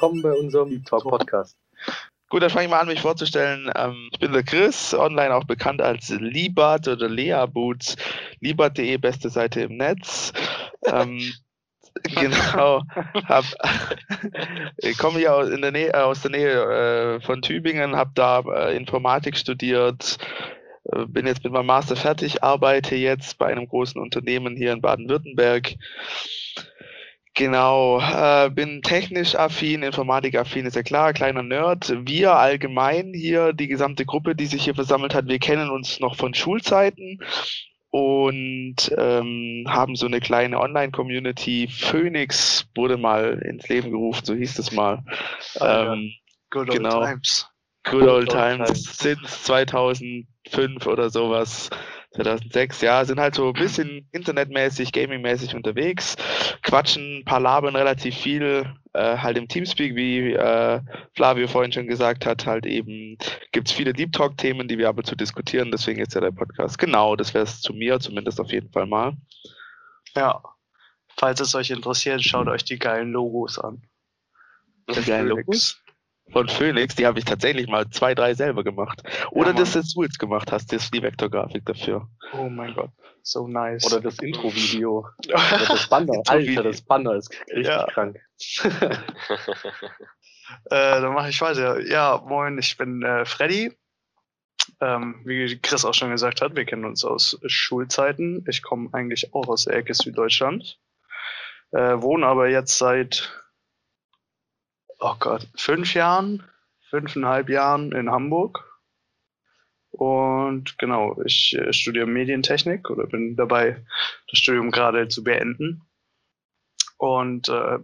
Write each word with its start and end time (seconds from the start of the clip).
willkommen 0.00 0.22
bei 0.22 0.32
unserem 0.32 0.70
Deep 0.70 0.86
Talk 0.86 1.02
Podcast. 1.02 1.58
Gut, 2.30 2.42
dann 2.42 2.48
fange 2.48 2.64
ich 2.64 2.70
mal 2.70 2.80
an, 2.80 2.86
mich 2.86 3.02
vorzustellen. 3.02 3.70
Ähm, 3.76 4.08
ich 4.10 4.18
bin 4.18 4.32
der 4.32 4.42
Chris, 4.42 4.94
online 4.94 5.34
auch 5.34 5.44
bekannt 5.44 5.82
als 5.82 6.08
Libat 6.08 6.88
oder 6.88 7.06
Lea 7.06 7.44
Boots. 7.46 7.96
Libat.de, 8.40 8.96
beste 8.96 9.28
Seite 9.28 9.60
im 9.60 9.76
Netz. 9.76 10.32
ähm, 10.86 11.20
genau. 12.14 12.82
Hab, 13.26 13.44
ich 14.78 14.96
komme 14.96 15.18
hier 15.18 15.34
aus, 15.34 15.50
der 15.50 15.70
Nähe, 15.70 16.02
aus 16.02 16.22
der 16.22 16.30
Nähe 16.30 17.16
äh, 17.16 17.20
von 17.20 17.42
Tübingen, 17.42 17.94
habe 17.94 18.12
da 18.14 18.40
äh, 18.40 18.74
Informatik 18.78 19.36
studiert, 19.36 20.16
äh, 20.84 21.04
bin 21.04 21.26
jetzt 21.26 21.44
mit 21.44 21.52
meinem 21.52 21.66
Master 21.66 21.96
fertig, 21.96 22.42
arbeite 22.42 22.96
jetzt 22.96 23.36
bei 23.36 23.48
einem 23.48 23.68
großen 23.68 24.00
Unternehmen 24.00 24.56
hier 24.56 24.72
in 24.72 24.80
Baden-Württemberg. 24.80 25.74
Genau, 27.34 28.00
äh, 28.00 28.50
bin 28.50 28.82
technisch 28.82 29.34
affin, 29.36 29.82
informatikaffin, 29.82 30.66
ist 30.66 30.76
ja 30.76 30.82
klar, 30.82 31.12
kleiner 31.12 31.42
Nerd. 31.42 31.94
Wir 32.06 32.34
allgemein 32.34 33.12
hier, 33.14 33.52
die 33.52 33.68
gesamte 33.68 34.04
Gruppe, 34.04 34.34
die 34.34 34.46
sich 34.46 34.64
hier 34.64 34.74
versammelt 34.74 35.14
hat, 35.14 35.28
wir 35.28 35.38
kennen 35.38 35.70
uns 35.70 36.00
noch 36.00 36.16
von 36.16 36.34
Schulzeiten 36.34 37.20
und 37.90 38.76
ähm, 38.96 39.64
haben 39.68 39.96
so 39.96 40.06
eine 40.06 40.20
kleine 40.20 40.60
Online-Community. 40.60 41.68
Phoenix 41.68 42.66
wurde 42.74 42.96
mal 42.96 43.38
ins 43.44 43.68
Leben 43.68 43.90
gerufen, 43.90 44.24
so 44.24 44.34
hieß 44.34 44.58
es 44.58 44.72
mal. 44.72 45.02
Oh, 45.60 45.64
ähm, 45.64 46.12
Good 46.50 46.70
old 46.70 46.78
genau. 46.78 47.04
times. 47.04 47.46
Good 47.84 48.08
old 48.08 48.28
times, 48.28 48.84
since 48.98 49.50
2005 50.50 50.86
oder 50.86 51.10
sowas. 51.10 51.70
2006, 52.14 52.80
ja, 52.80 53.04
sind 53.04 53.20
halt 53.20 53.36
so 53.36 53.46
ein 53.46 53.52
bisschen 53.52 54.08
internetmäßig, 54.10 54.90
gamingmäßig 54.90 55.54
unterwegs, 55.54 56.16
quatschen, 56.62 57.22
paar 57.24 57.38
labern 57.38 57.76
relativ 57.76 58.16
viel, 58.16 58.66
äh, 58.94 59.16
halt 59.16 59.38
im 59.38 59.46
Teamspeak, 59.46 59.94
wie 59.94 60.32
äh, 60.32 60.80
Flavio 61.14 61.46
vorhin 61.46 61.70
schon 61.70 61.86
gesagt 61.86 62.26
hat, 62.26 62.46
halt 62.46 62.66
eben 62.66 63.16
gibt's 63.52 63.70
viele 63.70 63.92
Deep 63.92 64.12
Talk-Themen, 64.12 64.66
die 64.66 64.76
wir 64.76 64.88
aber 64.88 65.04
zu 65.04 65.14
diskutieren, 65.14 65.70
deswegen 65.70 66.00
jetzt 66.00 66.14
ja 66.14 66.20
der 66.20 66.32
Podcast. 66.32 66.78
Genau, 66.78 67.14
das 67.14 67.32
wäre 67.32 67.44
es 67.44 67.60
zu 67.60 67.72
mir, 67.72 68.00
zumindest 68.00 68.40
auf 68.40 68.50
jeden 68.50 68.72
Fall 68.72 68.86
mal. 68.86 69.16
Ja, 70.16 70.42
falls 71.16 71.38
es 71.38 71.54
euch 71.54 71.70
interessiert, 71.70 72.24
schaut 72.24 72.48
euch 72.48 72.64
die 72.64 72.78
geilen 72.78 73.12
Logos 73.12 73.56
an. 73.56 73.82
Die 74.88 75.00
geilen 75.02 75.28
Logos? 75.28 75.80
Von 76.32 76.48
Phoenix, 76.48 76.94
die 76.94 77.06
habe 77.06 77.18
ich 77.18 77.24
tatsächlich 77.24 77.68
mal 77.68 77.88
zwei, 77.90 78.14
drei 78.14 78.34
selber 78.34 78.64
gemacht. 78.64 79.02
Oder 79.30 79.48
ja, 79.48 79.56
dass 79.56 79.72
du 79.72 79.82
Tools 79.82 80.18
gemacht 80.18 80.52
hast, 80.52 80.72
das 80.72 80.84
ist 80.84 80.94
die 80.94 81.02
Vektorgrafik 81.02 81.64
dafür. 81.64 82.08
Oh 82.32 82.48
mein 82.48 82.74
Gott, 82.74 82.90
so 83.22 83.46
nice. 83.46 83.84
Oder 83.86 84.00
das 84.00 84.18
Intro-Video. 84.18 85.06
Das 85.68 85.88
Banner. 85.88 86.22
Alter, 86.26 86.62
das 86.62 86.82
Banner 86.82 87.14
ist 87.14 87.30
richtig 87.48 87.66
ja. 87.66 87.86
krank. 87.86 88.18
äh, 90.70 91.00
dann 91.00 91.12
mache 91.14 91.30
ich 91.30 91.40
weiter. 91.40 91.80
Ja, 91.80 92.22
moin, 92.26 92.58
ich 92.58 92.76
bin 92.76 93.02
äh, 93.02 93.24
Freddy. 93.24 93.72
Ähm, 94.80 95.22
wie 95.24 95.58
Chris 95.58 95.84
auch 95.84 95.94
schon 95.94 96.10
gesagt 96.10 96.40
hat, 96.40 96.56
wir 96.56 96.64
kennen 96.64 96.84
uns 96.84 97.04
aus 97.04 97.38
Schulzeiten. 97.46 98.44
Ich 98.48 98.62
komme 98.62 98.88
eigentlich 98.92 99.34
auch 99.34 99.48
aus 99.48 99.64
der 99.64 99.74
Ecke 99.74 99.94
Süddeutschland. 99.94 100.78
Äh, 101.72 102.00
wohne 102.00 102.26
aber 102.26 102.48
jetzt 102.48 102.78
seit 102.78 103.39
oh 105.00 105.16
Gott, 105.18 105.48
fünf 105.56 105.94
Jahren, 105.94 106.44
fünfeinhalb 106.90 107.48
Jahren 107.48 107.92
in 107.92 108.10
Hamburg. 108.10 108.66
Und 109.90 110.78
genau, 110.78 111.20
ich 111.24 111.56
äh, 111.58 111.72
studiere 111.72 112.06
Medientechnik 112.06 112.90
oder 112.90 113.06
bin 113.06 113.34
dabei, 113.36 113.84
das 114.28 114.38
Studium 114.38 114.70
gerade 114.70 115.08
zu 115.08 115.24
beenden. 115.24 115.82
Und 116.96 117.48
äh, 117.48 117.78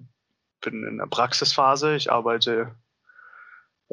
bin 0.61 0.84
in 0.84 0.98
der 0.98 1.06
Praxisphase. 1.06 1.97
Ich 1.97 2.12
arbeite 2.12 2.77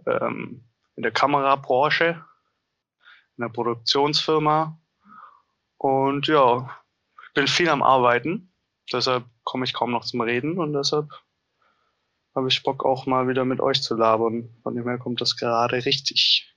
ähm, 0.05 0.65
in 0.95 1.03
der 1.03 1.11
Kamerabranche, 1.11 2.23
in 3.37 3.41
der 3.41 3.49
Produktionsfirma. 3.49 4.79
Und 5.77 6.27
ja, 6.27 6.77
bin 7.33 7.47
viel 7.47 7.69
am 7.69 7.83
Arbeiten. 7.83 8.53
Deshalb 8.91 9.25
komme 9.43 9.65
ich 9.65 9.73
kaum 9.73 9.91
noch 9.91 10.05
zum 10.05 10.21
Reden 10.21 10.59
und 10.59 10.73
deshalb 10.73 11.09
habe 12.35 12.47
ich 12.47 12.63
Bock 12.63 12.85
auch 12.85 13.05
mal 13.05 13.27
wieder 13.27 13.45
mit 13.45 13.59
euch 13.59 13.81
zu 13.81 13.95
labern. 13.95 14.49
Von 14.63 14.75
dem 14.75 14.87
her 14.87 14.97
kommt 14.97 15.21
das 15.21 15.37
gerade 15.37 15.75
richtig. 15.85 16.49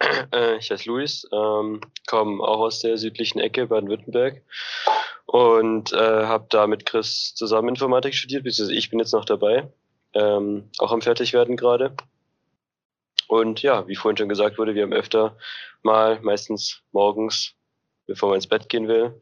Äh, 0.32 0.56
ich 0.56 0.70
heiße 0.70 0.88
Luis, 0.88 1.28
ähm, 1.30 1.82
komme 2.06 2.42
auch 2.42 2.60
aus 2.60 2.80
der 2.80 2.96
südlichen 2.96 3.38
Ecke 3.38 3.66
Baden-Württemberg 3.66 4.42
und 5.26 5.92
äh, 5.92 6.24
habe 6.24 6.46
da 6.48 6.66
mit 6.66 6.86
Chris 6.86 7.34
zusammen 7.34 7.68
Informatik 7.68 8.14
studiert, 8.14 8.44
beziehungsweise 8.44 8.78
ich 8.78 8.88
bin 8.88 8.98
jetzt 8.98 9.12
noch 9.12 9.26
dabei, 9.26 9.70
ähm, 10.14 10.70
auch 10.78 10.92
am 10.92 11.02
Fertigwerden 11.02 11.56
gerade. 11.56 11.94
Und 13.28 13.60
ja, 13.60 13.86
wie 13.88 13.94
vorhin 13.94 14.16
schon 14.16 14.30
gesagt 14.30 14.56
wurde, 14.56 14.74
wir 14.74 14.84
haben 14.84 14.94
öfter 14.94 15.36
mal, 15.82 16.18
meistens 16.22 16.82
morgens, 16.92 17.52
bevor 18.06 18.30
man 18.30 18.36
ins 18.36 18.48
Bett 18.48 18.70
gehen 18.70 18.88
will, 18.88 19.20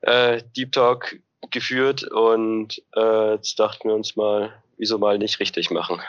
äh, 0.00 0.42
Deep 0.56 0.72
Talk 0.72 1.20
geführt 1.50 2.02
und 2.02 2.82
äh, 2.96 3.34
jetzt 3.34 3.58
dachten 3.60 3.88
wir 3.88 3.94
uns 3.94 4.16
mal, 4.16 4.52
wieso 4.78 4.98
mal 4.98 5.18
nicht 5.18 5.40
richtig 5.40 5.70
machen? 5.70 6.00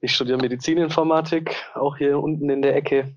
Ich 0.00 0.14
studiere 0.14 0.38
Medizininformatik, 0.38 1.54
auch 1.74 1.96
hier 1.96 2.18
unten 2.18 2.48
in 2.50 2.62
der 2.62 2.74
Ecke. 2.74 3.14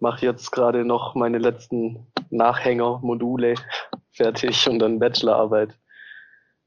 Mache 0.00 0.26
jetzt 0.26 0.50
gerade 0.50 0.84
noch 0.84 1.14
meine 1.14 1.38
letzten 1.38 2.06
Nachhänger-Module 2.30 3.54
fertig 4.10 4.68
und 4.68 4.78
dann 4.78 4.98
Bachelorarbeit. 4.98 5.76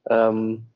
Ähm, 0.09 0.67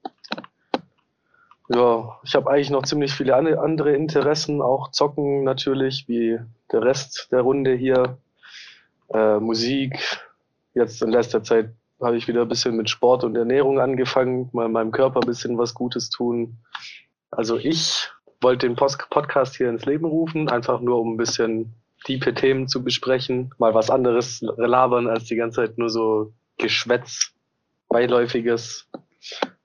ja, 1.70 2.20
ich 2.24 2.36
habe 2.36 2.52
eigentlich 2.52 2.70
noch 2.70 2.84
ziemlich 2.84 3.14
viele 3.14 3.36
andere 3.36 3.94
Interessen, 3.94 4.62
auch 4.62 4.92
Zocken 4.92 5.44
natürlich, 5.44 6.08
wie 6.08 6.40
der 6.72 6.82
Rest 6.82 7.30
der 7.32 7.42
Runde 7.42 7.74
hier. 7.74 8.18
Äh, 9.14 9.40
Musik, 9.40 10.00
jetzt 10.74 11.02
in 11.02 11.12
letzter 11.12 11.44
Zeit 11.44 11.70
habe 12.04 12.18
ich 12.18 12.28
wieder 12.28 12.42
ein 12.42 12.48
bisschen 12.48 12.76
mit 12.76 12.90
Sport 12.90 13.24
und 13.24 13.36
Ernährung 13.36 13.80
angefangen, 13.80 14.50
mal 14.54 14.70
meinem 14.70 14.92
Körper 14.92 15.20
ein 15.22 15.28
bisschen 15.28 15.58
was 15.58 15.74
Gutes 15.74 16.10
tun. 16.10 16.58
Also 17.32 17.58
ich 17.58 18.10
wollte 18.42 18.68
den 18.68 18.76
Post 18.76 19.10
Podcast 19.10 19.56
hier 19.56 19.70
ins 19.70 19.86
Leben 19.86 20.06
rufen, 20.06 20.50
einfach 20.50 20.82
nur 20.82 21.00
um 21.00 21.14
ein 21.14 21.18
bisschen 21.18 21.74
tiefe 22.04 22.34
Themen 22.34 22.68
zu 22.68 22.84
besprechen, 22.84 23.54
mal 23.58 23.74
was 23.74 23.90
anderes 23.90 24.42
labern 24.42 25.08
als 25.08 25.26
die 25.26 25.36
ganze 25.36 25.62
Zeit 25.62 25.78
nur 25.78 25.90
so 25.90 26.34
Geschwätz, 26.58 27.34
beiläufiges. 27.88 28.90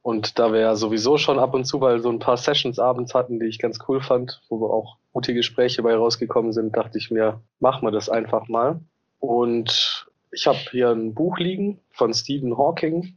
Und 0.03 0.39
da 0.39 0.53
wir 0.53 0.61
ja 0.61 0.77
sowieso 0.77 1.19
schon 1.19 1.39
ab 1.39 1.53
und 1.55 1.65
zu 1.65 1.79
mal 1.79 2.01
so 2.01 2.09
ein 2.09 2.21
paar 2.21 2.37
Sessions 2.37 2.79
abends 2.79 3.15
hatten, 3.15 3.41
die 3.41 3.47
ich 3.47 3.59
ganz 3.59 3.79
cool 3.89 4.01
fand, 4.01 4.41
wo 4.49 4.61
wir 4.61 4.71
auch 4.73 4.97
gute 5.13 5.35
Gespräche 5.35 5.83
bei 5.83 5.95
rausgekommen 5.95 6.53
sind, 6.53 6.77
dachte 6.77 6.97
ich 6.97 7.11
mir, 7.11 7.43
machen 7.59 7.87
wir 7.87 7.91
das 7.91 8.09
einfach 8.09 8.49
mal. 8.49 8.81
Und 9.19 10.08
ich 10.39 10.47
habe 10.47 10.59
hier 10.71 10.91
ein 10.91 11.15
Buch 11.15 11.39
liegen 11.39 11.81
von 11.91 12.15
Stephen 12.15 12.57
Hawking. 12.57 13.17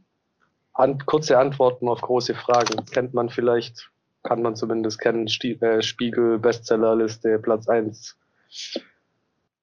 An, 0.72 0.98
kurze 1.06 1.38
Antworten 1.38 1.88
auf 1.88 2.00
große 2.00 2.34
Fragen. 2.34 2.84
Kennt 2.86 3.14
man 3.14 3.28
vielleicht, 3.28 3.90
kann 4.24 4.42
man 4.42 4.56
zumindest 4.56 4.98
kennen. 4.98 5.28
Äh, 5.28 5.82
Spiegel, 5.82 6.40
Bestsellerliste, 6.40 7.38
Platz 7.38 7.68
1. 7.68 8.18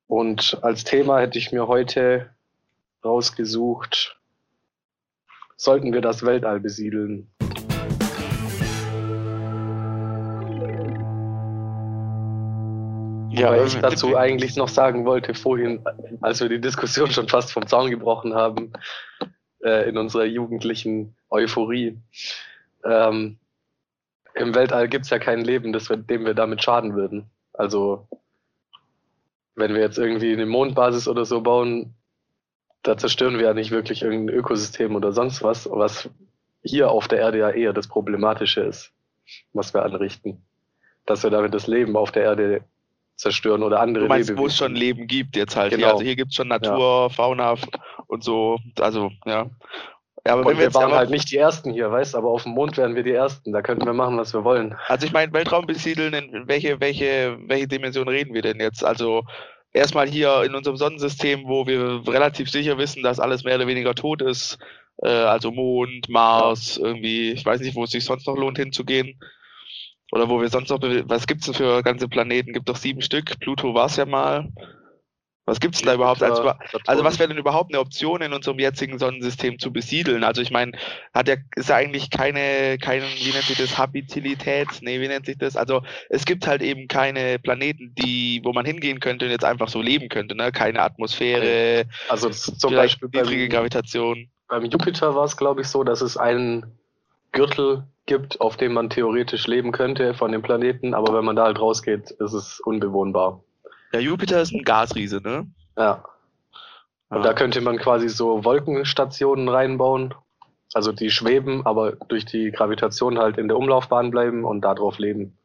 Und 0.08 0.58
als 0.62 0.86
Thema 0.86 1.20
hätte 1.20 1.38
ich 1.38 1.52
mir 1.52 1.68
heute 1.68 2.30
rausgesucht, 3.04 4.18
sollten 5.58 5.92
wir 5.92 6.02
das 6.02 6.26
Weltall 6.26 6.62
besiedeln? 6.62 7.30
Ja, 13.40 13.52
Weil 13.52 13.68
ich 13.68 13.76
dazu 13.76 14.18
eigentlich 14.18 14.56
noch 14.56 14.68
sagen 14.68 15.06
wollte, 15.06 15.34
vorhin, 15.34 15.84
als 16.22 16.42
wir 16.42 16.50
die 16.50 16.62
Diskussion 16.62 17.12
schon 17.12 17.28
fast 17.28 17.52
vom 17.52 17.68
Zaun 17.68 17.90
gebrochen 17.90 18.34
haben, 18.34 18.74
äh, 19.64 19.90
in 19.90 19.98
unserer 19.98 20.26
jugendlichen 20.26 21.16
Euphorie. 21.30 21.98
Ähm, 22.84 23.38
Im 24.36 24.56
Weltall 24.56 24.88
gibt 24.88 25.06
es 25.06 25.12
ja 25.12 25.20
kein 25.20 25.42
Leben, 25.42 25.74
wir, 25.74 25.98
dem 25.98 26.26
wir 26.26 26.34
damit 26.34 26.64
schaden 26.64 26.96
würden. 26.96 27.30
Also, 27.54 28.08
wenn 29.56 29.74
wir 29.74 29.82
jetzt 29.82 29.98
irgendwie 29.98 30.34
eine 30.34 30.46
Mondbasis 30.46 31.08
oder 31.08 31.26
so 31.26 31.42
bauen, 31.42 31.94
da 32.84 32.98
zerstören 32.98 33.38
wir 33.38 33.46
ja 33.46 33.54
nicht 33.54 33.72
wirklich 33.72 34.04
irgendein 34.04 34.36
Ökosystem 34.36 34.96
oder 34.96 35.12
sonst 35.12 35.44
was, 35.44 35.70
was 35.70 36.10
hier 36.62 36.92
auf 36.92 37.08
der 37.08 37.20
Erde 37.20 37.40
ja 37.40 37.50
eher 37.50 37.74
das 37.74 37.88
Problematische 37.88 38.62
ist, 38.62 38.92
was 39.54 39.74
wir 39.74 39.84
anrichten. 39.84 40.42
Dass 41.06 41.24
wir 41.24 41.30
damit 41.30 41.54
das 41.54 41.68
Leben 41.68 41.98
auf 41.98 42.12
der 42.12 42.24
Erde 42.24 42.64
zerstören 43.20 43.64
oder 43.64 43.82
andere 43.82 44.06
du 44.06 44.10
meinst, 44.10 44.30
Lebewesen. 44.30 44.44
wo 44.44 44.48
es 44.48 44.58
schon 44.58 44.76
Leben 44.76 45.08
gibt 45.08 45.36
jetzt 45.36 45.56
halt. 45.56 45.72
Genau. 45.72 45.84
Hier, 45.84 45.92
also 45.94 46.04
hier 46.04 46.16
gibt 46.16 46.30
es 46.30 46.36
schon 46.36 46.48
Natur, 46.48 47.08
ja. 47.08 47.10
Fauna 47.10 47.56
und 48.08 48.24
so. 48.24 48.58
Also, 48.80 49.12
ja. 49.26 49.50
Ja, 50.26 50.34
aber 50.34 50.42
und 50.42 50.48
wenn 50.48 50.58
wir, 50.58 50.68
wir 50.68 50.74
waren 50.74 50.92
halt 50.92 51.10
nicht 51.10 51.32
die 51.32 51.38
Ersten 51.38 51.72
hier, 51.72 51.92
weißt 51.92 52.16
aber 52.16 52.30
auf 52.30 52.44
dem 52.44 52.54
Mond 52.54 52.78
wären 52.78 52.96
wir 52.96 53.04
die 53.04 53.14
Ersten. 53.14 53.52
Da 53.52 53.62
könnten 53.62 53.86
wir 53.86 53.94
machen, 53.94 54.18
was 54.18 54.34
wir 54.34 54.44
wollen. 54.44 54.76
Also 54.88 55.06
ich 55.06 55.14
meine, 55.14 55.32
Weltraum 55.34 55.66
besiedeln, 55.66 56.14
in 56.14 56.48
welche, 56.48 56.80
welche, 56.80 57.38
welche 57.48 57.68
Dimension 57.68 58.08
reden 58.08 58.34
wir 58.34 58.42
denn 58.42 58.60
jetzt? 58.60 58.84
Also 58.84 59.24
erstmal 59.72 60.08
hier 60.08 60.44
in 60.44 60.56
unserem 60.56 60.78
Sonnensystem, 60.78 61.44
wo 61.46 61.68
wir 61.68 62.02
relativ 62.08 62.50
sicher 62.50 62.78
wissen, 62.78 63.04
dass 63.04 63.20
alles 63.20 63.44
mehr 63.44 63.56
oder 63.56 63.68
weniger 63.68 63.96
tot 63.96 64.22
ist. 64.22 64.58
Äh, 65.04 65.10
also 65.10 65.52
Mond, 65.52 66.10
Mars, 66.10 66.78
irgendwie, 66.78 67.32
ich 67.32 67.46
weiß 67.46 67.62
nicht, 67.62 67.76
wo 67.76 67.86
es 67.86 67.92
sich 67.92 68.04
sonst 68.04 68.28
noch 68.28 68.38
lohnt 68.38 68.58
hinzugehen. 68.58 69.20
Oder 70.12 70.30
wo 70.30 70.42
wir 70.42 70.50
sonst 70.50 70.70
noch, 70.70 70.80
was 70.82 71.28
gibt's 71.28 71.46
denn 71.46 71.56
für 71.56 71.84
ganze 71.84 72.08
Planeten? 72.08 72.54
Gibt 72.54 72.70
doch 72.70 72.76
sieben 72.76 73.02
Stück. 73.02 73.40
Pluto 73.40 73.74
war 73.74 73.86
es 73.86 73.96
ja 73.96 74.06
mal. 74.06 74.52
Was 75.50 75.60
gibt's 75.60 75.80
denn 75.80 75.88
da 75.88 75.96
überhaupt? 75.96 76.22
Als, 76.22 76.40
also 76.86 77.04
was 77.04 77.18
wäre 77.18 77.30
denn 77.30 77.40
überhaupt 77.40 77.74
eine 77.74 77.80
Option 77.80 78.22
in 78.22 78.34
unserem 78.34 78.60
jetzigen 78.60 79.00
Sonnensystem 79.00 79.58
zu 79.58 79.74
besiedeln? 79.74 80.24
Also 80.24 80.44
ich 80.44 80.52
meine, 80.52 80.74
hat 81.12 81.28
ja, 81.28 81.38
ist 81.56 81.70
ja 81.70 81.76
eigentlich 81.76 82.12
keine, 82.12 82.78
keine, 82.78 83.06
wie 83.18 83.32
nennt 83.32 83.46
sich 83.46 83.58
das, 83.58 83.76
Habitalität? 83.76 84.68
Nee, 84.82 85.02
wie 85.02 85.08
nennt 85.08 85.26
sich 85.26 85.40
das? 85.40 85.58
Also 85.58 85.82
es 86.10 86.26
gibt 86.26 86.46
halt 86.46 86.62
eben 86.62 86.88
keine 86.88 87.40
Planeten, 87.40 87.96
die, 87.96 88.42
wo 88.44 88.54
man 88.54 88.64
hingehen 88.64 89.00
könnte 89.00 89.26
und 89.26 89.32
jetzt 89.32 89.44
einfach 89.44 89.70
so 89.70 89.82
leben 89.82 90.08
könnte, 90.08 90.36
ne? 90.36 90.52
Keine 90.52 90.84
Atmosphäre, 90.84 91.86
also 92.10 92.30
zum 92.30 92.76
Beispiel 92.76 93.10
niedrige 93.12 93.48
beim, 93.48 93.50
Gravitation. 93.50 94.30
Beim 94.48 94.66
Jupiter 94.66 95.16
war 95.16 95.26
es, 95.26 95.36
glaube 95.36 95.62
ich, 95.62 95.68
so, 95.68 95.84
dass 95.84 96.02
es 96.02 96.16
einen 96.16 96.78
Gürtel 97.32 97.84
gibt, 98.06 98.42
auf 98.42 98.58
dem 98.58 98.74
man 98.74 98.90
theoretisch 98.90 99.48
leben 99.48 99.72
könnte 99.72 100.14
von 100.14 100.32
dem 100.32 100.42
Planeten, 100.42 100.94
aber 100.94 101.14
wenn 101.14 101.26
man 101.26 101.36
da 101.36 101.46
halt 101.46 101.60
rausgeht, 101.60 102.12
ist 102.12 102.34
es 102.34 102.60
unbewohnbar. 102.60 103.44
Ja, 103.94 104.00
Jupiter 104.00 104.42
ist 104.42 104.54
ein 104.54 104.64
Gasriese, 104.64 105.22
ne? 105.22 105.48
Ja. 105.78 106.04
Und 107.10 107.18
ja. 107.18 107.24
da 107.24 107.34
könnte 107.34 107.62
man 107.62 107.78
quasi 107.78 108.10
so 108.10 108.44
Wolkenstationen 108.44 109.50
reinbauen. 109.50 110.14
Also 110.74 110.92
die 110.92 111.10
schweben, 111.10 111.66
aber 111.66 111.94
durch 111.94 112.26
die 112.26 112.52
Gravitation 112.52 113.18
halt 113.18 113.38
in 113.38 113.48
der 113.48 113.58
Umlaufbahn 113.58 114.12
bleiben 114.12 114.46
und 114.46 114.62
darauf 114.62 115.00
leben. 115.00 115.38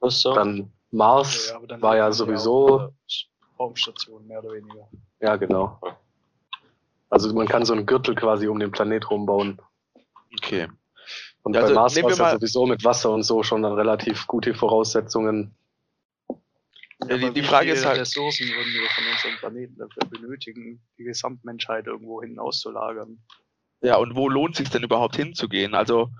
Was 0.00 0.20
so? 0.20 0.34
Dann 0.34 0.72
Mars 0.90 1.50
ja, 1.50 1.66
dann 1.66 1.82
war 1.82 1.96
ja 1.96 2.10
sowieso. 2.10 2.92
Raumstation, 3.58 4.26
mehr 4.26 4.42
oder 4.42 4.54
weniger. 4.54 4.88
Ja, 5.20 5.36
genau. 5.36 5.80
Also 7.10 7.32
man 7.34 7.48
kann 7.48 7.64
so 7.64 7.72
einen 7.72 7.86
Gürtel 7.86 8.14
quasi 8.14 8.48
um 8.48 8.58
den 8.58 8.70
Planet 8.70 9.10
rumbauen. 9.10 9.60
Okay. 10.32 10.68
Und 11.42 11.54
ja, 11.54 11.60
bei 11.60 11.68
also 11.68 11.74
Mars 11.74 12.02
war 12.02 12.10
es 12.10 12.18
ja 12.18 12.32
sowieso 12.32 12.66
mit 12.66 12.84
Wasser 12.84 13.10
und 13.10 13.22
so 13.22 13.42
schon 13.42 13.62
dann 13.62 13.72
relativ 13.72 14.26
gute 14.26 14.54
Voraussetzungen. 14.54 15.54
Ja, 17.06 17.16
die, 17.16 17.30
die 17.30 17.42
Frage 17.42 17.72
ist 17.72 17.86
halt. 17.86 18.00
Ressourcen 18.00 18.48
würden 18.48 18.72
wir 18.72 18.88
von 18.90 19.04
unserem 19.04 19.36
Planeten 19.38 19.76
dafür 19.78 20.08
benötigen, 20.10 20.82
die 20.98 21.04
Gesamtmenschheit 21.04 21.86
irgendwo 21.86 22.20
hin 22.20 22.38
auszulagern. 22.38 23.22
Ja, 23.80 23.96
und 23.96 24.16
wo 24.16 24.28
lohnt 24.28 24.56
sich 24.56 24.68
denn 24.70 24.82
überhaupt 24.82 25.14
hinzugehen? 25.14 25.74
Also, 25.74 26.10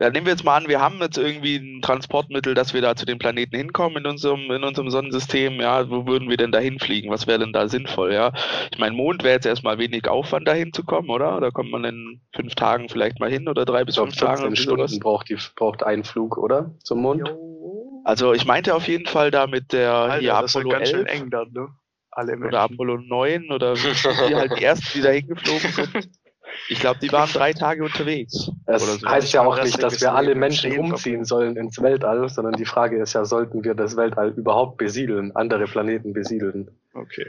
ja, 0.00 0.08
nehmen 0.08 0.24
wir 0.24 0.32
jetzt 0.32 0.44
mal 0.44 0.56
an, 0.56 0.68
wir 0.68 0.80
haben 0.80 0.98
jetzt 1.00 1.18
irgendwie 1.18 1.56
ein 1.56 1.82
Transportmittel, 1.82 2.54
dass 2.54 2.72
wir 2.72 2.80
da 2.80 2.96
zu 2.96 3.04
den 3.04 3.18
Planeten 3.18 3.54
hinkommen 3.54 3.98
in 3.98 4.06
unserem, 4.06 4.50
in 4.50 4.64
unserem 4.64 4.88
Sonnensystem. 4.88 5.60
Ja, 5.60 5.90
wo 5.90 6.06
würden 6.06 6.30
wir 6.30 6.38
denn 6.38 6.52
da 6.52 6.58
hinfliegen? 6.58 7.10
Was 7.10 7.26
wäre 7.26 7.40
denn 7.40 7.52
da 7.52 7.68
sinnvoll? 7.68 8.14
Ja, 8.14 8.32
ich 8.72 8.78
meine, 8.78 8.96
Mond 8.96 9.22
wäre 9.24 9.34
jetzt 9.34 9.44
erstmal 9.44 9.76
wenig 9.76 10.08
Aufwand, 10.08 10.48
da 10.48 10.54
hinzukommen, 10.54 11.10
oder? 11.10 11.38
Da 11.40 11.50
kommt 11.50 11.70
man 11.70 11.84
in 11.84 12.22
fünf 12.34 12.54
Tagen 12.54 12.88
vielleicht 12.88 13.20
mal 13.20 13.30
hin 13.30 13.46
oder 13.46 13.66
drei 13.66 13.84
bis 13.84 13.96
fünf 13.96 14.16
Tagen. 14.16 14.56
Stunden 14.56 15.00
braucht, 15.00 15.28
die, 15.28 15.36
braucht 15.54 15.82
ein 15.82 16.02
Flug, 16.02 16.38
oder? 16.38 16.74
Zum 16.82 17.02
Mond? 17.02 17.28
Jo. 17.28 18.02
Also 18.04 18.32
ich 18.32 18.46
meinte 18.46 18.74
auf 18.74 18.88
jeden 18.88 19.06
Fall 19.06 19.30
da 19.30 19.46
mit 19.46 19.74
der 19.74 19.92
Alter, 19.92 20.18
hier 20.18 20.34
Apollo 20.34 20.68
ganz 20.70 20.90
11 20.90 20.96
schön 20.96 21.06
eng 21.06 21.30
dann, 21.30 21.52
ne? 21.52 21.68
Alle 22.10 22.38
oder 22.38 22.60
Apollo 22.62 23.02
9 23.02 23.50
oder 23.52 23.74
die 23.74 24.34
halt 24.34 24.58
die 24.58 24.64
ersten, 24.64 24.88
die 24.94 25.02
da 25.02 25.10
hingeflogen 25.10 25.72
sind. 25.72 26.10
Ich 26.68 26.80
glaube, 26.80 27.00
die 27.00 27.10
waren 27.10 27.28
drei 27.28 27.52
Tage 27.52 27.82
unterwegs. 27.82 28.50
Es 28.66 29.00
so. 29.00 29.08
heißt 29.08 29.32
ja 29.32 29.42
auch 29.42 29.62
nicht, 29.62 29.82
dass 29.82 30.00
wir 30.00 30.14
alle 30.14 30.34
Menschen 30.34 30.78
umziehen 30.78 31.24
sollen 31.24 31.56
ins 31.56 31.80
Weltall, 31.80 32.28
sondern 32.28 32.54
die 32.54 32.64
Frage 32.64 33.00
ist 33.00 33.12
ja, 33.14 33.24
sollten 33.24 33.64
wir 33.64 33.74
das 33.74 33.96
Weltall 33.96 34.30
überhaupt 34.30 34.76
besiedeln, 34.78 35.34
andere 35.34 35.64
Planeten 35.64 36.12
besiedeln? 36.12 36.70
Okay. 36.94 37.26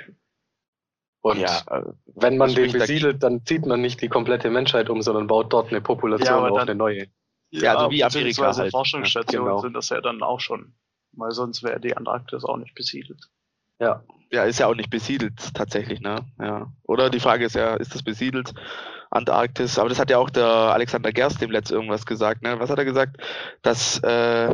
Und 1.22 1.38
ja, 1.38 1.62
wenn 2.16 2.38
man 2.38 2.54
den 2.54 2.72
besiedelt, 2.72 3.22
dann 3.22 3.45
zieht 3.45 3.66
man 3.66 3.81
nicht 3.81 4.01
die 4.01 4.10
komplette 4.10 4.50
Menschheit 4.50 4.89
um, 4.89 5.01
sondern 5.04 5.28
baut 5.28 5.54
dort 5.54 5.69
eine 5.69 5.80
Population 5.80 6.44
ja, 6.44 6.50
auf, 6.50 6.57
eine 6.57 6.75
neue. 6.75 7.07
Ja, 7.51 7.75
also 7.75 7.92
wie 7.92 8.04
Amerika 8.04 8.56
halt. 8.56 8.72
Forschungsstationen 8.72 9.48
genau. 9.48 9.60
sind 9.60 9.74
das 9.74 9.89
ja 9.89 10.01
dann 10.01 10.24
auch 10.24 10.39
schon, 10.39 10.74
weil 11.12 11.31
sonst 11.31 11.63
wäre 11.63 11.80
die 11.80 11.95
Antarktis 11.95 12.44
auch 12.44 12.57
nicht 12.57 12.74
besiedelt. 12.74 13.30
Ja. 13.80 14.04
Ja, 14.31 14.45
ist 14.45 14.60
ja 14.60 14.68
auch 14.68 14.75
nicht 14.75 14.89
besiedelt 14.89 15.54
tatsächlich, 15.54 16.00
ne? 16.00 16.25
Ja. 16.39 16.72
Oder 16.83 17.10
die 17.10 17.19
Frage 17.19 17.45
ist 17.45 17.56
ja, 17.56 17.75
ist 17.75 17.94
das 17.94 18.01
besiedelt? 18.01 18.54
Antarktis, 19.11 19.77
aber 19.77 19.89
das 19.89 19.99
hat 19.99 20.09
ja 20.09 20.17
auch 20.17 20.29
der 20.29 20.45
Alexander 20.45 21.11
Gerst 21.11 21.41
dem 21.41 21.51
letzten 21.51 21.75
irgendwas 21.75 22.05
gesagt, 22.05 22.41
ne? 22.43 22.59
Was 22.59 22.69
hat 22.69 22.79
er 22.79 22.85
gesagt? 22.85 23.17
Dass 23.61 23.99
äh, 23.99 24.53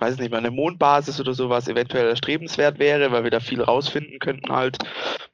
weiß 0.00 0.16
nicht, 0.18 0.30
mal 0.30 0.38
eine 0.38 0.50
Mondbasis 0.50 1.20
oder 1.20 1.34
sowas 1.34 1.68
eventuell 1.68 2.08
erstrebenswert 2.08 2.78
wäre, 2.78 3.12
weil 3.12 3.24
wir 3.24 3.30
da 3.30 3.40
viel 3.40 3.60
rausfinden 3.60 4.18
könnten 4.18 4.50
halt. 4.50 4.78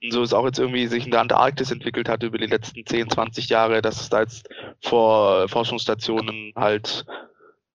Und 0.02 0.12
so 0.12 0.24
ist 0.24 0.32
auch 0.32 0.44
jetzt 0.44 0.58
irgendwie 0.58 0.88
sich 0.88 1.04
in 1.04 1.12
der 1.12 1.20
Antarktis 1.20 1.70
entwickelt 1.70 2.08
hat 2.08 2.24
über 2.24 2.36
die 2.36 2.46
letzten 2.46 2.84
10, 2.84 3.10
20 3.10 3.48
Jahre, 3.48 3.80
dass 3.80 4.00
es 4.00 4.08
da 4.08 4.22
jetzt 4.22 4.48
vor 4.82 5.48
Forschungsstationen 5.48 6.52
halt, 6.56 7.04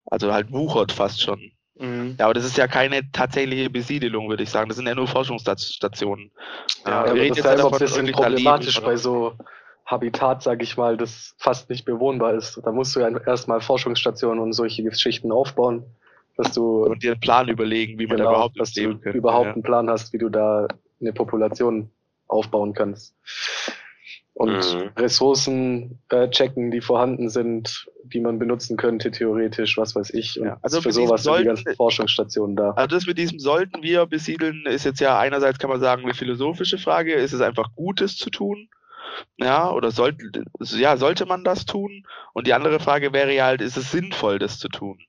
also 0.05 0.33
halt 0.33 0.51
wuchert 0.51 0.91
fast 0.91 1.21
schon. 1.21 1.51
Mhm. 1.75 2.15
Ja, 2.17 2.25
aber 2.25 2.33
das 2.33 2.45
ist 2.45 2.57
ja 2.57 2.67
keine 2.67 3.11
tatsächliche 3.11 3.69
Besiedelung, 3.69 4.27
würde 4.27 4.41
ich 4.41 4.49
sagen. 4.49 4.69
Das 4.69 4.77
sind 4.77 4.87
ja 4.87 4.95
nur 4.95 5.07
Forschungsstationen. 5.07 6.31
Ja, 6.87 7.05
ja 7.05 7.13
wir 7.13 7.21
reden 7.21 7.35
jetzt 7.35 7.45
ja 7.45 7.55
davon, 7.55 7.73
ein 7.73 7.79
bisschen 7.79 8.11
problematisch 8.11 8.81
bei 8.81 8.97
so 8.97 9.35
Habitat, 9.89 10.43
sage 10.43 10.63
ich 10.63 10.77
mal, 10.77 10.97
das 10.97 11.35
fast 11.37 11.69
nicht 11.69 11.85
bewohnbar 11.85 12.33
ist. 12.33 12.61
Da 12.63 12.71
musst 12.71 12.95
du 12.95 12.99
ja 12.99 13.09
erstmal 13.09 13.61
Forschungsstationen 13.61 14.39
und 14.39 14.53
solche 14.53 14.83
Geschichten 14.83 15.31
aufbauen 15.31 15.85
dass 16.39 16.53
du 16.53 16.85
und 16.85 17.03
dir 17.03 17.11
einen 17.11 17.19
Plan 17.19 17.49
überlegen, 17.49 17.99
wie 17.99 18.07
man 18.07 18.15
genau, 18.15 18.29
da 18.29 18.35
überhaupt 18.35 18.59
dass 18.59 18.73
leben 18.75 19.01
du 19.01 19.09
überhaupt 19.09 19.47
ja. 19.47 19.53
einen 19.53 19.63
Plan 19.63 19.89
hast, 19.89 20.13
wie 20.13 20.17
du 20.17 20.29
da 20.29 20.67
eine 21.01 21.11
Population 21.11 21.89
aufbauen 22.27 22.73
kannst. 22.73 23.13
Und 24.33 24.53
mhm. 24.53 24.91
Ressourcen 24.95 25.99
äh, 26.07 26.29
checken, 26.29 26.71
die 26.71 26.79
vorhanden 26.79 27.27
sind, 27.27 27.87
die 28.05 28.21
man 28.21 28.39
benutzen 28.39 28.77
könnte, 28.77 29.11
theoretisch, 29.11 29.77
was 29.77 29.95
weiß 29.95 30.11
ich. 30.11 30.39
Und 30.39 30.47
ja, 30.47 30.57
also 30.61 30.79
für 30.79 30.93
sowas 30.93 31.23
sind 31.23 31.39
die 31.39 31.43
ganzen 31.43 31.75
Forschungsstationen 31.75 32.55
da. 32.55 32.71
Also 32.71 32.95
das 32.95 33.05
mit 33.05 33.17
diesem 33.17 33.39
sollten 33.39 33.83
wir 33.83 34.05
besiedeln, 34.05 34.65
ist 34.65 34.85
jetzt 34.85 35.01
ja 35.01 35.19
einerseits 35.19 35.59
kann 35.59 35.69
man 35.69 35.81
sagen, 35.81 36.03
eine 36.03 36.13
philosophische 36.13 36.77
Frage, 36.77 37.15
ist 37.15 37.33
es 37.33 37.41
einfach 37.41 37.75
Gutes 37.75 38.15
zu 38.15 38.29
tun? 38.29 38.69
Ja, 39.37 39.71
oder 39.71 39.91
sollte, 39.91 40.43
ja, 40.59 40.97
sollte 40.97 41.25
man 41.25 41.43
das 41.43 41.65
tun? 41.65 42.05
Und 42.33 42.47
die 42.47 42.53
andere 42.53 42.79
Frage 42.79 43.13
wäre 43.13 43.33
ja 43.33 43.45
halt, 43.45 43.61
ist 43.61 43.77
es 43.77 43.91
sinnvoll, 43.91 44.39
das 44.39 44.59
zu 44.59 44.69
tun? 44.69 44.99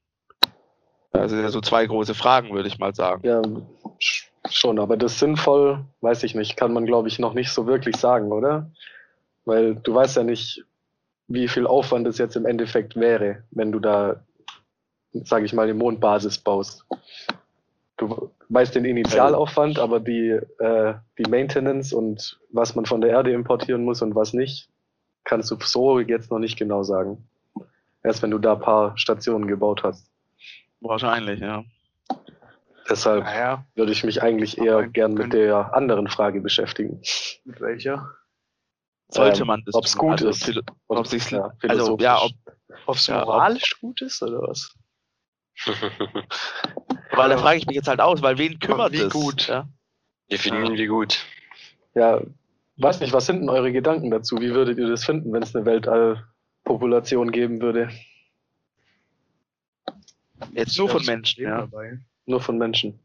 Also 1.13 1.37
ja 1.37 1.49
so 1.49 1.61
zwei 1.61 1.87
große 1.87 2.15
Fragen, 2.15 2.53
würde 2.53 2.69
ich 2.69 2.79
mal 2.79 2.95
sagen. 2.95 3.27
Ja, 3.27 3.43
schon, 4.49 4.79
aber 4.79 4.97
das 4.97 5.19
sinnvoll, 5.19 5.85
weiß 6.01 6.23
ich 6.23 6.35
nicht, 6.35 6.57
kann 6.57 6.73
man, 6.73 6.87
glaube 6.87 7.09
ich, 7.09 7.19
noch 7.19 7.35
nicht 7.35 7.53
so 7.53 7.67
wirklich 7.67 7.97
sagen, 7.97 8.33
oder? 8.33 8.71
Weil 9.45 9.75
du 9.75 9.95
weißt 9.95 10.17
ja 10.17 10.23
nicht, 10.23 10.65
wie 11.27 11.49
viel 11.49 11.67
Aufwand 11.67 12.07
es 12.07 12.19
jetzt 12.19 12.37
im 12.37 12.47
Endeffekt 12.47 12.97
wäre, 12.97 13.45
wenn 13.51 13.73
du 13.73 13.81
da, 13.81 14.25
sage 15.13 15.45
ich 15.45 15.53
mal, 15.53 15.65
eine 15.65 15.75
Mondbasis 15.75 16.39
baust. 16.39 16.87
Du 18.01 18.31
weißt 18.49 18.75
den 18.75 18.87
Initialaufwand, 18.87 19.79
aber 19.79 20.01
die, 20.01 20.31
äh, 20.31 20.95
die 21.19 21.29
Maintenance 21.29 21.93
und 21.93 22.41
was 22.51 22.75
man 22.75 22.87
von 22.87 23.03
der 23.03 23.11
Erde 23.11 23.31
importieren 23.31 23.85
muss 23.85 24.01
und 24.01 24.15
was 24.15 24.33
nicht, 24.33 24.71
kannst 25.25 25.51
du 25.51 25.59
so 25.61 26.01
jetzt 26.01 26.31
noch 26.31 26.39
nicht 26.39 26.59
genau 26.59 26.83
sagen. 26.83 27.29
Erst 28.03 28.23
wenn 28.23 28.31
du 28.31 28.39
da 28.39 28.55
ein 28.55 28.61
paar 28.61 28.97
Stationen 28.97 29.47
gebaut 29.47 29.83
hast. 29.83 30.11
Wahrscheinlich, 30.81 31.41
ja. 31.41 31.63
Deshalb 32.89 33.25
naja. 33.25 33.67
würde 33.75 33.93
ich 33.93 34.03
mich 34.03 34.23
eigentlich 34.23 34.57
eher 34.57 34.89
gern 34.89 35.13
mit 35.13 35.35
der 35.35 35.75
anderen 35.75 36.09
Frage 36.09 36.41
beschäftigen. 36.41 37.03
Mit 37.45 37.61
welcher? 37.61 38.09
Sollte 39.09 39.43
ähm, 39.43 39.49
man 39.49 39.63
das 39.67 39.75
Ob 39.75 39.85
es 39.85 39.95
gut 39.95 40.23
also, 40.25 40.31
ist. 40.31 40.59
Ob 40.89 41.07
sich 41.07 41.31
ja, 41.31 41.53
also, 41.69 41.99
ja, 42.01 42.19
ob 42.87 42.97
es 42.97 43.09
ja, 43.09 43.27
moralisch 43.27 43.75
ob, 43.75 43.81
gut 43.81 44.01
ist 44.01 44.23
oder 44.23 44.41
was? 44.41 44.75
weil 47.23 47.31
da 47.31 47.39
frage 47.39 47.59
ich 47.59 47.67
mich 47.67 47.77
jetzt 47.77 47.89
halt 47.89 48.01
aus, 48.01 48.23
weil 48.23 48.39
wen 48.39 48.59
kümmert 48.59 48.93
wie 48.93 48.99
es? 48.99 49.13
gut? 49.13 49.49
Ja? 49.49 49.69
Definieren 50.31 50.77
wie 50.77 50.87
gut. 50.87 51.25
Ja, 51.95 52.21
weiß 52.77 53.01
nicht, 53.01 53.13
was 53.13 53.27
sind 53.27 53.41
denn 53.41 53.49
eure 53.49 53.73
Gedanken 53.73 54.11
dazu? 54.11 54.37
Wie 54.41 54.55
würdet 54.55 54.79
ihr 54.79 54.89
das 54.89 55.05
finden, 55.05 55.33
wenn 55.33 55.43
es 55.43 55.55
eine 55.55 55.67
Weltallpopulation 55.67 57.33
geben 57.33 57.61
würde? 57.61 57.91
Jetzt 60.53 60.79
nur 60.79 60.89
von 60.89 61.05
Menschen, 61.05 61.43
ja. 61.43 61.69
Nur 62.27 62.41
von 62.41 62.59
Menschen. 62.59 62.99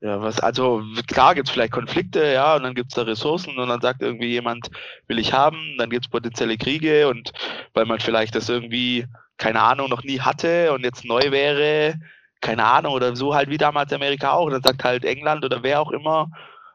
Ja, 0.00 0.20
was, 0.22 0.38
also 0.38 0.82
klar 1.08 1.34
gibt 1.34 1.48
es 1.48 1.52
vielleicht 1.52 1.72
Konflikte, 1.72 2.24
ja, 2.24 2.54
und 2.54 2.62
dann 2.62 2.74
gibt 2.74 2.92
es 2.92 2.94
da 2.94 3.02
Ressourcen 3.02 3.58
und 3.58 3.68
dann 3.68 3.80
sagt 3.80 4.00
irgendwie 4.00 4.28
jemand, 4.28 4.70
will 5.08 5.18
ich 5.18 5.32
haben, 5.32 5.74
dann 5.76 5.90
gibt 5.90 6.04
es 6.04 6.10
potenzielle 6.10 6.56
Kriege 6.56 7.08
und 7.08 7.32
weil 7.74 7.84
man 7.84 7.98
vielleicht 7.98 8.36
das 8.36 8.48
irgendwie, 8.48 9.06
keine 9.38 9.60
Ahnung, 9.60 9.90
noch 9.90 10.04
nie 10.04 10.20
hatte 10.20 10.72
und 10.72 10.84
jetzt 10.84 11.04
neu 11.04 11.32
wäre, 11.32 11.98
keine 12.40 12.64
Ahnung, 12.64 12.92
oder 12.94 13.16
so 13.16 13.34
halt 13.34 13.50
wie 13.50 13.58
damals 13.58 13.92
Amerika 13.92 14.32
auch, 14.32 14.46
und 14.46 14.52
dann 14.52 14.62
sagt 14.62 14.84
halt 14.84 15.04
England 15.04 15.44
oder 15.44 15.62
wer 15.62 15.80
auch 15.80 15.90
immer, 15.90 16.30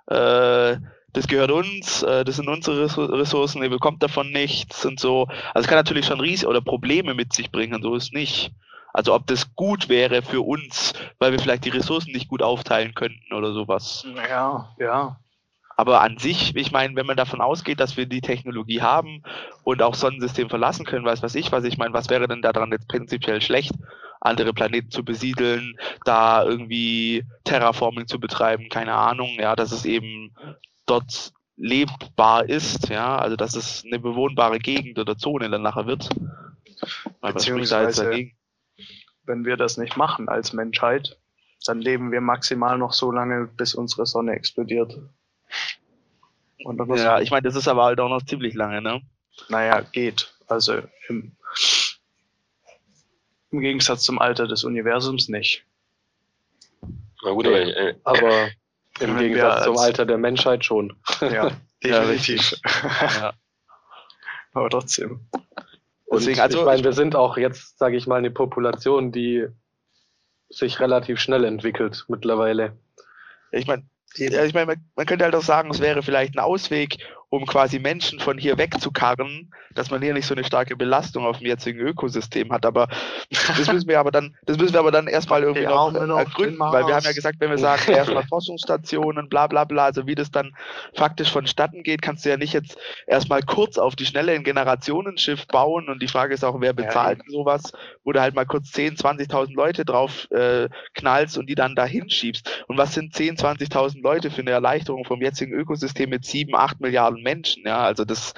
äh, 0.08 0.77
das 1.13 1.27
gehört 1.27 1.51
uns, 1.51 2.03
äh, 2.03 2.25
das 2.25 2.38
sind 2.38 2.50
unsere 2.50 2.84
Ressourcen, 3.20 3.62
ihr 3.63 3.70
bekommt 3.70 4.01
davon 4.01 4.32
nichts 4.32 4.86
und 4.86 5.00
so. 5.00 5.27
Also 5.53 5.65
es 5.65 5.67
kann 5.67 5.77
natürlich 5.77 6.05
schon 6.05 6.20
Risiken 6.20 6.50
oder 6.50 6.62
Probleme 6.62 7.13
mit 7.13 7.34
sich 7.34 7.51
bringen, 7.51 7.82
so 7.82 7.96
ist 7.96 8.13
nicht. 8.13 8.51
Also 8.93 9.13
ob 9.13 9.25
das 9.27 9.55
gut 9.55 9.89
wäre 9.89 10.22
für 10.22 10.41
uns, 10.41 10.93
weil 11.20 11.32
wir 11.32 11.39
vielleicht 11.39 11.65
die 11.65 11.70
Ressourcen 11.70 12.12
nicht 12.12 12.27
gut 12.27 12.43
aufteilen 12.43 12.93
könnten 12.93 13.34
oder 13.34 13.53
sowas. 13.53 14.05
Ja, 14.29 14.70
ja. 14.77 15.20
Aber 15.75 16.01
an 16.01 16.20
sich, 16.20 16.55
ich 16.55 16.72
meine, 16.72 16.96
wenn 16.96 17.08
man 17.08 17.17
davon 17.17 17.41
ausgeht, 17.41 17.79
dass 17.79 17.98
wir 17.98 18.05
die 18.05 18.22
Technologie 18.22 18.82
haben 18.82 19.24
und 19.63 19.82
auch 19.82 19.96
Sonnensystem 19.96 20.50
verlassen 20.50 20.86
können, 20.86 21.05
weiß 21.05 21.24
was 21.24 21.34
ich, 21.34 21.51
was 21.51 21.63
ich 21.63 21.79
meine, 21.79 21.93
was 21.93 22.10
wäre 22.10 22.27
denn 22.27 22.43
daran 22.43 22.72
jetzt 22.72 22.88
prinzipiell 22.88 23.41
schlecht? 23.41 23.74
Andere 24.24 24.53
Planeten 24.53 24.89
zu 24.89 25.03
besiedeln, 25.03 25.77
da 26.06 26.44
irgendwie 26.44 27.25
Terraforming 27.44 28.08
zu 28.08 28.20
betreiben, 28.20 28.70
keine 28.70 28.94
Ahnung, 28.94 29.38
ja, 29.38 29.56
dass 29.56 29.72
es 29.72 29.86
eben 29.86 30.34
dort 30.86 31.34
lebbar 31.56 32.50
ist, 32.50 32.89
ja, 32.89 33.18
also 33.18 33.36
dass 33.36 33.56
es 33.56 33.84
eine 33.86 34.00
bewohnbare 34.00 34.60
Gegend 34.60 34.98
oder 34.98 35.18
Zone 35.18 35.50
dann 35.50 35.62
nachher 35.62 35.88
wird. 35.88 36.10
Beziehungsweise, 37.22 38.32
wenn 39.25 39.46
wir 39.46 39.58
das 39.58 39.77
nicht 39.77 39.98
machen 39.98 40.30
als 40.30 40.53
Menschheit, 40.53 41.18
dann 41.65 41.80
leben 41.80 42.12
wir 42.12 42.22
maximal 42.22 42.77
noch 42.77 42.94
so 42.94 43.12
lange, 43.12 43.48
bis 43.48 43.75
unsere 43.75 44.06
Sonne 44.06 44.34
explodiert. 44.34 44.98
ja, 46.96 47.20
ich 47.20 47.32
meine, 47.32 47.44
das 47.44 47.56
ist 47.56 47.68
aber 47.68 47.84
halt 47.84 48.00
auch 48.00 48.10
noch 48.10 48.24
ziemlich 48.25 48.53
lange, 48.53 48.82
ne? 48.82 49.01
Naja, 49.50 49.82
geht. 49.82 50.34
Also 50.48 50.82
im, 51.08 51.36
im 53.53 53.62
Gegensatz 53.62 54.03
zum 54.03 54.19
Alter 54.19 54.48
des 54.48 54.63
Universums 54.63 55.29
nicht. 55.29 55.65
Na 57.24 57.31
gut, 57.31 57.48
aber, 57.48 57.62
äh, 57.62 57.95
aber 58.03 58.50
im 59.00 59.17
Gegensatz 59.17 59.63
zum 59.63 59.77
Alter 59.77 60.05
der 60.05 60.17
Menschheit 60.17 60.65
schon. 60.65 60.95
Ja, 61.22 61.51
definitiv. 61.83 62.55
ja. 62.63 63.33
Aber 64.53 64.69
trotzdem. 64.69 65.22
Und 66.05 66.19
Deswegen, 66.19 66.41
also, 66.41 66.60
ich 66.60 66.65
meine, 66.65 66.83
wir 66.83 66.93
sind 66.93 67.15
auch 67.15 67.38
jetzt, 67.38 67.77
sage 67.79 67.95
ich 67.98 68.05
mal, 68.05 68.17
eine 68.17 68.29
Population, 68.29 69.12
die 69.12 69.48
sich 70.50 70.79
relativ 70.79 71.19
schnell 71.19 71.43
entwickelt 71.43 72.05
mittlerweile. 72.07 72.77
Ich 73.51 73.65
meine, 73.65 73.83
ich 74.15 74.53
meine, 74.53 74.65
man, 74.67 74.86
man, 74.95 75.05
könnte 75.07 75.25
halt 75.25 75.36
auch 75.36 75.43
sagen, 75.43 75.72
es 75.72 75.79
wäre 75.79 76.03
vielleicht 76.03 76.36
ein 76.36 76.39
Ausweg, 76.39 76.98
um 77.33 77.47
quasi 77.47 77.79
Menschen 77.79 78.19
von 78.19 78.37
hier 78.37 78.59
wegzukarren, 78.59 79.51
dass 79.73 79.89
man 79.89 80.03
hier 80.03 80.13
nicht 80.13 80.27
so 80.27 80.35
eine 80.35 80.43
starke 80.43 80.75
Belastung 80.75 81.25
auf 81.25 81.39
dem 81.39 81.47
jetzigen 81.47 81.79
Ökosystem 81.79 82.51
hat. 82.51 82.63
Aber 82.63 82.87
das 83.31 83.73
müssen 83.73 83.87
wir 83.87 83.99
aber 83.99 84.11
dann, 84.11 84.35
das 84.45 84.59
müssen 84.59 84.73
wir 84.73 84.79
aber 84.79 84.91
dann 84.91 85.07
erstmal 85.07 85.41
irgendwie 85.41 85.65
noch 85.65 85.95
ergründen, 85.95 86.59
weil 86.59 86.85
wir 86.85 86.93
haben 86.93 87.03
ja 87.03 87.11
gesagt, 87.11 87.39
wenn 87.39 87.49
wir 87.49 87.57
sagen, 87.57 87.81
erstmal 87.91 88.23
Forschungsstationen, 88.27 89.29
bla 89.29 89.47
bla 89.47 89.63
bla, 89.63 89.85
also 89.85 90.05
wie 90.05 90.13
das 90.13 90.29
dann 90.29 90.55
faktisch 90.93 91.31
vonstatten 91.31 91.81
geht, 91.81 92.03
kannst 92.03 92.23
du 92.23 92.29
ja 92.29 92.37
nicht 92.37 92.53
jetzt 92.53 92.77
erstmal 93.07 93.41
kurz 93.41 93.79
auf 93.79 93.95
die 93.95 94.05
Schnelle 94.05 94.33
ein 94.33 94.43
Generationenschiff 94.43 95.47
bauen 95.47 95.89
und 95.89 96.03
die 96.03 96.07
Frage 96.07 96.35
ist 96.35 96.45
auch, 96.45 96.61
wer 96.61 96.73
bezahlt 96.73 97.17
ja, 97.25 97.31
sowas, 97.31 97.71
wo 98.03 98.11
du 98.11 98.21
halt 98.21 98.35
mal 98.35 98.45
kurz 98.45 98.71
10, 98.73 98.97
20.000 98.97 99.55
Leute 99.55 99.85
drauf 99.85 100.29
äh, 100.29 100.69
knallst 100.93 101.39
und 101.39 101.49
die 101.49 101.55
dann 101.55 101.73
da 101.73 101.85
hinschiebst. 101.85 102.63
Und 102.67 102.77
was 102.77 102.93
sind 102.93 103.15
10, 103.15 103.37
20.000 103.37 104.03
Leute 104.03 104.29
für 104.29 104.41
eine 104.41 104.51
Erleichterung 104.51 105.03
vom 105.03 105.19
jetzigen 105.19 105.53
Ökosystem 105.53 106.11
mit 106.11 106.25
7, 106.25 106.53
8 106.53 106.79
Milliarden 106.79 107.23
Menschen, 107.24 107.65
ja, 107.65 107.84
also 107.84 108.06
das 108.06 108.34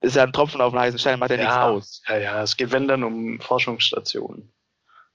ist 0.00 0.16
ja 0.16 0.22
ein 0.22 0.32
Tropfen 0.32 0.60
auf 0.60 0.72
den 0.72 0.80
heißen 0.80 0.98
Stein, 0.98 1.18
macht 1.18 1.30
ja, 1.30 1.36
ja 1.36 1.42
nichts 1.42 1.56
aus. 1.56 2.02
Ja, 2.08 2.18
ja, 2.18 2.42
es 2.42 2.56
geht 2.56 2.72
wenn 2.72 2.88
dann 2.88 3.02
um 3.02 3.40
Forschungsstationen. 3.40 4.52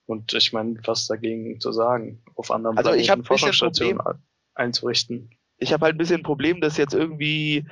Und 0.06 0.34
ich 0.34 0.52
meine, 0.52 0.80
was 0.86 1.08
dagegen 1.08 1.60
zu 1.60 1.72
sagen, 1.72 2.24
auf 2.36 2.52
anderen 2.52 2.78
also 2.78 2.92
ich 2.94 3.10
habe 3.10 3.24
Forschungsstationen 3.24 3.98
Problem, 3.98 4.24
einzurichten. 4.56 5.30
Ich 5.58 5.72
habe 5.72 5.86
halt 5.86 5.96
ein 5.96 5.98
bisschen 5.98 6.22
ein 6.22 6.24
Problem, 6.24 6.60
dass 6.60 6.78
jetzt 6.78 6.94
irgendwie 6.94 7.66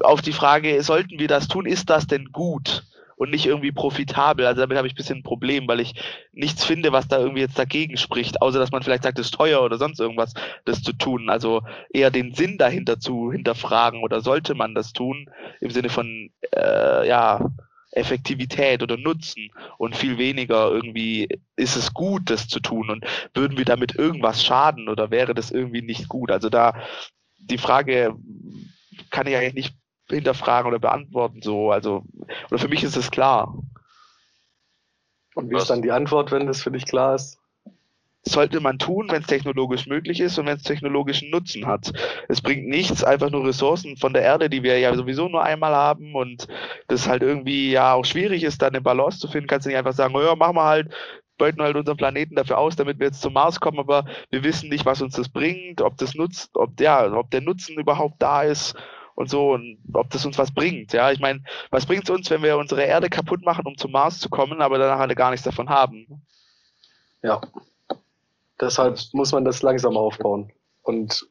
auf 0.00 0.22
die 0.22 0.32
Frage, 0.32 0.82
sollten 0.82 1.18
wir 1.18 1.28
das 1.28 1.48
tun, 1.48 1.66
ist 1.66 1.90
das 1.90 2.06
denn 2.06 2.32
gut? 2.32 2.84
Und 3.18 3.30
nicht 3.30 3.46
irgendwie 3.46 3.72
profitabel. 3.72 4.46
Also 4.46 4.60
damit 4.62 4.78
habe 4.78 4.86
ich 4.86 4.94
ein 4.94 4.96
bisschen 4.96 5.18
ein 5.18 5.22
Problem, 5.24 5.68
weil 5.68 5.80
ich 5.80 5.94
nichts 6.32 6.64
finde, 6.64 6.92
was 6.92 7.08
da 7.08 7.18
irgendwie 7.18 7.40
jetzt 7.40 7.58
dagegen 7.58 7.96
spricht, 7.96 8.40
außer 8.40 8.58
dass 8.58 8.70
man 8.70 8.82
vielleicht 8.82 9.02
sagt, 9.02 9.18
es 9.18 9.26
ist 9.26 9.34
teuer 9.34 9.62
oder 9.62 9.76
sonst 9.76 10.00
irgendwas, 10.00 10.34
das 10.64 10.82
zu 10.82 10.92
tun. 10.92 11.28
Also 11.28 11.62
eher 11.92 12.10
den 12.10 12.32
Sinn 12.34 12.58
dahinter 12.58 13.00
zu 13.00 13.32
hinterfragen 13.32 14.02
oder 14.02 14.20
sollte 14.20 14.54
man 14.54 14.74
das 14.74 14.92
tun 14.92 15.28
im 15.60 15.70
Sinne 15.70 15.88
von, 15.90 16.30
äh, 16.54 17.06
ja, 17.06 17.50
Effektivität 17.90 18.82
oder 18.82 18.96
Nutzen 18.96 19.50
und 19.78 19.96
viel 19.96 20.18
weniger 20.18 20.70
irgendwie 20.70 21.26
ist 21.56 21.74
es 21.74 21.94
gut, 21.94 22.30
das 22.30 22.46
zu 22.46 22.60
tun 22.60 22.90
und 22.90 23.04
würden 23.34 23.56
wir 23.56 23.64
damit 23.64 23.94
irgendwas 23.94 24.44
schaden 24.44 24.88
oder 24.88 25.10
wäre 25.10 25.34
das 25.34 25.50
irgendwie 25.50 25.80
nicht 25.80 26.06
gut? 26.06 26.30
Also 26.30 26.50
da 26.50 26.74
die 27.38 27.58
Frage 27.58 28.14
kann 29.10 29.26
ich 29.26 29.36
eigentlich 29.36 29.54
nicht 29.54 29.74
hinterfragen 30.10 30.68
oder 30.68 30.78
beantworten. 30.78 31.42
So, 31.42 31.70
also, 31.70 32.04
oder 32.50 32.58
für 32.58 32.68
mich 32.68 32.84
ist 32.84 32.96
es 32.96 33.10
klar. 33.10 33.54
Und 35.34 35.50
wie 35.50 35.54
Was? 35.54 35.62
ist 35.62 35.70
dann 35.70 35.82
die 35.82 35.92
Antwort, 35.92 36.32
wenn 36.32 36.46
das 36.46 36.62
für 36.62 36.70
dich 36.70 36.84
klar 36.84 37.14
ist? 37.14 37.38
Sollte 38.24 38.60
man 38.60 38.78
tun, 38.78 39.06
wenn 39.10 39.22
es 39.22 39.28
technologisch 39.28 39.86
möglich 39.86 40.20
ist 40.20 40.38
und 40.38 40.46
wenn 40.46 40.56
es 40.56 40.64
technologischen 40.64 41.30
Nutzen 41.30 41.66
hat. 41.66 41.92
Es 42.28 42.42
bringt 42.42 42.66
nichts, 42.66 43.04
einfach 43.04 43.30
nur 43.30 43.46
Ressourcen 43.46 43.96
von 43.96 44.12
der 44.12 44.22
Erde, 44.22 44.50
die 44.50 44.62
wir 44.62 44.78
ja 44.78 44.94
sowieso 44.94 45.28
nur 45.28 45.42
einmal 45.42 45.74
haben 45.74 46.14
und 46.14 46.48
das 46.88 47.08
halt 47.08 47.22
irgendwie 47.22 47.70
ja 47.70 47.94
auch 47.94 48.04
schwierig 48.04 48.42
ist, 48.42 48.60
da 48.60 48.66
eine 48.66 48.80
Balance 48.80 49.20
zu 49.20 49.28
finden, 49.28 49.46
kannst 49.46 49.66
du 49.66 49.70
nicht 49.70 49.78
einfach 49.78 49.92
sagen, 49.92 50.14
oh 50.16 50.20
ja, 50.20 50.34
machen 50.34 50.56
wir 50.56 50.64
halt, 50.64 50.92
beuten 51.38 51.62
halt 51.62 51.76
unseren 51.76 51.96
Planeten 51.96 52.34
dafür 52.34 52.58
aus, 52.58 52.74
damit 52.74 52.98
wir 52.98 53.06
jetzt 53.06 53.22
zum 53.22 53.32
Mars 53.32 53.60
kommen, 53.60 53.78
aber 53.78 54.04
wir 54.30 54.42
wissen 54.42 54.68
nicht, 54.68 54.84
was 54.84 55.00
uns 55.00 55.14
das 55.14 55.28
bringt, 55.28 55.80
ob 55.80 55.96
das 55.96 56.16
nutzt, 56.16 56.56
ob 56.56 56.78
ja, 56.80 57.10
ob 57.12 57.30
der 57.30 57.40
Nutzen 57.40 57.78
überhaupt 57.78 58.20
da 58.20 58.42
ist 58.42 58.74
und 59.18 59.28
so 59.28 59.52
und 59.54 59.78
ob 59.94 60.10
das 60.10 60.24
uns 60.24 60.38
was 60.38 60.52
bringt. 60.52 60.92
Ja, 60.92 61.10
ich 61.10 61.18
meine, 61.18 61.42
was 61.70 61.86
bringt 61.86 62.04
es 62.04 62.10
uns, 62.10 62.30
wenn 62.30 62.44
wir 62.44 62.56
unsere 62.56 62.84
Erde 62.84 63.10
kaputt 63.10 63.42
machen, 63.42 63.66
um 63.66 63.76
zum 63.76 63.90
Mars 63.90 64.20
zu 64.20 64.28
kommen, 64.28 64.62
aber 64.62 64.78
danach 64.78 65.00
alle 65.00 65.16
gar 65.16 65.32
nichts 65.32 65.44
davon 65.44 65.68
haben? 65.68 66.22
Ja. 67.24 67.40
Deshalb 68.60 68.96
muss 69.14 69.32
man 69.32 69.44
das 69.44 69.60
langsam 69.62 69.96
aufbauen. 69.96 70.52
Und 70.82 71.26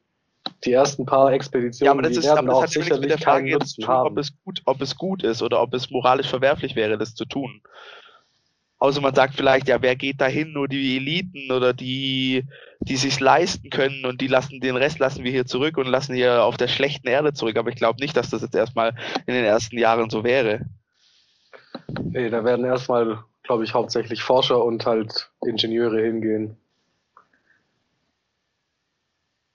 die 0.64 0.72
ersten 0.72 1.06
paar 1.06 1.32
Expeditionen, 1.32 1.86
ja, 1.86 1.92
aber 1.92 2.02
das 2.02 2.18
ist, 2.18 2.24
werden 2.24 2.50
aber 2.50 2.60
das 2.60 2.70
auch 2.70 2.72
sicherlich 2.74 3.00
mit 3.00 3.10
der 3.10 3.18
Frage 3.18 3.48
jetzt 3.48 3.76
tun, 3.76 3.88
haben. 3.88 4.10
Ob 4.10 4.18
es, 4.18 4.32
gut, 4.44 4.60
ob 4.66 4.82
es 4.82 4.94
gut 4.94 5.22
ist 5.22 5.40
oder 5.40 5.62
ob 5.62 5.72
es 5.72 5.90
moralisch 5.90 6.28
verwerflich 6.28 6.76
wäre, 6.76 6.98
das 6.98 7.14
zu 7.14 7.24
tun. 7.24 7.62
Außer 8.78 9.00
man 9.00 9.14
sagt 9.14 9.34
vielleicht, 9.34 9.68
ja, 9.68 9.82
wer 9.82 9.96
geht 9.96 10.20
dahin? 10.20 10.52
Nur 10.52 10.68
die 10.68 10.96
Eliten 10.96 11.50
oder 11.50 11.74
die, 11.74 12.44
die 12.80 12.96
sich 12.96 13.18
leisten 13.18 13.70
können 13.70 14.04
und 14.04 14.20
die 14.20 14.28
lassen 14.28 14.60
den 14.60 14.76
Rest 14.76 15.00
lassen 15.00 15.24
wir 15.24 15.32
hier 15.32 15.46
zurück 15.46 15.76
und 15.78 15.86
lassen 15.86 16.14
hier 16.14 16.44
auf 16.44 16.56
der 16.56 16.68
schlechten 16.68 17.08
Erde 17.08 17.32
zurück. 17.32 17.56
Aber 17.56 17.70
ich 17.70 17.76
glaube 17.76 18.00
nicht, 18.00 18.16
dass 18.16 18.30
das 18.30 18.42
jetzt 18.42 18.54
erstmal 18.54 18.94
in 19.26 19.34
den 19.34 19.44
ersten 19.44 19.76
Jahren 19.78 20.10
so 20.10 20.22
wäre. 20.22 20.60
Nee, 22.04 22.30
da 22.30 22.44
werden 22.44 22.64
erstmal, 22.64 23.24
glaube 23.42 23.64
ich, 23.64 23.74
hauptsächlich 23.74 24.22
Forscher 24.22 24.64
und 24.64 24.86
halt 24.86 25.30
Ingenieure 25.44 26.00
hingehen. 26.00 26.56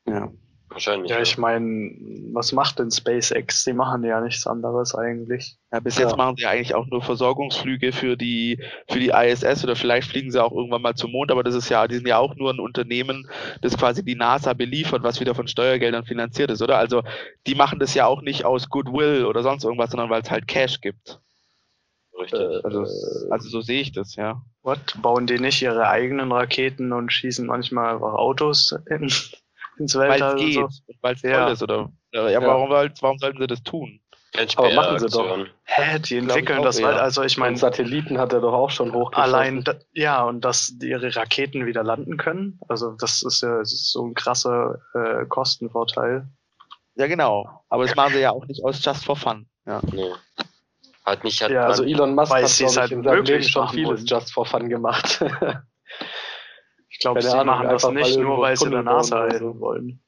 Ja. 0.06 0.32
Wahrscheinlich. 0.74 1.12
Ja, 1.12 1.22
ich 1.22 1.38
meine, 1.38 1.92
was 2.34 2.52
macht 2.52 2.80
denn 2.80 2.90
SpaceX? 2.90 3.64
Die 3.64 3.74
machen 3.74 4.04
ja 4.04 4.20
nichts 4.22 4.48
anderes 4.48 4.96
eigentlich. 4.96 5.56
Ja, 5.72 5.80
bis 5.80 6.00
jetzt 6.00 6.12
ja. 6.12 6.18
machen 6.18 6.36
sie 6.36 6.46
eigentlich 6.46 6.74
auch 6.74 6.88
nur 6.88 7.04
Versorgungsflüge 7.04 7.92
für 7.92 8.18
die, 8.18 8.60
für 8.90 9.00
die 9.00 9.10
ISS 9.10 9.64
oder 9.64 9.76
vielleicht 9.76 10.10
fliegen 10.10 10.32
sie 10.32 10.44
auch 10.44 10.52
irgendwann 10.52 10.82
mal 10.82 10.96
zum 10.96 11.12
Mond, 11.12 11.32
aber 11.32 11.44
das 11.44 11.54
ist 11.54 11.70
ja, 11.70 11.88
die 11.88 11.96
sind 11.96 12.08
ja 12.08 12.18
auch 12.18 12.36
nur 12.36 12.52
ein 12.52 12.60
Unternehmen, 12.60 13.30
das 13.62 13.78
quasi 13.78 14.04
die 14.04 14.16
NASA 14.16 14.54
beliefert, 14.54 15.04
was 15.04 15.20
wieder 15.20 15.36
von 15.36 15.48
Steuergeldern 15.48 16.06
finanziert 16.06 16.50
ist, 16.50 16.62
oder? 16.62 16.80
Also, 16.80 17.04
die 17.46 17.56
machen 17.56 17.80
das 17.80 17.94
ja 17.94 18.08
auch 18.08 18.24
nicht 18.24 18.44
aus 18.44 18.70
Goodwill 18.70 19.26
oder 19.26 19.44
sonst 19.44 19.64
irgendwas, 19.64 19.92
sondern 19.92 20.10
weil 20.10 20.24
es 20.24 20.32
halt 20.32 20.48
Cash 20.48 20.82
gibt. 20.82 21.20
Richtig. 22.20 22.40
Äh, 22.40 22.62
also, 22.64 22.86
also 23.30 23.50
so 23.50 23.62
sehe 23.62 23.82
ich 23.82 23.92
das, 23.92 24.16
ja. 24.16 24.42
What? 24.64 24.80
Bauen 25.02 25.28
die 25.28 25.40
nicht 25.40 25.62
ihre 25.62 25.88
eigenen 25.88 26.32
Raketen 26.32 26.94
und 26.94 27.12
schießen 27.12 27.46
manchmal 27.46 27.94
einfach 27.94 28.14
Autos 28.14 28.76
in, 28.90 29.12
ins 29.78 29.96
Weltall. 29.96 30.36
Weil 30.36 30.40
es 30.40 30.46
geht, 30.46 30.56
so. 30.56 30.94
weil 31.02 31.16
es 31.16 31.22
ja. 31.22 31.44
toll 31.44 31.54
ist, 31.54 31.64
oder? 31.64 31.92
Ja, 32.12 32.30
ja. 32.30 32.42
Warum, 32.42 32.70
warum 32.70 33.18
sollten 33.18 33.40
sie 33.40 33.48
das 33.48 33.64
tun? 33.64 34.00
Aber 34.56 34.74
machen 34.74 35.00
sie 35.00 35.08
doch. 35.08 35.46
Hä, 35.64 36.00
die 36.00 36.18
entwickeln 36.18 36.64
das, 36.64 36.82
weil, 36.82 36.96
also 36.96 37.22
ich 37.22 37.38
meine. 37.38 37.56
Satelliten 37.56 38.18
hat 38.18 38.34
er 38.34 38.42
doch 38.42 38.54
auch 38.54 38.72
schon 38.72 38.92
hochgeschossen. 38.92 39.34
Allein, 39.34 39.64
ja, 39.92 40.24
und 40.24 40.42
dass 40.44 40.74
ihre 40.82 41.16
Raketen 41.16 41.68
wieder 41.68 41.84
landen 41.84 42.18
können. 42.18 42.60
Also 42.68 42.94
das 42.94 43.22
ist 43.22 43.42
ja 43.42 43.60
das 43.60 43.72
ist 43.72 43.92
so 43.92 44.08
ein 44.08 44.16
krasser 44.16 44.80
äh, 44.96 45.26
Kostenvorteil. 45.28 46.28
Ja, 46.96 47.08
genau. 47.08 47.64
Aber 47.70 47.86
das 47.86 47.96
machen 47.96 48.14
sie 48.14 48.22
ja 48.22 48.32
auch 48.32 48.46
nicht 48.48 48.64
aus 48.64 48.84
just 48.84 49.06
for 49.06 49.16
fun. 49.16 49.48
Ja. 49.68 49.82
Nee. 49.92 50.12
Hat 51.06 51.24
nicht, 51.24 51.42
hat 51.42 51.52
ja, 51.52 51.66
also 51.66 51.84
Elon 51.84 52.16
Musk 52.16 52.34
hat, 52.34 52.40
glaube 52.40 52.72
ich, 52.72 52.78
halt 52.78 52.92
in 52.92 53.04
seinem 53.04 53.24
Leben 53.26 53.44
schon 53.44 53.70
vieles 53.70 53.88
wollen. 53.88 54.06
just 54.06 54.34
for 54.34 54.46
fun 54.46 54.70
gemacht. 54.70 55.24
Ich 57.04 57.06
glaube, 57.06 57.22
sie 57.22 57.28
Ahnung, 57.32 57.48
machen 57.48 57.68
das 57.68 57.90
nicht 57.90 58.18
nur, 58.18 58.40
weil 58.40 58.56
sie 58.56 58.70
der 58.70 58.82
NASA 58.82 59.24
helfen 59.26 59.60
wollen. 59.60 60.02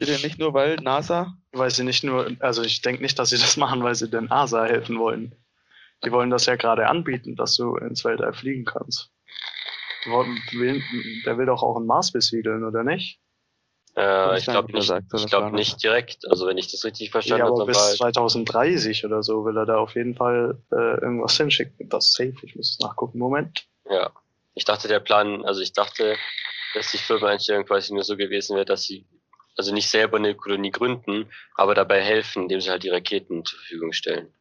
Bitte 0.00 0.20
nicht 0.26 0.40
nur, 0.40 0.52
weil 0.54 0.74
NASA? 0.74 1.36
Weil 1.52 1.70
sie 1.70 1.84
nicht 1.84 2.02
nur, 2.02 2.32
also 2.40 2.62
ich 2.62 2.82
denke 2.82 3.00
nicht, 3.00 3.16
dass 3.16 3.30
sie 3.30 3.38
das 3.38 3.56
machen, 3.56 3.84
weil 3.84 3.94
sie 3.94 4.10
der 4.10 4.22
NASA 4.22 4.64
helfen 4.64 4.98
wollen. 4.98 5.36
Die 6.04 6.10
wollen 6.10 6.30
das 6.30 6.46
ja 6.46 6.56
gerade 6.56 6.88
anbieten, 6.88 7.36
dass 7.36 7.54
du 7.54 7.76
ins 7.76 8.04
Weltall 8.04 8.32
fliegen 8.32 8.64
kannst. 8.64 9.12
Der 10.04 11.38
will 11.38 11.46
doch 11.46 11.62
auch 11.62 11.76
einen 11.76 11.86
Mars 11.86 12.10
besiedeln, 12.10 12.64
oder 12.64 12.82
nicht? 12.82 13.20
Äh, 13.96 14.36
ich 14.36 14.46
glaube 14.46 14.72
nicht, 14.72 14.92
ich 15.14 15.26
glaub 15.26 15.52
nicht 15.52 15.80
direkt. 15.80 16.28
Also 16.28 16.48
wenn 16.48 16.58
ich 16.58 16.72
das 16.72 16.84
richtig 16.84 17.12
verstanden 17.12 17.44
habe. 17.44 17.54
Ja, 17.54 17.62
aber 17.62 17.66
bis 17.66 17.98
2030 17.98 19.04
oder 19.04 19.22
so 19.22 19.44
will 19.44 19.56
er 19.56 19.66
da 19.66 19.76
auf 19.76 19.94
jeden 19.94 20.16
Fall 20.16 20.60
äh, 20.72 21.00
irgendwas 21.00 21.36
hinschicken. 21.36 21.88
Das 21.88 22.06
ist 22.06 22.14
safe. 22.14 22.34
Ich 22.42 22.56
muss 22.56 22.80
nachgucken. 22.80 23.18
Moment. 23.18 23.68
Ja. 23.88 24.10
Ich 24.54 24.64
dachte, 24.64 24.88
der 24.88 25.00
Plan, 25.00 25.44
also 25.44 25.60
ich 25.60 25.72
dachte, 25.72 26.16
dass 26.74 26.90
die 26.90 26.98
Firmeneinstellung 26.98 27.64
quasi 27.64 27.92
nur 27.92 28.04
so 28.04 28.16
gewesen 28.16 28.56
wäre, 28.56 28.64
dass 28.64 28.84
sie 28.84 29.06
also 29.56 29.74
nicht 29.74 29.88
selber 29.90 30.16
eine 30.16 30.34
Kolonie 30.34 30.70
gründen, 30.70 31.30
aber 31.54 31.74
dabei 31.74 32.02
helfen, 32.02 32.44
indem 32.44 32.60
sie 32.60 32.70
halt 32.70 32.82
die 32.82 32.88
Raketen 32.88 33.44
zur 33.44 33.58
Verfügung 33.58 33.92
stellen. 33.92 34.32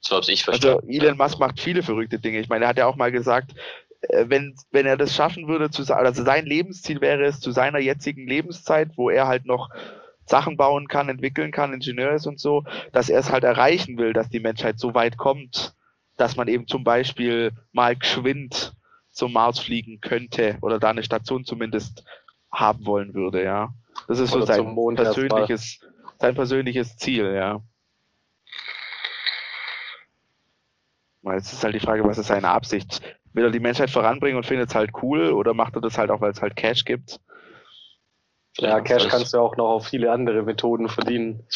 So 0.00 0.16
habe 0.16 0.30
ich 0.30 0.44
verstanden. 0.44 0.86
Also 0.86 0.88
Elon 0.88 1.16
Musk 1.16 1.38
macht 1.38 1.60
viele 1.60 1.82
verrückte 1.82 2.18
Dinge. 2.18 2.38
Ich 2.38 2.48
meine, 2.48 2.66
er 2.66 2.68
hat 2.68 2.76
ja 2.76 2.86
auch 2.86 2.96
mal 2.96 3.10
gesagt, 3.10 3.52
äh, 4.02 4.26
wenn, 4.28 4.54
wenn 4.70 4.86
er 4.86 4.96
das 4.96 5.14
schaffen 5.14 5.48
würde, 5.48 5.70
zu, 5.70 5.82
also 5.94 6.24
sein 6.24 6.44
Lebensziel 6.44 7.00
wäre 7.00 7.24
es 7.24 7.40
zu 7.40 7.52
seiner 7.52 7.78
jetzigen 7.78 8.28
Lebenszeit, 8.28 8.90
wo 8.96 9.08
er 9.08 9.26
halt 9.26 9.46
noch 9.46 9.70
Sachen 10.26 10.56
bauen 10.56 10.88
kann, 10.88 11.08
entwickeln 11.08 11.52
kann, 11.52 11.72
Ingenieur 11.72 12.12
ist 12.12 12.26
und 12.26 12.38
so, 12.38 12.64
dass 12.92 13.08
er 13.08 13.18
es 13.18 13.30
halt 13.30 13.44
erreichen 13.44 13.98
will, 13.98 14.12
dass 14.12 14.28
die 14.28 14.40
Menschheit 14.40 14.78
so 14.78 14.94
weit 14.94 15.16
kommt, 15.16 15.74
dass 16.16 16.36
man 16.36 16.48
eben 16.48 16.66
zum 16.66 16.84
Beispiel 16.84 17.52
mal 17.72 17.96
geschwind 17.96 18.74
zum 19.14 19.32
Mars 19.32 19.60
fliegen 19.60 20.00
könnte 20.00 20.58
oder 20.60 20.78
da 20.78 20.90
eine 20.90 21.04
Station 21.04 21.44
zumindest 21.44 22.04
haben 22.52 22.84
wollen 22.84 23.14
würde, 23.14 23.42
ja. 23.42 23.72
Das 24.08 24.18
ist 24.18 24.34
oder 24.34 24.46
so 24.46 24.52
sein 24.52 24.96
persönliches, 24.96 25.80
sein 26.18 26.34
persönliches 26.34 26.96
Ziel, 26.96 27.32
ja. 27.34 27.60
Jetzt 31.32 31.52
ist 31.52 31.64
halt 31.64 31.74
die 31.74 31.80
Frage, 31.80 32.04
was 32.04 32.18
ist 32.18 32.26
seine 32.26 32.48
Absicht? 32.48 33.00
Will 33.32 33.44
er 33.44 33.50
die 33.50 33.60
Menschheit 33.60 33.90
voranbringen 33.90 34.36
und 34.36 34.46
findet 34.46 34.68
es 34.68 34.74
halt 34.74 34.90
cool 35.02 35.32
oder 35.32 35.54
macht 35.54 35.74
er 35.74 35.80
das 35.80 35.96
halt 35.96 36.10
auch, 36.10 36.20
weil 36.20 36.32
es 36.32 36.42
halt 36.42 36.54
Cash 36.54 36.84
gibt? 36.84 37.18
Ja, 38.58 38.80
Cash 38.80 39.08
kannst 39.08 39.32
du 39.32 39.38
ja 39.38 39.42
auch 39.42 39.56
noch 39.56 39.68
auf 39.68 39.86
viele 39.86 40.12
andere 40.12 40.42
Methoden 40.42 40.88
verdienen. 40.88 41.46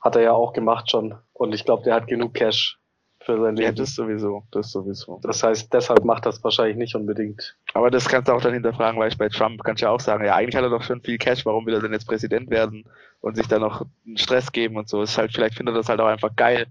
Hat 0.00 0.14
er 0.14 0.22
ja 0.22 0.32
auch 0.32 0.52
gemacht 0.52 0.90
schon. 0.90 1.16
Und 1.32 1.54
ich 1.54 1.64
glaube, 1.64 1.84
der 1.84 1.94
hat 1.94 2.06
genug 2.06 2.34
Cash 2.34 2.78
für 3.26 3.38
sein 3.40 3.56
Leben. 3.56 3.66
Ja, 3.66 3.72
das 3.72 3.94
sowieso, 3.94 4.44
das 4.52 4.70
sowieso. 4.70 5.20
Das 5.22 5.42
heißt, 5.42 5.72
deshalb 5.74 6.04
macht 6.04 6.24
das 6.24 6.42
wahrscheinlich 6.42 6.76
nicht 6.76 6.94
unbedingt. 6.94 7.56
Aber 7.74 7.90
das 7.90 8.08
kannst 8.08 8.28
du 8.28 8.32
auch 8.32 8.40
dann 8.40 8.54
hinterfragen, 8.54 8.98
weil 8.98 9.08
ich 9.08 9.18
bei 9.18 9.28
Trump 9.28 9.62
kannst 9.64 9.82
du 9.82 9.86
ja 9.86 9.92
auch 9.92 10.00
sagen, 10.00 10.24
ja, 10.24 10.34
eigentlich 10.34 10.56
hat 10.56 10.62
er 10.62 10.70
doch 10.70 10.82
schon 10.82 11.02
viel 11.02 11.18
Cash, 11.18 11.44
warum 11.44 11.66
will 11.66 11.74
er 11.74 11.80
denn 11.80 11.92
jetzt 11.92 12.06
Präsident 12.06 12.50
werden 12.50 12.84
und 13.20 13.36
sich 13.36 13.48
dann 13.48 13.60
noch 13.60 13.84
einen 14.06 14.16
Stress 14.16 14.52
geben 14.52 14.76
und 14.76 14.88
so. 14.88 15.02
ist 15.02 15.18
halt, 15.18 15.32
vielleicht 15.32 15.56
findet 15.56 15.74
er 15.74 15.78
das 15.78 15.88
halt 15.88 16.00
auch 16.00 16.06
einfach 16.06 16.34
geil, 16.36 16.66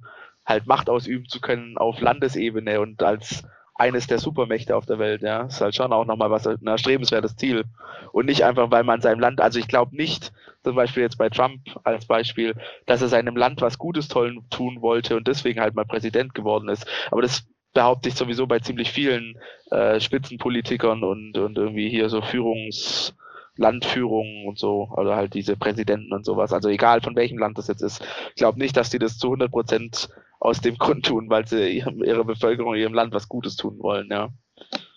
halt 0.45 0.65
Macht 0.65 0.89
ausüben 0.89 1.27
zu 1.27 1.41
können 1.41 1.77
auf 1.77 1.99
Landesebene 1.99 2.79
und 2.79 3.03
als 3.03 3.43
eines 3.75 4.07
der 4.07 4.19
Supermächte 4.19 4.75
auf 4.75 4.85
der 4.85 4.99
Welt, 4.99 5.21
ja. 5.21 5.43
Ist 5.43 5.61
halt 5.61 5.75
schon 5.75 5.93
auch 5.93 6.05
nochmal 6.05 6.31
was 6.31 6.47
ein 6.47 6.65
erstrebenswertes 6.65 7.35
Ziel. 7.35 7.65
Und 8.11 8.25
nicht 8.25 8.43
einfach, 8.43 8.71
weil 8.71 8.83
man 8.83 9.01
seinem 9.01 9.19
Land, 9.19 9.41
also 9.41 9.59
ich 9.59 9.67
glaube 9.67 9.95
nicht, 9.95 10.31
zum 10.63 10.75
Beispiel 10.75 11.03
jetzt 11.03 11.17
bei 11.17 11.29
Trump 11.29 11.61
als 11.83 12.05
Beispiel, 12.05 12.55
dass 12.85 13.01
er 13.01 13.09
seinem 13.09 13.35
Land 13.35 13.61
was 13.61 13.77
Gutes 13.77 14.07
tollen 14.07 14.49
tun 14.49 14.81
wollte 14.81 15.17
und 15.17 15.27
deswegen 15.27 15.59
halt 15.59 15.75
mal 15.75 15.85
Präsident 15.85 16.33
geworden 16.33 16.69
ist. 16.69 16.87
Aber 17.11 17.21
das 17.21 17.45
behaupte 17.73 18.09
ich 18.09 18.15
sowieso 18.15 18.47
bei 18.47 18.59
ziemlich 18.59 18.91
vielen 18.91 19.37
äh, 19.69 19.99
Spitzenpolitikern 19.99 21.03
und, 21.03 21.37
und 21.37 21.57
irgendwie 21.57 21.89
hier 21.89 22.09
so 22.09 22.21
Führungs, 22.21 23.13
Landführungen 23.57 24.47
und 24.47 24.59
so, 24.59 24.89
oder 24.95 25.15
halt 25.15 25.33
diese 25.33 25.55
Präsidenten 25.55 26.13
und 26.13 26.25
sowas. 26.25 26.51
Also 26.51 26.69
egal 26.69 27.01
von 27.01 27.15
welchem 27.15 27.37
Land 27.37 27.57
das 27.57 27.67
jetzt 27.67 27.81
ist. 27.81 28.03
Ich 28.29 28.35
glaube 28.35 28.59
nicht, 28.59 28.75
dass 28.75 28.89
die 28.89 28.99
das 28.99 29.17
zu 29.17 29.27
100 29.27 29.51
Prozent 29.51 30.09
aus 30.39 30.61
dem 30.61 30.77
Grund 30.79 31.05
tun, 31.05 31.29
weil 31.29 31.47
sie 31.47 31.77
ihrem, 31.77 32.03
ihrer 32.03 32.23
Bevölkerung, 32.23 32.75
ihrem 32.75 32.93
Land 32.93 33.13
was 33.13 33.29
Gutes 33.29 33.55
tun 33.55 33.79
wollen, 33.79 34.07
ja. 34.11 34.29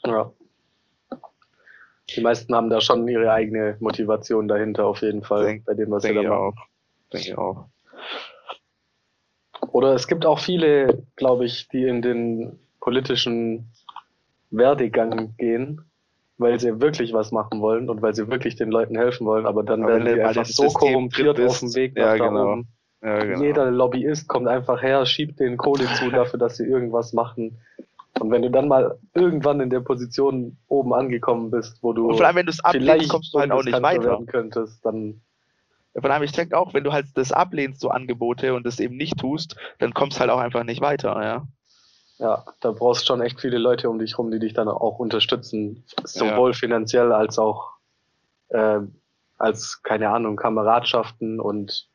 Ja. 0.04 0.32
Die 2.16 2.20
meisten 2.22 2.54
haben 2.54 2.70
da 2.70 2.80
schon 2.80 3.06
ihre 3.06 3.30
eigene 3.30 3.76
Motivation 3.80 4.48
dahinter, 4.48 4.86
auf 4.86 5.02
jeden 5.02 5.22
Fall, 5.22 5.44
denk, 5.44 5.66
bei 5.66 5.74
dem, 5.74 5.90
was 5.90 6.02
sie 6.02 6.14
da 6.14 6.22
machen. 6.22 6.32
Auch. 6.32 6.54
Denke 7.12 7.28
ich 7.28 7.38
auch. 7.38 7.66
Oder 9.72 9.94
es 9.94 10.06
gibt 10.06 10.24
auch 10.24 10.38
viele, 10.38 11.04
glaube 11.16 11.44
ich, 11.44 11.68
die 11.68 11.84
in 11.84 12.00
den 12.00 12.58
politischen 12.80 13.70
Werdegang 14.50 15.36
gehen, 15.36 15.88
weil 16.38 16.59
sie 16.61 16.80
wirklich 16.80 17.12
was 17.12 17.33
machen 17.33 17.61
wollen 17.61 17.90
und 17.90 18.00
weil 18.00 18.14
sie 18.14 18.28
wirklich 18.28 18.57
den 18.57 18.71
Leuten 18.71 18.97
helfen 18.97 19.26
wollen, 19.26 19.45
aber 19.45 19.62
dann 19.64 19.83
aber 19.83 20.04
werden 20.04 20.14
sie 20.14 20.23
einfach 20.23 20.47
so 20.47 20.68
korrumpiert 20.68 21.40
auf 21.40 21.59
dem 21.59 21.75
Weg 21.75 21.97
nach 21.97 22.16
ja, 22.16 22.16
da 22.16 22.28
genau. 22.28 22.52
oben. 22.52 22.68
Ja, 23.02 23.18
genau. 23.18 23.42
Jeder 23.42 23.71
Lobbyist 23.71 24.28
kommt 24.28 24.49
einfach 24.49 24.83
her, 24.83 25.04
schiebt 25.07 25.40
den 25.40 25.57
Kohle 25.57 25.87
zu 25.95 26.11
dafür, 26.11 26.38
dass 26.38 26.57
sie 26.57 26.64
irgendwas 26.64 27.12
machen. 27.12 27.59
Und 28.18 28.30
wenn 28.30 28.42
du 28.42 28.50
dann 28.50 28.66
mal 28.66 28.98
irgendwann 29.14 29.61
in 29.61 29.70
der 29.70 29.81
Position 29.81 30.57
oben 30.66 30.92
angekommen 30.92 31.51
bist, 31.51 31.79
wo 31.83 31.92
du 31.92 32.09
und 32.09 32.16
vor 32.16 32.27
allem, 32.27 32.37
wenn 32.37 32.46
du 32.46 32.53
es 32.53 32.64
ablehnst, 32.64 33.09
kommst 33.09 33.35
du 33.35 33.38
halt 33.38 33.53
auch 33.53 33.62
nicht 33.62 33.81
weiter. 33.83 34.18
Könntest, 34.27 34.85
dann 34.85 35.20
ja, 35.94 36.01
vor 36.01 36.11
allem, 36.11 36.22
ich 36.22 36.33
denke 36.33 36.57
auch, 36.57 36.74
wenn 36.74 36.85
du 36.85 36.92
halt 36.92 37.07
das 37.14 37.33
ablehnst, 37.33 37.81
so 37.81 37.90
Angebote 37.90 38.55
und 38.55 38.66
das 38.66 38.81
eben 38.81 38.96
nicht 38.96 39.18
tust, 39.18 39.57
dann 39.79 39.94
kommst 39.94 40.16
du 40.16 40.20
halt 40.20 40.31
auch 40.31 40.38
einfach 40.38 40.64
nicht 40.64 40.81
weiter, 40.81 41.20
ja. 41.22 41.46
Ja, 42.18 42.44
da 42.61 42.72
brauchst 42.72 43.07
schon 43.07 43.20
echt 43.20 43.40
viele 43.40 43.59
Leute 43.59 43.88
um 43.88 43.98
dich 43.98 44.18
rum, 44.18 44.31
die 44.31 44.40
dich 44.40 44.52
dann 44.52 44.68
auch 44.68 44.98
unterstützen, 44.98 45.85
sowohl 46.04 46.50
ja. 46.50 46.57
finanziell 46.57 47.12
als 47.12 47.38
auch 47.38 47.74
äh, 48.48 48.81
als, 49.38 49.83
keine 49.83 50.11
Ahnung, 50.11 50.37
Kameradschaften 50.37 51.40
und 51.40 51.88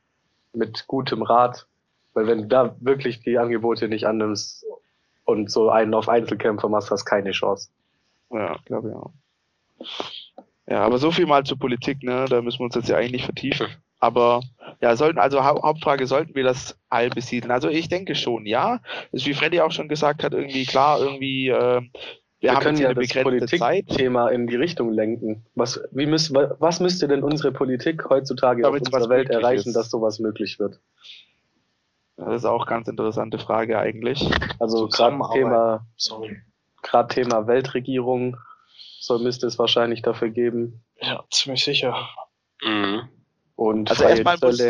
mit 0.54 0.88
gutem 0.88 1.22
Rat. 1.22 1.68
Weil 2.14 2.28
wenn 2.28 2.44
du 2.44 2.48
da 2.48 2.76
wirklich 2.80 3.22
die 3.22 3.38
Angebote 3.38 3.88
nicht 3.88 4.08
annimmst 4.08 4.66
und 5.26 5.52
so 5.52 5.70
einen 5.70 5.94
auf 5.94 6.08
Einzelkämpfer 6.08 6.70
machst, 6.70 6.92
hast 6.92 7.02
du 7.02 7.10
keine 7.10 7.32
Chance. 7.32 7.70
Ja, 8.32 8.56
glaube 8.66 8.90
ich 8.90 8.96
auch. 8.96 9.12
Ja, 10.68 10.86
aber 10.86 10.98
so 10.98 11.12
viel 11.12 11.26
mal 11.26 11.44
zur 11.44 11.60
Politik, 11.60 12.04
ne? 12.04 12.26
Da 12.30 12.42
müssen 12.42 12.60
wir 12.60 12.66
uns 12.66 12.76
jetzt 12.76 12.88
ja 12.88 12.98
eigentlich 12.98 13.26
vertiefen. 13.26 13.68
Aber 14.04 14.42
ja, 14.82 14.98
sollten, 14.98 15.18
also 15.18 15.46
Hau 15.46 15.64
Hauptfrage, 15.64 16.08
sollten 16.08 16.36
wir 16.36 16.44
das 16.44 16.78
All 16.90 17.10
besiedeln? 17.10 17.52
Also 17.52 17.70
ich 17.70 17.88
denke 17.88 18.16
schon, 18.16 18.46
ja. 18.46 18.82
Das 19.14 19.22
ist, 19.22 19.28
wie 19.28 19.34
Freddy 19.34 19.62
auch 19.62 19.72
schon 19.72 19.88
gesagt 19.88 20.26
hat, 20.26 20.34
irgendwie 20.34 20.66
klar, 20.66 21.00
irgendwie 21.00 21.48
äh, 21.48 21.82
wir, 22.42 22.52
wir 22.52 22.60
können 22.60 22.78
ja 22.78 22.94
das 22.94 23.14
Politikthema 23.14 24.28
in 24.28 24.48
die 24.48 24.58
Richtung 24.58 24.92
lenken. 24.92 25.46
Was, 25.56 25.82
wie 25.92 26.06
müß, 26.06 26.34
was 26.34 26.82
müsste 26.82 27.08
denn 27.08 27.24
unsere 27.24 27.54
Politik 27.54 28.10
heutzutage 28.10 28.64
Damit 28.64 28.82
auf 28.82 28.94
unserer 28.94 29.10
Welt 29.10 29.30
erreichen, 29.30 29.70
ist. 29.70 29.76
dass 29.76 29.90
sowas 29.90 30.20
möglich 30.20 30.60
wird? 30.60 30.82
Das 32.18 32.36
ist 32.36 32.46
auch 32.46 32.68
eine 32.68 32.70
ganz 32.70 32.90
interessante 32.90 33.40
Frage 33.40 33.80
eigentlich. 33.80 34.30
Also 34.60 34.90
gerade 34.90 35.18
Thema, 35.32 35.88
gerade 36.82 37.08
Thema 37.08 37.48
Weltregierung 37.48 38.36
soll 39.00 39.24
müsste 39.24 39.48
es 39.48 39.58
wahrscheinlich 39.58 40.02
dafür 40.02 40.30
geben. 40.30 40.84
Ja, 41.00 41.24
ziemlich 41.30 41.64
sicher. 41.64 41.96
Mhm. 42.62 43.08
Und 43.56 43.90
also 43.90 44.04
erstmal 44.04 44.38
muss, 44.42 44.62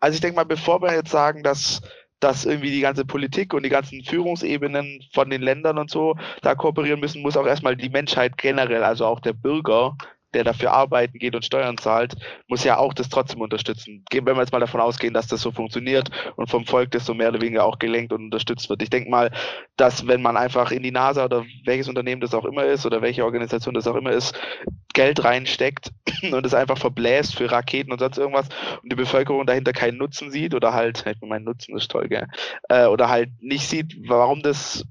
also 0.00 0.14
ich 0.14 0.20
denke 0.20 0.36
mal, 0.36 0.44
bevor 0.44 0.80
wir 0.82 0.94
jetzt 0.94 1.10
sagen, 1.10 1.42
dass 1.42 1.82
dass 2.20 2.44
irgendwie 2.44 2.70
die 2.70 2.80
ganze 2.80 3.04
Politik 3.04 3.54
und 3.54 3.62
die 3.62 3.70
ganzen 3.70 4.04
Führungsebenen 4.04 5.00
von 5.12 5.30
den 5.30 5.40
Ländern 5.40 5.78
und 5.78 5.90
so 5.90 6.16
da 6.42 6.54
kooperieren 6.54 7.00
müssen, 7.00 7.22
muss 7.22 7.36
auch 7.36 7.46
erstmal 7.46 7.76
die 7.76 7.88
Menschheit 7.88 8.36
generell, 8.36 8.84
also 8.84 9.06
auch 9.06 9.20
der 9.20 9.32
Bürger, 9.32 9.96
der 10.34 10.44
dafür 10.44 10.72
arbeiten 10.72 11.18
geht 11.18 11.34
und 11.34 11.44
Steuern 11.44 11.76
zahlt, 11.76 12.14
muss 12.46 12.62
ja 12.62 12.78
auch 12.78 12.94
das 12.94 13.08
trotzdem 13.08 13.40
unterstützen. 13.40 14.04
Wenn 14.12 14.24
wir 14.24 14.36
jetzt 14.36 14.52
mal 14.52 14.60
davon 14.60 14.80
ausgehen, 14.80 15.14
dass 15.14 15.26
das 15.26 15.40
so 15.40 15.50
funktioniert 15.50 16.10
und 16.36 16.48
vom 16.48 16.66
Volk 16.66 16.92
das 16.92 17.06
so 17.06 17.14
mehr 17.14 17.30
oder 17.30 17.40
weniger 17.40 17.64
auch 17.64 17.78
gelenkt 17.78 18.12
und 18.12 18.24
unterstützt 18.24 18.68
wird. 18.68 18.82
Ich 18.82 18.90
denke 18.90 19.10
mal, 19.10 19.32
dass 19.76 20.06
wenn 20.06 20.22
man 20.22 20.36
einfach 20.36 20.70
in 20.70 20.82
die 20.82 20.92
NASA 20.92 21.24
oder 21.24 21.44
welches 21.64 21.88
Unternehmen 21.88 22.20
das 22.20 22.34
auch 22.34 22.44
immer 22.44 22.64
ist 22.64 22.86
oder 22.86 23.02
welche 23.02 23.24
Organisation 23.24 23.74
das 23.74 23.88
auch 23.88 23.96
immer 23.96 24.12
ist, 24.12 24.38
Geld 24.92 25.24
reinsteckt 25.24 25.92
und 26.32 26.44
es 26.44 26.54
einfach 26.54 26.78
verbläst 26.78 27.36
für 27.36 27.50
Raketen 27.50 27.92
und 27.92 27.98
sonst 27.98 28.18
irgendwas 28.18 28.48
und 28.82 28.90
die 28.90 28.96
Bevölkerung 28.96 29.46
dahinter 29.46 29.72
keinen 29.72 29.98
Nutzen 29.98 30.30
sieht 30.30 30.54
oder 30.54 30.72
halt, 30.72 31.04
ich 31.06 31.20
mein 31.22 31.44
Nutzen 31.44 31.76
ist 31.76 31.90
toll, 31.90 32.08
gell, 32.08 32.28
äh, 32.68 32.86
oder 32.86 33.08
halt 33.08 33.30
nicht 33.40 33.68
sieht, 33.68 33.96
warum 34.08 34.42
das 34.42 34.84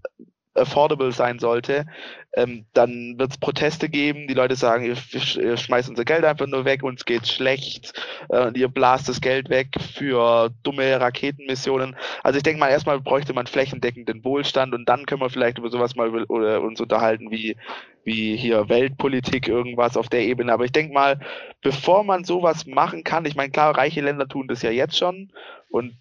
affordable 0.59 1.11
sein 1.11 1.39
sollte, 1.39 1.85
ähm, 2.33 2.65
dann 2.73 3.15
wird 3.17 3.31
es 3.31 3.37
Proteste 3.37 3.89
geben. 3.89 4.27
Die 4.27 4.33
Leute 4.33 4.55
sagen, 4.55 4.85
ihr, 4.85 4.97
ihr, 5.41 5.57
schmeißt 5.57 5.89
unser 5.89 6.05
Geld 6.05 6.23
einfach 6.23 6.47
nur 6.47 6.65
weg, 6.65 6.83
uns 6.83 7.05
geht's 7.05 7.31
schlecht 7.31 7.93
äh, 8.29 8.51
ihr 8.55 8.67
blast 8.67 9.09
das 9.09 9.21
Geld 9.21 9.49
weg 9.49 9.69
für 9.79 10.51
dumme 10.63 10.99
Raketenmissionen. 10.99 11.95
Also 12.23 12.37
ich 12.37 12.43
denke 12.43 12.59
mal, 12.59 12.69
erstmal 12.69 12.99
bräuchte 12.99 13.33
man 13.33 13.47
flächendeckenden 13.47 14.23
Wohlstand 14.23 14.73
und 14.73 14.87
dann 14.87 15.05
können 15.05 15.21
wir 15.21 15.29
vielleicht 15.29 15.57
über 15.57 15.69
sowas 15.69 15.95
mal 15.95 16.07
über, 16.07 16.29
oder 16.29 16.61
uns 16.61 16.79
unterhalten 16.79 17.31
wie, 17.31 17.55
wie 18.03 18.35
hier 18.35 18.69
Weltpolitik, 18.69 19.47
irgendwas 19.47 19.97
auf 19.97 20.09
der 20.09 20.21
Ebene. 20.21 20.53
Aber 20.53 20.65
ich 20.65 20.71
denke 20.71 20.93
mal, 20.93 21.19
bevor 21.61 22.03
man 22.03 22.23
sowas 22.23 22.65
machen 22.65 23.03
kann, 23.03 23.25
ich 23.25 23.35
meine, 23.35 23.51
klar, 23.51 23.77
reiche 23.77 24.01
Länder 24.01 24.27
tun 24.27 24.47
das 24.47 24.61
ja 24.61 24.71
jetzt 24.71 24.97
schon 24.97 25.31
und 25.69 25.93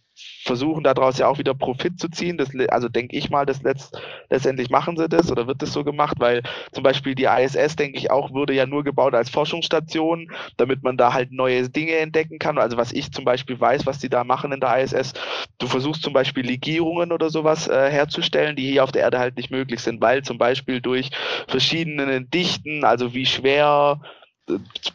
versuchen 0.44 0.82
daraus 0.82 1.18
ja 1.18 1.28
auch 1.28 1.38
wieder 1.38 1.54
Profit 1.54 1.98
zu 1.98 2.08
ziehen. 2.08 2.38
Das, 2.38 2.50
also 2.70 2.88
denke 2.88 3.16
ich 3.16 3.30
mal, 3.30 3.46
dass 3.46 3.62
letzt, 3.62 4.00
letztendlich 4.30 4.70
machen 4.70 4.96
sie 4.96 5.08
das 5.08 5.30
oder 5.30 5.46
wird 5.46 5.62
das 5.62 5.72
so 5.72 5.84
gemacht, 5.84 6.16
weil 6.18 6.42
zum 6.72 6.82
Beispiel 6.82 7.14
die 7.14 7.24
ISS, 7.24 7.76
denke 7.76 7.98
ich 7.98 8.10
auch, 8.10 8.32
wurde 8.32 8.54
ja 8.54 8.66
nur 8.66 8.84
gebaut 8.84 9.14
als 9.14 9.30
Forschungsstation, 9.30 10.30
damit 10.56 10.82
man 10.82 10.96
da 10.96 11.12
halt 11.12 11.32
neue 11.32 11.68
Dinge 11.68 11.96
entdecken 11.96 12.38
kann. 12.38 12.58
Also 12.58 12.76
was 12.76 12.92
ich 12.92 13.12
zum 13.12 13.24
Beispiel 13.24 13.60
weiß, 13.60 13.86
was 13.86 13.98
die 13.98 14.08
da 14.08 14.24
machen 14.24 14.52
in 14.52 14.60
der 14.60 14.82
ISS, 14.82 15.12
du 15.58 15.66
versuchst 15.66 16.02
zum 16.02 16.12
Beispiel 16.12 16.46
Legierungen 16.46 17.12
oder 17.12 17.30
sowas 17.30 17.68
äh, 17.68 17.90
herzustellen, 17.90 18.56
die 18.56 18.70
hier 18.70 18.84
auf 18.84 18.92
der 18.92 19.02
Erde 19.02 19.18
halt 19.18 19.36
nicht 19.36 19.50
möglich 19.50 19.80
sind, 19.80 20.00
weil 20.00 20.22
zum 20.22 20.38
Beispiel 20.38 20.80
durch 20.80 21.10
verschiedene 21.46 22.22
Dichten, 22.22 22.84
also 22.84 23.14
wie 23.14 23.26
schwer 23.26 24.00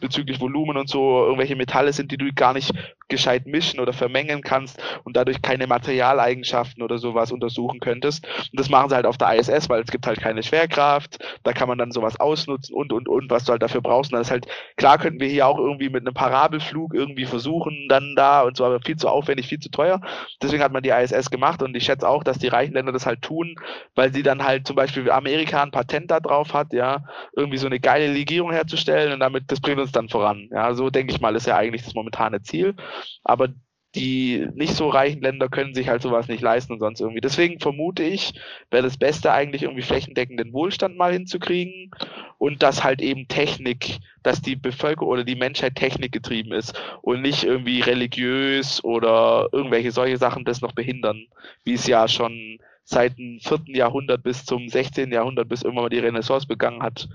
bezüglich 0.00 0.40
Volumen 0.40 0.76
und 0.76 0.88
so 0.88 1.24
irgendwelche 1.24 1.56
Metalle 1.56 1.92
sind, 1.92 2.10
die 2.10 2.16
du 2.16 2.32
gar 2.32 2.52
nicht 2.54 2.72
gescheit 3.08 3.46
mischen 3.46 3.80
oder 3.80 3.92
vermengen 3.92 4.42
kannst 4.42 4.82
und 5.04 5.16
dadurch 5.16 5.42
keine 5.42 5.66
Materialeigenschaften 5.66 6.82
oder 6.82 6.98
sowas 6.98 7.32
untersuchen 7.32 7.80
könntest. 7.80 8.26
Und 8.26 8.58
das 8.58 8.68
machen 8.68 8.88
sie 8.88 8.94
halt 8.94 9.06
auf 9.06 9.18
der 9.18 9.34
ISS, 9.34 9.68
weil 9.68 9.82
es 9.82 9.90
gibt 9.90 10.06
halt 10.06 10.20
keine 10.20 10.42
Schwerkraft, 10.42 11.18
da 11.42 11.52
kann 11.52 11.68
man 11.68 11.78
dann 11.78 11.92
sowas 11.92 12.18
ausnutzen 12.20 12.74
und 12.74 12.92
und 12.92 13.08
und, 13.08 13.30
was 13.30 13.44
du 13.44 13.52
halt 13.52 13.62
dafür 13.62 13.80
brauchst. 13.82 14.12
Und 14.12 14.18
das 14.18 14.28
ist 14.28 14.30
halt, 14.32 14.46
klar 14.76 14.98
könnten 14.98 15.20
wir 15.20 15.28
hier 15.28 15.46
auch 15.46 15.58
irgendwie 15.58 15.88
mit 15.88 16.06
einem 16.06 16.14
Parabelflug 16.14 16.94
irgendwie 16.94 17.26
versuchen, 17.26 17.86
dann 17.88 18.14
da 18.16 18.42
und 18.42 18.56
so, 18.56 18.64
aber 18.64 18.80
viel 18.80 18.96
zu 18.96 19.08
aufwendig, 19.08 19.46
viel 19.48 19.60
zu 19.60 19.70
teuer. 19.70 20.00
Deswegen 20.42 20.62
hat 20.62 20.72
man 20.72 20.82
die 20.82 20.90
ISS 20.90 21.30
gemacht 21.30 21.62
und 21.62 21.76
ich 21.76 21.84
schätze 21.84 22.08
auch, 22.08 22.24
dass 22.24 22.38
die 22.38 22.48
reichen 22.48 22.74
Länder 22.74 22.92
das 22.92 23.06
halt 23.06 23.22
tun, 23.22 23.54
weil 23.94 24.12
sie 24.12 24.22
dann 24.22 24.44
halt 24.44 24.66
zum 24.66 24.76
Beispiel 24.76 25.10
Amerika 25.10 25.62
ein 25.62 25.70
Patent 25.70 26.10
da 26.10 26.20
drauf 26.20 26.54
hat, 26.54 26.72
ja, 26.72 27.04
irgendwie 27.36 27.58
so 27.58 27.66
eine 27.66 27.80
geile 27.80 28.12
Legierung 28.12 28.52
herzustellen 28.52 29.12
und 29.12 29.20
damit, 29.20 29.44
das 29.48 29.60
bringt 29.60 29.80
uns 29.80 29.92
dann 29.92 30.08
voran. 30.08 30.48
Ja, 30.52 30.74
so 30.74 30.90
denke 30.90 31.12
ich 31.12 31.20
mal, 31.20 31.34
ist 31.36 31.46
ja 31.46 31.56
eigentlich 31.56 31.84
das 31.84 31.94
momentane 31.94 32.42
Ziel. 32.42 32.74
Aber 33.22 33.48
die 33.94 34.48
nicht 34.54 34.74
so 34.74 34.88
reichen 34.88 35.22
Länder 35.22 35.48
können 35.48 35.74
sich 35.74 35.88
halt 35.88 36.02
sowas 36.02 36.28
nicht 36.28 36.42
leisten 36.42 36.72
und 36.72 36.80
sonst 36.80 37.00
irgendwie. 37.00 37.20
Deswegen 37.20 37.60
vermute 37.60 38.02
ich, 38.02 38.34
wäre 38.70 38.82
das 38.82 38.96
Beste 38.96 39.32
eigentlich 39.32 39.62
irgendwie 39.62 39.82
flächendeckenden 39.82 40.52
Wohlstand 40.52 40.96
mal 40.96 41.12
hinzukriegen 41.12 41.90
und 42.38 42.62
dass 42.62 42.82
halt 42.82 43.00
eben 43.00 43.28
Technik, 43.28 43.98
dass 44.22 44.42
die 44.42 44.56
Bevölkerung 44.56 45.10
oder 45.10 45.24
die 45.24 45.36
Menschheit 45.36 45.76
technikgetrieben 45.76 46.52
ist 46.52 46.80
und 47.02 47.22
nicht 47.22 47.44
irgendwie 47.44 47.80
religiös 47.80 48.82
oder 48.82 49.48
irgendwelche 49.52 49.92
solche 49.92 50.16
Sachen 50.16 50.44
das 50.44 50.60
noch 50.60 50.72
behindern, 50.72 51.26
wie 51.62 51.74
es 51.74 51.86
ja 51.86 52.08
schon 52.08 52.58
seit 52.84 53.16
dem 53.16 53.38
vierten 53.40 53.74
Jahrhundert 53.74 54.22
bis 54.22 54.44
zum 54.44 54.68
16. 54.68 55.12
Jahrhundert, 55.12 55.48
bis 55.48 55.62
irgendwann 55.62 55.84
mal 55.84 55.88
die 55.90 55.98
Renaissance 56.00 56.46
begangen 56.46 56.82
hat 56.82 57.08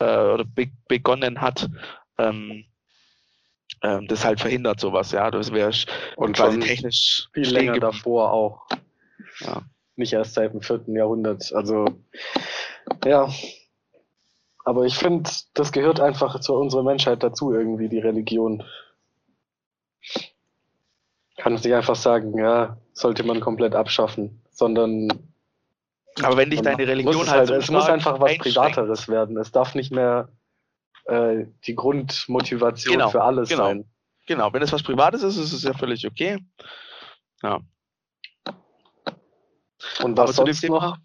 äh, 0.00 0.04
oder 0.04 0.44
be 0.44 0.66
begonnen 0.88 1.40
hat. 1.40 1.68
Ähm, 2.18 2.64
ähm, 3.84 4.08
das 4.08 4.24
halt 4.24 4.40
verhindert 4.40 4.80
sowas, 4.80 5.12
ja. 5.12 5.30
Das 5.30 5.52
wäre 5.52 5.70
und 6.16 6.34
quasi 6.34 6.58
technisch 6.58 7.28
viel 7.34 7.50
länger 7.50 7.78
davor 7.78 8.32
auch. 8.32 8.66
Ja. 9.40 9.62
Nicht 9.96 10.14
erst 10.14 10.34
seit 10.34 10.54
dem 10.54 10.62
vierten 10.62 10.96
Jahrhundert. 10.96 11.52
Also 11.54 11.84
ja. 13.04 13.28
Aber 14.64 14.86
ich 14.86 14.96
finde, 14.96 15.30
das 15.52 15.70
gehört 15.70 16.00
einfach 16.00 16.40
zu 16.40 16.54
unserer 16.54 16.82
Menschheit 16.82 17.22
dazu, 17.22 17.52
irgendwie, 17.52 17.90
die 17.90 17.98
Religion. 17.98 18.62
Kann 21.36 21.54
es 21.54 21.64
nicht 21.64 21.74
einfach 21.74 21.96
sagen, 21.96 22.38
ja, 22.38 22.78
sollte 22.94 23.22
man 23.22 23.40
komplett 23.40 23.74
abschaffen, 23.74 24.42
sondern. 24.50 25.08
Aber 26.22 26.38
wenn 26.38 26.48
dich 26.48 26.62
deine 26.62 26.86
Religion 26.86 27.28
halt, 27.28 27.40
halt 27.40 27.48
so 27.48 27.54
es 27.54 27.70
muss 27.70 27.88
einfach 27.90 28.18
was 28.18 28.38
Privateres 28.38 29.08
werden. 29.08 29.36
Es 29.36 29.52
darf 29.52 29.74
nicht 29.74 29.92
mehr 29.92 30.30
äh, 31.04 31.46
die 31.66 31.74
Grundmotivation 31.74 32.94
genau, 32.94 33.10
für 33.10 33.22
alles 33.22 33.48
genau. 33.48 33.64
sein. 33.64 33.84
Genau, 34.26 34.52
wenn 34.52 34.62
es 34.62 34.72
was 34.72 34.82
Privates 34.82 35.22
ist, 35.22 35.36
ist 35.36 35.52
es 35.52 35.62
ja 35.62 35.74
völlig 35.74 36.06
okay. 36.06 36.38
Ja. 37.42 37.60
Und 40.02 40.16
was 40.16 40.36
sonst 40.36 40.60
Thema, 40.60 40.80
noch? 40.80 40.96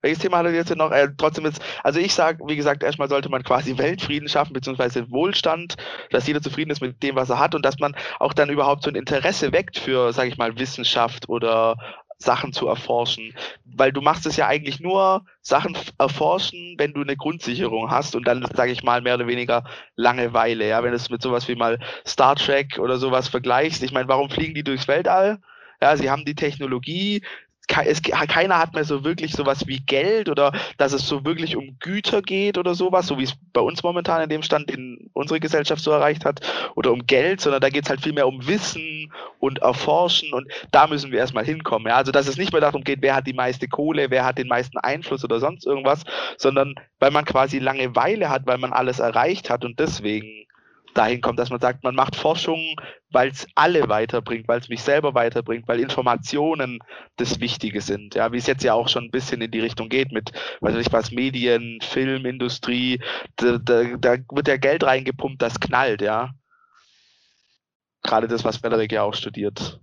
Welches 0.00 0.18
Thema 0.18 0.38
hattet 0.38 0.52
ihr 0.52 0.58
jetzt 0.58 0.74
noch? 0.74 0.90
Äh, 0.90 1.08
trotzdem 1.16 1.44
jetzt, 1.44 1.62
also 1.84 2.00
ich 2.00 2.12
sage, 2.12 2.42
wie 2.46 2.56
gesagt, 2.56 2.82
erstmal 2.82 3.08
sollte 3.08 3.28
man 3.28 3.44
quasi 3.44 3.78
Weltfrieden 3.78 4.28
schaffen, 4.28 4.52
beziehungsweise 4.52 5.10
Wohlstand, 5.10 5.76
dass 6.10 6.26
jeder 6.26 6.42
zufrieden 6.42 6.70
ist 6.70 6.80
mit 6.80 7.02
dem, 7.02 7.14
was 7.14 7.30
er 7.30 7.38
hat 7.38 7.54
und 7.54 7.64
dass 7.64 7.78
man 7.78 7.94
auch 8.18 8.32
dann 8.32 8.50
überhaupt 8.50 8.82
so 8.82 8.90
ein 8.90 8.96
Interesse 8.96 9.52
weckt 9.52 9.78
für, 9.78 10.12
sage 10.12 10.28
ich 10.28 10.38
mal, 10.38 10.58
Wissenschaft 10.58 11.28
oder 11.28 11.76
Sachen 12.22 12.52
zu 12.52 12.66
erforschen. 12.66 13.34
Weil 13.64 13.92
du 13.92 14.00
machst 14.00 14.26
es 14.26 14.36
ja 14.36 14.46
eigentlich 14.46 14.80
nur 14.80 15.24
Sachen 15.40 15.76
erforschen, 15.98 16.74
wenn 16.78 16.92
du 16.92 17.02
eine 17.02 17.16
Grundsicherung 17.16 17.90
hast 17.90 18.14
und 18.16 18.26
dann, 18.26 18.46
sage 18.54 18.72
ich 18.72 18.82
mal, 18.82 19.00
mehr 19.00 19.14
oder 19.14 19.26
weniger 19.26 19.64
Langeweile. 19.96 20.68
Ja, 20.68 20.82
wenn 20.82 20.90
du 20.90 20.96
es 20.96 21.10
mit 21.10 21.22
sowas 21.22 21.48
wie 21.48 21.56
mal 21.56 21.78
Star 22.06 22.36
Trek 22.36 22.78
oder 22.78 22.98
sowas 22.98 23.28
vergleichst. 23.28 23.82
Ich 23.82 23.92
meine, 23.92 24.08
warum 24.08 24.30
fliegen 24.30 24.54
die 24.54 24.64
durchs 24.64 24.88
Weltall? 24.88 25.38
Ja, 25.80 25.96
sie 25.96 26.10
haben 26.10 26.24
die 26.24 26.36
Technologie, 26.36 27.22
es, 27.84 28.02
keiner 28.02 28.58
hat 28.58 28.74
mehr 28.74 28.84
so 28.84 29.04
wirklich 29.04 29.32
sowas 29.32 29.66
wie 29.66 29.80
Geld 29.80 30.28
oder 30.28 30.52
dass 30.78 30.92
es 30.92 31.06
so 31.06 31.24
wirklich 31.24 31.56
um 31.56 31.76
Güter 31.80 32.22
geht 32.22 32.58
oder 32.58 32.74
sowas, 32.74 33.06
so 33.06 33.18
wie 33.18 33.24
es 33.24 33.34
bei 33.52 33.60
uns 33.60 33.82
momentan 33.82 34.22
in 34.22 34.28
dem 34.28 34.42
Stand 34.42 34.70
in 34.70 35.10
unsere 35.12 35.40
Gesellschaft 35.40 35.82
so 35.82 35.90
erreicht 35.90 36.24
hat, 36.24 36.40
oder 36.74 36.92
um 36.92 37.06
Geld, 37.06 37.40
sondern 37.40 37.60
da 37.60 37.68
geht 37.68 37.84
es 37.84 37.90
halt 37.90 38.00
viel 38.00 38.12
mehr 38.12 38.26
um 38.26 38.46
Wissen 38.46 39.12
und 39.38 39.58
Erforschen 39.60 40.32
und 40.32 40.46
da 40.70 40.86
müssen 40.86 41.10
wir 41.10 41.18
erstmal 41.18 41.44
hinkommen. 41.44 41.88
Ja? 41.88 41.96
Also 41.96 42.12
dass 42.12 42.28
es 42.28 42.36
nicht 42.36 42.52
mehr 42.52 42.60
darum 42.60 42.84
geht, 42.84 43.02
wer 43.02 43.14
hat 43.14 43.26
die 43.26 43.32
meiste 43.32 43.68
Kohle, 43.68 44.10
wer 44.10 44.24
hat 44.24 44.38
den 44.38 44.48
meisten 44.48 44.78
Einfluss 44.78 45.24
oder 45.24 45.40
sonst 45.40 45.66
irgendwas, 45.66 46.04
sondern 46.36 46.74
weil 46.98 47.10
man 47.10 47.24
quasi 47.24 47.58
Langeweile 47.58 48.28
hat, 48.28 48.46
weil 48.46 48.58
man 48.58 48.72
alles 48.72 48.98
erreicht 48.98 49.50
hat 49.50 49.64
und 49.64 49.78
deswegen 49.78 50.41
dahin 50.94 51.20
kommt, 51.20 51.38
dass 51.38 51.50
man 51.50 51.60
sagt, 51.60 51.84
man 51.84 51.94
macht 51.94 52.16
Forschung, 52.16 52.76
weil 53.10 53.30
es 53.30 53.46
alle 53.54 53.88
weiterbringt, 53.88 54.48
weil 54.48 54.60
es 54.60 54.68
mich 54.68 54.82
selber 54.82 55.14
weiterbringt, 55.14 55.68
weil 55.68 55.80
Informationen 55.80 56.78
das 57.16 57.40
Wichtige 57.40 57.80
sind. 57.80 58.14
Ja, 58.14 58.32
wie 58.32 58.38
es 58.38 58.46
jetzt 58.46 58.64
ja 58.64 58.74
auch 58.74 58.88
schon 58.88 59.04
ein 59.04 59.10
bisschen 59.10 59.40
in 59.40 59.50
die 59.50 59.60
Richtung 59.60 59.88
geht 59.88 60.12
mit, 60.12 60.32
weiß 60.60 60.76
ich 60.76 60.92
was, 60.92 61.10
Medien, 61.12 61.78
Filmindustrie, 61.82 63.00
da, 63.36 63.58
da, 63.58 63.84
da 63.96 64.16
wird 64.30 64.48
ja 64.48 64.56
Geld 64.56 64.84
reingepumpt, 64.84 65.40
das 65.40 65.60
knallt, 65.60 66.02
ja. 66.02 66.30
Gerade 68.02 68.28
das, 68.28 68.44
was 68.44 68.56
Frederik 68.56 68.92
ja 68.92 69.02
auch 69.02 69.14
studiert. 69.14 69.80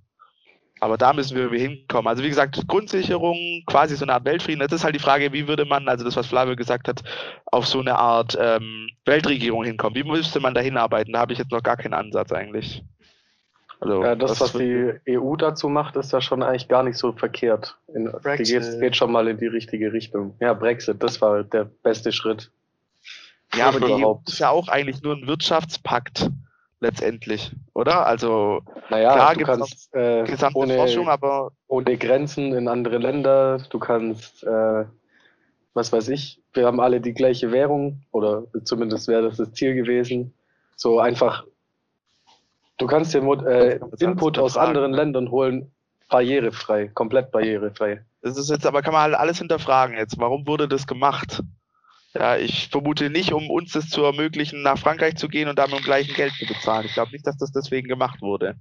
Aber 0.81 0.97
da 0.97 1.13
müssen 1.13 1.35
wir 1.35 1.49
hinkommen. 1.49 2.07
Also 2.07 2.23
wie 2.23 2.29
gesagt, 2.29 2.65
Grundsicherung, 2.67 3.63
quasi 3.65 3.95
so 3.95 4.05
eine 4.05 4.13
Art 4.13 4.25
Weltfrieden. 4.25 4.61
Das 4.61 4.71
ist 4.71 4.83
halt 4.83 4.95
die 4.95 4.99
Frage, 4.99 5.33
wie 5.33 5.47
würde 5.47 5.65
man, 5.65 5.87
also 5.89 6.05
das, 6.05 6.15
was 6.15 6.27
Flavio 6.27 6.55
gesagt 6.55 6.87
hat, 6.87 7.03
auf 7.47 7.67
so 7.67 7.79
eine 7.79 7.97
Art 7.97 8.37
ähm, 8.39 8.89
Weltregierung 9.05 9.63
hinkommen? 9.63 9.95
Wie 9.95 10.09
müsste 10.09 10.39
man 10.39 10.53
da 10.53 10.61
hinarbeiten? 10.61 11.13
Da 11.13 11.19
habe 11.19 11.33
ich 11.33 11.39
jetzt 11.39 11.51
noch 11.51 11.63
gar 11.63 11.77
keinen 11.77 11.93
Ansatz 11.93 12.31
eigentlich. 12.31 12.83
Also, 13.81 14.03
ja, 14.03 14.15
das, 14.15 14.41
was 14.41 14.53
die 14.53 14.93
EU 15.07 15.35
dazu 15.35 15.69
macht, 15.69 15.95
ist 15.95 16.11
ja 16.11 16.19
schon 16.19 16.43
eigentlich 16.43 16.67
gar 16.67 16.83
nicht 16.83 16.97
so 16.97 17.13
verkehrt. 17.13 17.77
In, 17.93 18.11
die 18.37 18.43
geht, 18.43 18.79
geht, 18.79 18.95
schon 18.95 19.11
mal 19.11 19.27
in 19.29 19.37
die 19.37 19.47
richtige 19.47 19.93
Richtung. 19.93 20.35
Ja, 20.41 20.53
Brexit, 20.53 21.01
das 21.01 21.21
war 21.21 21.43
der 21.43 21.63
beste 21.63 22.11
Schritt. 22.11 22.51
Ja, 23.55 23.69
aber 23.69 23.79
die 23.79 24.05
EU 24.05 24.15
ist 24.27 24.39
ja 24.39 24.49
auch 24.49 24.67
eigentlich 24.67 25.01
nur 25.01 25.15
ein 25.15 25.27
Wirtschaftspakt 25.27 26.29
letztendlich, 26.79 27.51
oder? 27.73 28.05
Also 28.05 28.61
naja, 28.89 29.13
klar 29.13 29.35
du 29.35 29.43
kannst 29.43 29.93
äh, 29.93 30.23
gesamte 30.23 30.57
ohne, 30.57 30.75
Forschung, 30.75 31.09
aber 31.09 31.51
ohne 31.67 31.97
Grenzen 31.97 32.53
in 32.53 32.67
andere 32.67 32.97
Länder. 32.97 33.59
Du 33.69 33.79
kannst, 33.79 34.43
äh, 34.43 34.85
was 35.73 35.91
weiß 35.91 36.09
ich, 36.09 36.41
wir 36.53 36.65
haben 36.65 36.79
alle 36.79 37.01
die 37.01 37.13
gleiche 37.13 37.51
Währung 37.51 38.01
oder 38.11 38.43
zumindest 38.63 39.07
wäre 39.07 39.23
das 39.23 39.37
das 39.37 39.53
Ziel 39.53 39.75
gewesen. 39.75 40.33
So 40.75 40.99
einfach, 40.99 41.45
du 42.77 42.87
kannst 42.87 43.13
dir 43.13 43.21
äh, 43.45 43.79
Input 43.99 44.39
aus 44.39 44.57
anderen 44.57 44.93
Ländern 44.93 45.29
holen, 45.29 45.71
barrierefrei, 46.09 46.87
komplett 46.87 47.31
barrierefrei. 47.31 48.03
Das 48.21 48.37
ist 48.37 48.49
jetzt, 48.49 48.65
aber 48.65 48.81
kann 48.81 48.93
man 48.93 49.03
halt 49.03 49.15
alles 49.15 49.37
hinterfragen 49.37 49.95
jetzt. 49.95 50.17
Warum 50.19 50.45
wurde 50.47 50.67
das 50.67 50.87
gemacht? 50.87 51.41
Ja, 52.13 52.37
ich 52.37 52.69
vermute 52.69 53.09
nicht, 53.09 53.33
um 53.33 53.49
uns 53.49 53.73
das 53.73 53.89
zu 53.89 54.03
ermöglichen, 54.03 54.63
nach 54.63 54.79
Frankreich 54.79 55.15
zu 55.15 55.27
gehen 55.27 55.47
und 55.47 55.59
damit 55.59 55.75
um 55.75 55.83
gleichen 55.83 56.15
Geld 56.15 56.33
zu 56.33 56.45
bezahlen. 56.45 56.85
Ich 56.85 56.93
glaube 56.93 57.11
nicht, 57.11 57.25
dass 57.27 57.37
das 57.37 57.51
deswegen 57.51 57.87
gemacht 57.87 58.21
wurde. 58.21 58.55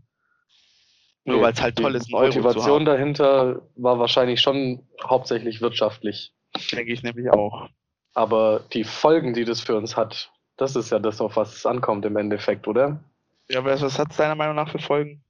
Nur 1.24 1.37
nee, 1.37 1.42
weil 1.42 1.52
es 1.52 1.62
halt 1.62 1.76
toll 1.76 1.94
ist, 1.94 2.11
ein 2.11 2.14
Euro 2.14 2.26
Motivation 2.26 2.84
dahinter 2.84 3.62
war 3.76 3.98
wahrscheinlich 3.98 4.40
schon 4.40 4.87
hauptsächlich 5.02 5.61
wirtschaftlich. 5.61 6.32
Denke 6.72 6.92
ich 6.92 7.02
nämlich 7.02 7.30
auch. 7.30 7.68
Aber 8.14 8.64
die 8.72 8.84
Folgen, 8.84 9.34
die 9.34 9.44
das 9.44 9.61
für 9.61 9.76
uns 9.76 9.96
hat, 9.96 10.30
das 10.56 10.76
ist 10.76 10.90
ja 10.90 10.98
das, 10.98 11.20
auf 11.20 11.37
was 11.37 11.54
es 11.54 11.66
ankommt 11.66 12.04
im 12.04 12.16
Endeffekt, 12.16 12.66
oder? 12.66 13.02
Ja, 13.48 13.61
aber 13.61 13.80
was 13.80 13.98
hat 13.98 14.11
es 14.11 14.16
deiner 14.16 14.34
Meinung 14.34 14.56
nach 14.56 14.70
für 14.70 14.78
Folgen? 14.78 15.22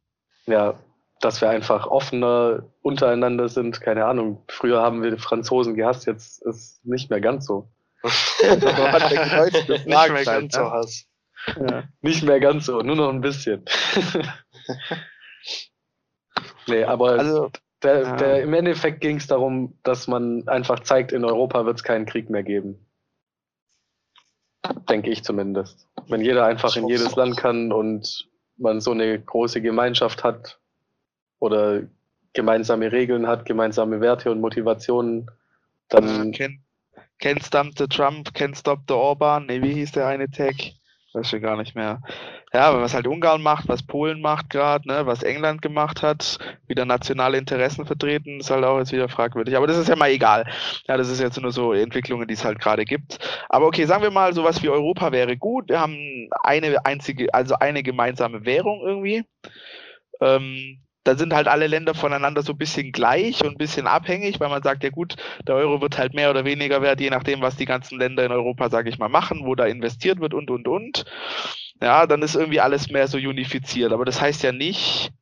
Ja, 0.46 0.78
dass 1.20 1.40
wir 1.40 1.50
einfach 1.50 1.87
offener 1.87 2.64
untereinander 2.83 3.48
sind. 3.48 3.81
Keine 3.81 4.07
Ahnung. 4.07 4.42
Früher 4.48 4.81
haben 4.81 5.02
wir 5.02 5.11
die 5.11 5.18
Franzosen 5.18 5.74
gehasst, 5.74 6.07
jetzt 6.07 6.42
ist 6.42 6.85
nicht 6.85 7.11
mehr 7.11 7.20
ganz 7.20 7.46
so. 7.46 7.68
Nicht 8.02 9.87
mehr 9.87 10.24
ganz 10.24 10.54
so 10.54 10.70
Hass. 10.70 11.06
Ja. 11.56 11.84
Nicht 12.00 12.22
mehr 12.22 12.40
ganz 12.40 12.66
so, 12.66 12.80
nur 12.80 12.96
noch 12.96 13.11
ein 13.11 13.20
bisschen. 13.20 13.64
nee, 16.66 16.84
aber 16.84 17.12
also, 17.12 17.50
der, 17.82 18.02
ja. 18.02 18.16
der, 18.16 18.42
im 18.42 18.54
Endeffekt 18.54 19.00
ging 19.00 19.16
es 19.16 19.26
darum, 19.26 19.78
dass 19.82 20.08
man 20.08 20.46
einfach 20.48 20.80
zeigt, 20.80 21.12
in 21.12 21.24
Europa 21.24 21.64
wird 21.64 21.78
es 21.78 21.84
keinen 21.84 22.06
Krieg 22.06 22.30
mehr 22.30 22.42
geben. 22.42 22.84
Denke 24.88 25.11
ich 25.11 25.24
zumindest. 25.24 25.87
Wenn 26.08 26.20
jeder 26.20 26.44
einfach 26.44 26.74
in 26.76 26.88
jedes 26.88 27.14
Land 27.16 27.37
kann 27.37 27.72
und 27.72 28.28
man 28.56 28.80
so 28.80 28.90
eine 28.90 29.18
große 29.18 29.62
Gemeinschaft 29.62 30.24
hat 30.24 30.58
oder 31.38 31.82
gemeinsame 32.32 32.92
Regeln 32.92 33.26
hat, 33.26 33.46
gemeinsame 33.46 34.00
Werte 34.00 34.30
und 34.30 34.40
Motivationen, 34.40 35.30
dann. 35.88 36.32
Ja, 36.32 36.48
Can't 37.20 37.44
Stump 37.44 37.76
the 37.78 37.87
Trump, 37.87 38.31
Can't 38.35 38.57
Stop 38.57 38.81
the 38.88 38.94
Orban. 38.94 39.46
Nee, 39.46 39.62
wie 39.62 39.74
hieß 39.74 39.92
der 39.92 40.07
eine 40.07 40.31
Tag? 40.31 40.54
Weiß 41.14 41.33
ich 41.33 41.42
gar 41.42 41.57
nicht 41.57 41.74
mehr. 41.74 42.02
Ja, 42.52 42.68
aber 42.68 42.83
was 42.83 42.94
halt 42.94 43.07
Ungarn 43.07 43.42
macht, 43.42 43.68
was 43.68 43.83
Polen 43.83 44.20
macht 44.20 44.50
gerade, 44.50 44.87
ne, 44.88 45.07
was 45.07 45.22
England 45.22 45.62
gemacht 45.62 46.02
hat, 46.02 46.38
wieder 46.66 46.85
nationale 46.85 47.38
Interessen 47.38 47.87
vertreten, 47.87 48.40
ist 48.40 48.50
halt 48.50 48.64
auch 48.64 48.78
jetzt 48.78 48.92
wieder 48.92 49.09
fragwürdig. 49.09 49.57
Aber 49.57 49.66
das 49.66 49.78
ist 49.78 49.88
ja 49.88 49.96
mal 49.96 50.11
egal. 50.11 50.46
Ja, 50.87 50.96
das 50.96 51.09
ist 51.09 51.20
jetzt 51.20 51.40
nur 51.40 51.52
so 51.52 51.72
Entwicklungen, 51.72 52.28
die 52.28 52.35
es 52.35 52.44
halt 52.44 52.61
gerade 52.61 52.85
gibt. 52.85 53.18
Aber 53.48 53.66
okay, 53.66 53.85
sagen 53.87 54.02
wir 54.02 54.11
mal, 54.11 54.35
sowas 54.35 54.62
wie 54.62 54.68
Europa 54.68 55.12
wäre 55.12 55.37
gut. 55.37 55.68
Wir 55.68 55.81
haben 55.81 56.28
eine 56.42 56.85
einzige, 56.87 57.33
also 57.35 57.54
eine 57.57 57.83
gemeinsame 57.83 58.44
Währung 58.44 58.81
irgendwie. 58.87 59.24
ähm, 60.20 60.81
da 61.04 61.16
sind 61.16 61.32
halt 61.34 61.48
alle 61.48 61.66
Länder 61.66 61.94
voneinander 61.94 62.42
so 62.42 62.52
ein 62.52 62.58
bisschen 62.58 62.92
gleich 62.92 63.42
und 63.42 63.52
ein 63.52 63.58
bisschen 63.58 63.87
abhängig, 63.87 64.40
weil 64.40 64.48
man 64.50 64.62
sagt, 64.62 64.84
ja 64.84 64.90
gut, 64.90 65.16
der 65.46 65.54
Euro 65.54 65.80
wird 65.80 65.98
halt 65.98 66.14
mehr 66.14 66.30
oder 66.30 66.44
weniger 66.44 66.82
wert, 66.82 67.00
je 67.00 67.11
nachdem, 67.11 67.40
was 67.40 67.56
die 67.56 67.64
ganzen 67.64 67.98
Länder 67.98 68.24
in 68.24 68.32
Europa, 68.32 68.68
sage 68.68 68.90
ich 68.90 68.98
mal, 68.98 69.08
machen, 69.08 69.42
wo 69.44 69.54
da 69.54 69.66
investiert 69.66 70.20
wird 70.20 70.34
und, 70.34 70.50
und, 70.50 70.68
und. 70.68 71.04
Ja, 71.80 72.06
dann 72.06 72.22
ist 72.22 72.34
irgendwie 72.34 72.61
alles 72.61 72.90
mehr 72.90 73.08
so 73.08 73.18
unifiziert. 73.18 73.92
Aber 73.92 74.04
das 74.04 74.20
heißt 74.20 74.42
ja 74.42 74.52
nicht, 74.52 75.12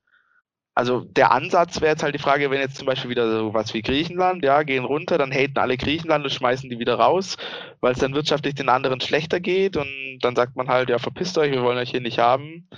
also 0.74 1.00
der 1.04 1.32
Ansatz 1.32 1.80
wäre 1.80 1.92
jetzt 1.92 2.02
halt 2.02 2.14
die 2.14 2.18
Frage, 2.18 2.50
wenn 2.50 2.60
jetzt 2.60 2.76
zum 2.76 2.86
Beispiel 2.86 3.10
wieder 3.10 3.30
so 3.30 3.54
was 3.54 3.72
wie 3.72 3.80
Griechenland, 3.80 4.44
ja, 4.44 4.62
gehen 4.62 4.84
runter, 4.84 5.16
dann 5.16 5.32
haten 5.32 5.58
alle 5.58 5.78
Griechenland 5.78 6.24
und 6.24 6.30
schmeißen 6.30 6.68
die 6.68 6.78
wieder 6.78 6.96
raus, 6.96 7.38
weil 7.80 7.92
es 7.92 7.98
dann 7.98 8.14
wirtschaftlich 8.14 8.54
den 8.54 8.68
anderen 8.68 9.00
schlechter 9.00 9.40
geht 9.40 9.76
und 9.78 10.18
dann 10.20 10.36
sagt 10.36 10.54
man 10.54 10.68
halt, 10.68 10.90
ja, 10.90 10.98
verpisst 10.98 11.38
euch, 11.38 11.50
wir 11.50 11.62
wollen 11.62 11.78
euch 11.78 11.90
hier 11.90 12.02
nicht 12.02 12.18
haben. 12.18 12.68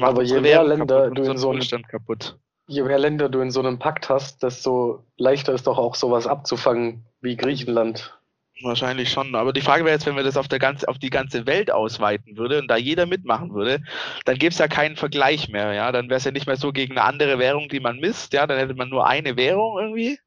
Aber 0.00 0.22
je 0.22 0.40
mehr 0.40 0.64
Länder 0.64 1.10
du 1.10 1.22
in 1.22 1.38
so 1.38 1.50
einem 1.50 1.86
kaputt. 1.86 2.38
Je 2.68 2.82
mehr 2.82 2.98
Länder 2.98 3.28
du 3.28 3.40
in 3.40 3.50
so 3.50 3.60
einem 3.60 3.78
Pakt 3.78 4.08
hast, 4.08 4.42
desto 4.42 5.04
leichter 5.16 5.52
ist 5.52 5.66
doch 5.66 5.78
auch 5.78 5.94
sowas 5.94 6.26
abzufangen 6.26 7.04
wie 7.20 7.36
Griechenland. 7.36 8.16
Wahrscheinlich 8.62 9.10
schon. 9.10 9.34
Aber 9.34 9.52
die 9.52 9.60
Frage 9.60 9.84
wäre 9.84 9.94
jetzt, 9.94 10.06
wenn 10.06 10.16
wir 10.16 10.22
das 10.22 10.38
auf, 10.38 10.48
der 10.48 10.58
ganz, 10.58 10.82
auf 10.84 10.98
die 10.98 11.10
ganze 11.10 11.46
Welt 11.46 11.70
ausweiten 11.70 12.38
würde 12.38 12.58
und 12.58 12.68
da 12.68 12.76
jeder 12.76 13.04
mitmachen 13.04 13.52
würde, 13.52 13.82
dann 14.24 14.38
gäbe 14.38 14.50
es 14.50 14.58
ja 14.58 14.66
keinen 14.66 14.96
Vergleich 14.96 15.48
mehr. 15.50 15.74
Ja? 15.74 15.92
Dann 15.92 16.08
wäre 16.08 16.16
es 16.16 16.24
ja 16.24 16.30
nicht 16.30 16.46
mehr 16.46 16.56
so 16.56 16.72
gegen 16.72 16.96
eine 16.96 17.04
andere 17.06 17.38
Währung, 17.38 17.68
die 17.68 17.80
man 17.80 17.98
misst. 17.98 18.32
Ja? 18.32 18.46
Dann 18.46 18.58
hätte 18.58 18.74
man 18.74 18.88
nur 18.88 19.06
eine 19.06 19.36
Währung 19.36 19.78
irgendwie. 19.78 20.18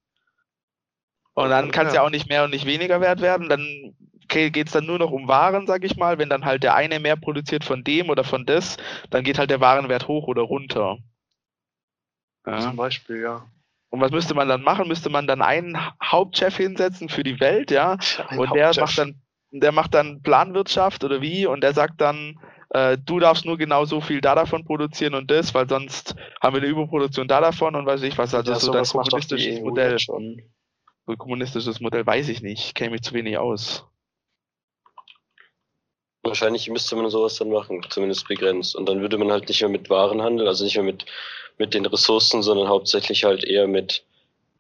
Und 1.34 1.50
dann 1.50 1.72
kann 1.72 1.88
es 1.88 1.94
ja. 1.94 2.02
ja 2.02 2.06
auch 2.06 2.12
nicht 2.12 2.30
mehr 2.30 2.44
und 2.44 2.52
nicht 2.52 2.66
weniger 2.66 3.02
wert 3.02 3.22
werden. 3.22 3.50
Dann 3.50 3.96
geht 4.30 4.68
es 4.68 4.74
dann 4.74 4.86
nur 4.86 5.00
noch 5.00 5.12
um 5.12 5.28
Waren, 5.28 5.68
sag 5.68 5.84
ich 5.84 5.98
mal. 5.98 6.18
Wenn 6.18 6.30
dann 6.30 6.46
halt 6.46 6.64
der 6.64 6.76
eine 6.76 7.00
mehr 7.00 7.16
produziert 7.16 7.64
von 7.64 7.84
dem 7.84 8.10
oder 8.10 8.24
von 8.24 8.46
das, 8.46 8.78
dann 9.10 9.24
geht 9.24 9.38
halt 9.38 9.50
der 9.50 9.60
Warenwert 9.60 10.08
hoch 10.08 10.28
oder 10.28 10.44
runter. 10.44 10.98
Ja. 12.46 12.60
Zum 12.60 12.76
Beispiel, 12.76 13.22
ja. 13.22 13.46
Und 13.90 14.02
was 14.02 14.12
müsste 14.12 14.36
man 14.36 14.48
dann 14.48 14.62
machen? 14.62 14.88
Müsste 14.88 15.10
man 15.10 15.28
dann 15.28 15.42
einen 15.42 15.78
Hauptchef 16.04 16.56
hinsetzen 16.56 17.10
für 17.10 17.24
die 17.24 17.40
Welt, 17.40 17.72
ja? 17.72 17.98
Ein 18.28 18.40
und 18.40 18.54
der 18.54 18.72
macht 18.80 18.98
dann, 18.98 19.22
der 19.52 19.72
macht 19.72 19.94
dann 19.94 20.22
Planwirtschaft 20.22 21.04
oder 21.04 21.22
wie? 21.22 21.48
Und 21.48 21.62
der 21.62 21.74
sagt 21.74 22.00
dann, 22.00 22.40
äh, 22.70 22.98
du 23.04 23.20
darfst 23.20 23.46
nur 23.46 23.58
genau 23.58 23.86
so 23.86 24.00
viel 24.00 24.22
da 24.22 24.36
davon 24.36 24.64
produzieren 24.64 25.16
und 25.16 25.32
das, 25.32 25.56
weil 25.56 25.68
sonst 25.68 26.16
haben 26.42 26.56
wir 26.56 26.62
eine 26.62 26.70
Überproduktion 26.70 27.28
da 27.28 27.42
davon 27.42 27.76
und 27.76 27.86
weiß 27.86 28.04
ich 28.04 28.18
was. 28.18 28.36
Also 28.36 28.52
ja, 28.52 28.60
so 28.60 28.72
das 28.72 28.92
kommunistisches 28.92 29.58
e 29.58 29.62
Modell. 29.62 29.98
Schon. 29.98 30.42
So 31.08 31.14
ein 31.14 31.18
kommunistisches 31.18 31.80
Modell 31.80 32.06
weiß 32.06 32.30
ich 32.30 32.44
nicht, 32.44 32.76
kenne 32.76 32.92
mich 32.92 33.02
zu 33.02 33.14
wenig 33.16 33.40
aus. 33.40 33.88
Wahrscheinlich 36.24 36.70
müsste 36.70 36.96
man 36.96 37.10
sowas 37.10 37.36
dann 37.36 37.50
machen, 37.50 37.86
zumindest 37.90 38.28
begrenzt. 38.28 38.76
Und 38.76 38.88
dann 38.88 39.02
würde 39.02 39.18
man 39.18 39.32
halt 39.32 39.48
nicht 39.48 39.62
mehr 39.62 39.70
mit 39.70 39.90
Waren 39.90 40.22
handeln, 40.22 40.48
also 40.48 40.64
nicht 40.64 40.76
mehr 40.76 40.84
mit 40.84 41.06
mit 41.60 41.74
den 41.74 41.86
Ressourcen, 41.86 42.42
sondern 42.42 42.70
hauptsächlich 42.70 43.26
halt 43.26 43.44
eher 43.44 43.68
mit 43.68 44.04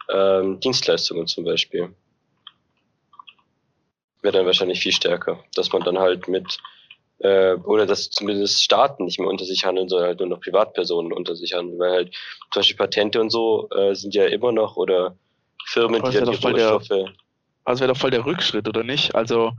ähm, 0.10 0.60
Dienstleistungen 0.60 1.26
zum 1.26 1.46
Beispiel. 1.46 1.96
Wäre 4.22 4.38
dann 4.38 4.46
wahrscheinlich 4.46 4.82
viel 4.82 4.92
stärker, 4.92 5.44
dass 5.56 5.72
man 5.72 5.82
dann 5.84 5.98
halt 5.98 6.28
mit, 6.28 6.58
äh, 7.20 7.54
oder 7.54 7.86
dass 7.86 8.10
zumindest 8.10 8.62
Staaten 8.62 9.06
nicht 9.06 9.18
mehr 9.18 9.30
unter 9.30 9.46
sich 9.46 9.66
handeln, 9.66 9.88
sondern 9.88 10.10
halt 10.10 10.20
nur 10.20 10.28
noch 10.28 10.42
Privatpersonen 10.42 11.14
unter 11.14 11.36
sich 11.36 11.54
handeln, 11.54 11.80
weil 11.80 11.92
halt 11.92 12.16
zum 12.52 12.60
Beispiel 12.60 12.76
Patente 12.76 13.22
und 13.22 13.30
so 13.30 13.70
äh, 13.70 13.96
sind 13.96 14.14
ja 14.14 14.26
immer 14.26 14.52
noch, 14.52 14.76
oder 14.76 15.16
Firmen, 15.66 16.04
die 16.04 16.18
halt 16.18 16.28
die 16.28 16.48
Rohstoffe... 16.48 17.10
Also 17.70 17.82
wäre 17.82 17.94
doch 17.94 18.00
voll 18.00 18.10
der 18.10 18.26
Rückschritt, 18.26 18.68
oder 18.68 18.82
nicht? 18.82 19.14
Also, 19.14 19.52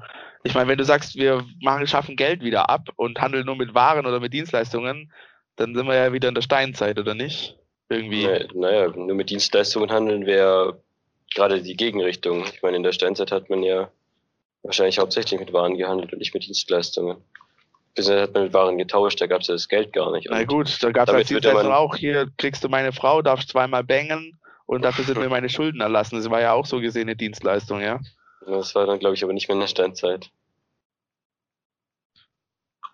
ich 0.42 0.52
meine, 0.54 0.66
wenn 0.68 0.78
du 0.78 0.84
sagst, 0.84 1.14
wir 1.14 1.44
machen, 1.60 1.86
schaffen 1.86 2.16
Geld 2.16 2.42
wieder 2.42 2.68
ab 2.68 2.88
und 2.96 3.20
handeln 3.20 3.46
nur 3.46 3.54
mit 3.54 3.72
Waren 3.72 4.04
oder 4.04 4.18
mit 4.18 4.32
Dienstleistungen, 4.32 5.12
dann 5.54 5.76
sind 5.76 5.86
wir 5.86 5.94
ja 5.94 6.12
wieder 6.12 6.28
in 6.28 6.34
der 6.34 6.42
Steinzeit, 6.42 6.98
oder 6.98 7.14
nicht? 7.14 7.56
Irgendwie. 7.88 8.26
Naja, 8.52 8.88
nur 8.88 9.14
mit 9.14 9.30
Dienstleistungen 9.30 9.92
handeln 9.92 10.26
wäre 10.26 10.80
gerade 11.36 11.62
die 11.62 11.76
Gegenrichtung. 11.76 12.46
Ich 12.52 12.60
meine, 12.62 12.78
in 12.78 12.82
der 12.82 12.90
Steinzeit 12.90 13.30
hat 13.30 13.48
man 13.48 13.62
ja 13.62 13.88
wahrscheinlich 14.64 14.98
hauptsächlich 14.98 15.38
mit 15.38 15.52
Waren 15.52 15.76
gehandelt 15.76 16.12
und 16.12 16.18
nicht 16.18 16.34
mit 16.34 16.44
Dienstleistungen. 16.44 17.16
Bisher 17.94 18.22
hat 18.22 18.34
man 18.34 18.42
mit 18.42 18.52
Waren 18.52 18.76
getauscht, 18.76 19.20
da 19.20 19.28
gab 19.28 19.42
es 19.42 19.46
ja 19.46 19.54
das 19.54 19.68
Geld 19.68 19.92
gar 19.92 20.10
nicht. 20.10 20.26
Na 20.28 20.42
gut, 20.42 20.82
da 20.82 20.90
gab 20.90 21.08
es 21.08 21.14
als 21.14 21.28
Dienstleistung 21.28 21.72
auch, 21.72 21.94
hier 21.94 22.26
kriegst 22.38 22.64
du 22.64 22.68
meine 22.68 22.90
Frau, 22.90 23.22
darfst 23.22 23.50
zweimal 23.50 23.84
bangen 23.84 24.36
und 24.70 24.82
dafür 24.82 25.04
sind 25.04 25.18
mir 25.18 25.28
meine 25.28 25.48
Schulden 25.48 25.80
erlassen. 25.80 26.14
Das 26.14 26.30
war 26.30 26.40
ja 26.40 26.52
auch 26.52 26.64
so 26.64 26.80
gesehen 26.80 27.08
eine 27.08 27.16
Dienstleistung, 27.16 27.80
ja. 27.80 27.98
Das 28.46 28.72
war 28.76 28.86
dann, 28.86 29.00
glaube 29.00 29.16
ich, 29.16 29.24
aber 29.24 29.32
nicht 29.32 29.48
mehr 29.48 29.56
in 29.56 29.60
der 29.62 29.66
Steinzeit. 29.66 30.30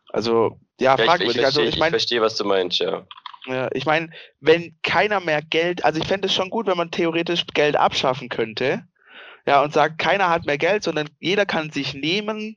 Also, 0.08 0.58
ja, 0.80 0.96
ja 0.96 1.04
fragwürdig. 1.04 1.36
Ich, 1.36 1.44
also, 1.44 1.60
ich, 1.60 1.76
mein, 1.76 1.88
ich 1.88 1.90
verstehe, 1.90 2.22
was 2.22 2.36
du 2.36 2.46
meinst, 2.46 2.78
ja. 2.78 3.06
Ja, 3.44 3.68
ich 3.74 3.84
meine, 3.84 4.08
wenn 4.40 4.74
keiner 4.82 5.20
mehr 5.20 5.42
Geld, 5.42 5.84
also 5.84 6.00
ich 6.00 6.06
fände 6.06 6.28
es 6.28 6.34
schon 6.34 6.48
gut, 6.48 6.66
wenn 6.66 6.78
man 6.78 6.90
theoretisch 6.90 7.44
Geld 7.52 7.76
abschaffen 7.76 8.30
könnte, 8.30 8.88
ja, 9.44 9.62
und 9.62 9.74
sagt, 9.74 9.98
keiner 9.98 10.30
hat 10.30 10.46
mehr 10.46 10.58
Geld, 10.58 10.82
sondern 10.82 11.10
jeder 11.20 11.44
kann 11.44 11.70
sich 11.70 11.92
nehmen, 11.92 12.56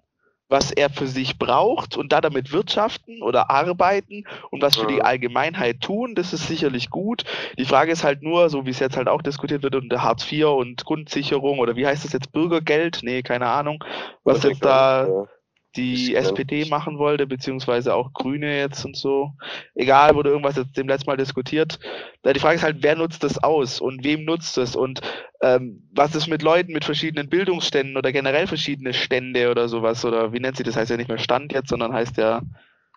was 0.49 0.71
er 0.71 0.89
für 0.89 1.07
sich 1.07 1.37
braucht 1.37 1.95
und 1.95 2.11
da 2.11 2.21
damit 2.21 2.51
wirtschaften 2.51 3.21
oder 3.21 3.49
arbeiten 3.49 4.25
und 4.49 4.61
was 4.61 4.75
für 4.75 4.87
die 4.87 5.01
Allgemeinheit 5.01 5.81
tun, 5.81 6.15
das 6.15 6.33
ist 6.33 6.47
sicherlich 6.47 6.89
gut. 6.89 7.23
Die 7.57 7.65
Frage 7.65 7.91
ist 7.91 8.03
halt 8.03 8.23
nur, 8.23 8.49
so 8.49 8.65
wie 8.65 8.71
es 8.71 8.79
jetzt 8.79 8.97
halt 8.97 9.07
auch 9.07 9.21
diskutiert 9.21 9.63
wird 9.63 9.75
unter 9.75 10.03
Hartz 10.03 10.29
IV 10.29 10.47
und 10.47 10.83
Grundsicherung 10.83 11.59
oder 11.59 11.75
wie 11.75 11.85
heißt 11.85 12.03
das 12.03 12.13
jetzt, 12.13 12.31
Bürgergeld? 12.31 12.99
Nee, 13.03 13.21
keine 13.21 13.47
Ahnung, 13.47 13.83
was 14.23 14.43
jetzt 14.43 14.65
da, 14.65 15.07
ja 15.07 15.27
die 15.75 16.15
SPD 16.15 16.65
machen 16.65 16.97
wollte, 16.97 17.27
beziehungsweise 17.27 17.93
auch 17.93 18.13
Grüne 18.13 18.57
jetzt 18.57 18.83
und 18.85 18.97
so. 18.97 19.33
Egal, 19.75 20.15
wurde 20.15 20.29
irgendwas 20.29 20.55
jetzt 20.55 20.75
dem 20.75 20.87
letzten 20.87 21.09
Mal 21.09 21.17
diskutiert. 21.17 21.79
Die 22.25 22.39
Frage 22.39 22.55
ist 22.55 22.63
halt, 22.63 22.77
wer 22.81 22.95
nutzt 22.95 23.23
das 23.23 23.37
aus 23.43 23.79
und 23.79 24.03
wem 24.03 24.25
nutzt 24.25 24.57
es 24.57 24.75
und 24.75 25.01
ähm, 25.41 25.87
was 25.91 26.15
ist 26.15 26.27
mit 26.27 26.41
Leuten 26.41 26.73
mit 26.73 26.85
verschiedenen 26.85 27.29
Bildungsständen 27.29 27.97
oder 27.97 28.11
generell 28.11 28.47
verschiedene 28.47 28.93
Stände 28.93 29.51
oder 29.51 29.69
sowas 29.69 30.03
oder 30.05 30.33
wie 30.33 30.39
nennt 30.39 30.57
sie 30.57 30.63
das? 30.63 30.75
Heißt 30.75 30.89
ja 30.89 30.97
nicht 30.97 31.09
mehr 31.09 31.19
Stand 31.19 31.53
jetzt, 31.53 31.69
sondern 31.69 31.93
heißt 31.93 32.17
ja, 32.17 32.41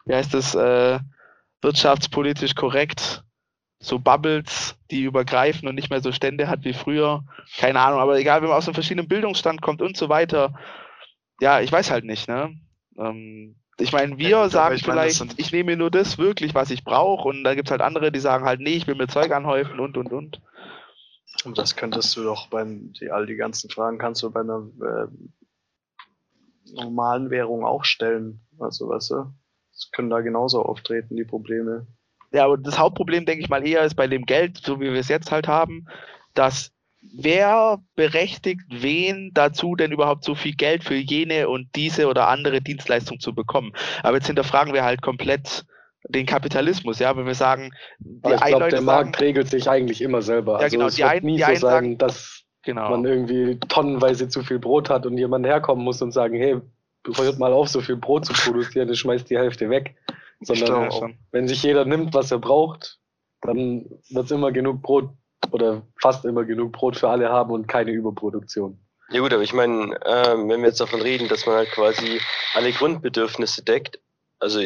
wie 0.06 0.14
heißt 0.14 0.32
das, 0.32 0.54
äh, 0.54 0.98
wirtschaftspolitisch 1.61 2.54
korrekt? 2.54 3.22
So 3.80 3.98
Bubbles, 3.98 4.76
die 4.90 5.02
übergreifen 5.02 5.68
und 5.68 5.74
nicht 5.74 5.90
mehr 5.90 6.00
so 6.00 6.12
Stände 6.12 6.48
hat 6.48 6.64
wie 6.64 6.72
früher. 6.72 7.24
Keine 7.58 7.80
Ahnung, 7.80 8.00
aber 8.00 8.18
egal, 8.18 8.40
wenn 8.40 8.48
man 8.48 8.56
aus 8.56 8.66
einem 8.66 8.74
verschiedenen 8.74 9.08
Bildungsstand 9.08 9.61
kommt 9.61 9.82
und 9.82 9.96
so 9.96 10.08
weiter 10.08 10.54
ja, 11.42 11.61
ich 11.61 11.72
weiß 11.72 11.90
halt 11.90 12.05
nicht, 12.05 12.28
ne? 12.28 12.55
Ähm, 12.96 13.57
ich 13.76 13.92
meine, 13.92 14.16
wir 14.16 14.28
ja, 14.28 14.48
sagen 14.48 14.76
ich 14.76 14.85
vielleicht, 14.85 15.18
meine, 15.18 15.33
ich 15.38 15.50
nehme 15.50 15.76
nur 15.76 15.90
das 15.90 16.16
wirklich, 16.16 16.55
was 16.55 16.70
ich 16.70 16.85
brauche, 16.85 17.28
und 17.28 17.42
dann 17.42 17.57
gibt 17.57 17.66
es 17.66 17.72
halt 17.72 17.81
andere, 17.81 18.12
die 18.12 18.20
sagen 18.20 18.44
halt, 18.44 18.61
nee, 18.61 18.76
ich 18.76 18.87
will 18.87 18.94
mir 18.94 19.09
Zeug 19.09 19.33
anhäufen 19.33 19.81
und 19.81 19.96
und 19.96 20.12
und. 20.12 20.40
Und 21.44 21.59
das 21.59 21.74
könntest 21.74 22.16
du 22.16 22.22
doch 22.22 22.46
bei 22.46 22.64
die, 22.64 23.11
all 23.11 23.26
die 23.26 23.35
ganzen 23.35 23.68
Fragen 23.70 23.98
kannst 23.98 24.22
du 24.22 24.31
bei 24.31 24.40
einer 24.40 24.68
äh, 24.83 25.09
normalen 26.74 27.31
Währung 27.31 27.64
auch 27.64 27.85
stellen. 27.85 28.46
Also, 28.61 28.88
weißt 28.88 29.11
du, 29.11 29.35
das 29.72 29.90
können 29.90 30.11
da 30.11 30.20
genauso 30.20 30.62
auftreten, 30.62 31.16
die 31.16 31.24
Probleme. 31.24 31.88
Ja, 32.31 32.44
aber 32.44 32.57
das 32.57 32.78
Hauptproblem, 32.78 33.26
denke 33.26 33.42
ich 33.42 33.50
mal, 33.50 33.66
eher 33.66 33.83
ist 33.83 33.96
bei 33.96 34.07
dem 34.07 34.26
Geld, 34.26 34.59
so 34.59 34.81
wie 34.81 34.92
wir 34.92 35.00
es 35.00 35.09
jetzt 35.09 35.33
halt 35.33 35.48
haben, 35.48 35.87
dass 36.35 36.70
wer 37.02 37.82
berechtigt 37.96 38.62
wen 38.70 39.32
dazu, 39.34 39.74
denn 39.74 39.92
überhaupt 39.92 40.24
so 40.24 40.34
viel 40.34 40.54
Geld 40.54 40.84
für 40.84 40.94
jene 40.94 41.48
und 41.48 41.68
diese 41.74 42.06
oder 42.06 42.28
andere 42.28 42.60
Dienstleistung 42.60 43.20
zu 43.20 43.34
bekommen? 43.34 43.72
Aber 44.02 44.16
jetzt 44.16 44.26
hinterfragen 44.28 44.72
wir 44.72 44.84
halt 44.84 45.02
komplett 45.02 45.64
den 46.08 46.26
Kapitalismus, 46.26 46.98
ja, 46.98 47.16
wenn 47.16 47.26
wir 47.26 47.34
sagen, 47.34 47.72
die 48.00 48.32
ich 48.32 48.40
glaube, 48.40 48.68
der 48.68 48.80
Markt 48.80 49.20
regelt 49.20 49.48
sich 49.48 49.68
eigentlich 49.68 50.02
immer 50.02 50.22
selber. 50.22 50.54
Ja, 50.54 50.58
also 50.58 50.76
genau, 50.76 50.88
es 50.88 50.96
die 50.96 51.02
wird 51.02 51.22
nie 51.22 51.36
die 51.36 51.56
so 51.56 51.66
sein, 51.66 51.98
dass 51.98 52.42
genau. 52.62 52.90
man 52.90 53.04
irgendwie 53.04 53.58
tonnenweise 53.68 54.28
zu 54.28 54.42
viel 54.42 54.58
Brot 54.58 54.90
hat 54.90 55.06
und 55.06 55.16
jemand 55.16 55.46
herkommen 55.46 55.84
muss 55.84 56.02
und 56.02 56.12
sagen, 56.12 56.36
hey, 56.36 56.60
hört 57.16 57.38
mal 57.38 57.52
auf, 57.52 57.68
so 57.68 57.80
viel 57.80 57.96
Brot 57.96 58.26
zu 58.26 58.32
produzieren, 58.32 58.88
du 58.88 58.96
schmeißt 58.96 59.28
die 59.30 59.38
Hälfte 59.38 59.70
weg. 59.70 59.94
Sondern 60.40 60.88
auch, 60.88 61.08
wenn 61.30 61.46
sich 61.46 61.62
jeder 61.62 61.84
nimmt, 61.84 62.14
was 62.14 62.32
er 62.32 62.40
braucht, 62.40 62.98
dann 63.42 63.86
wird 64.10 64.24
es 64.24 64.30
immer 64.32 64.50
genug 64.50 64.82
Brot 64.82 65.10
oder 65.50 65.83
fast 66.00 66.24
immer 66.24 66.44
genug 66.44 66.72
Brot 66.72 66.96
für 66.96 67.09
alle 67.09 67.28
haben 67.28 67.52
und 67.52 67.68
keine 67.68 67.90
Überproduktion. 67.90 68.78
Ja 69.11 69.20
gut, 69.20 69.33
aber 69.33 69.42
ich 69.42 69.52
meine, 69.52 69.98
ähm, 70.07 70.48
wenn 70.48 70.61
wir 70.62 70.68
jetzt 70.68 70.81
davon 70.81 71.02
reden, 71.02 71.28
dass 71.28 71.44
man 71.44 71.57
halt 71.57 71.70
quasi 71.70 72.20
alle 72.55 72.72
Grundbedürfnisse 72.72 73.62
deckt, 73.62 73.98
also 74.38 74.61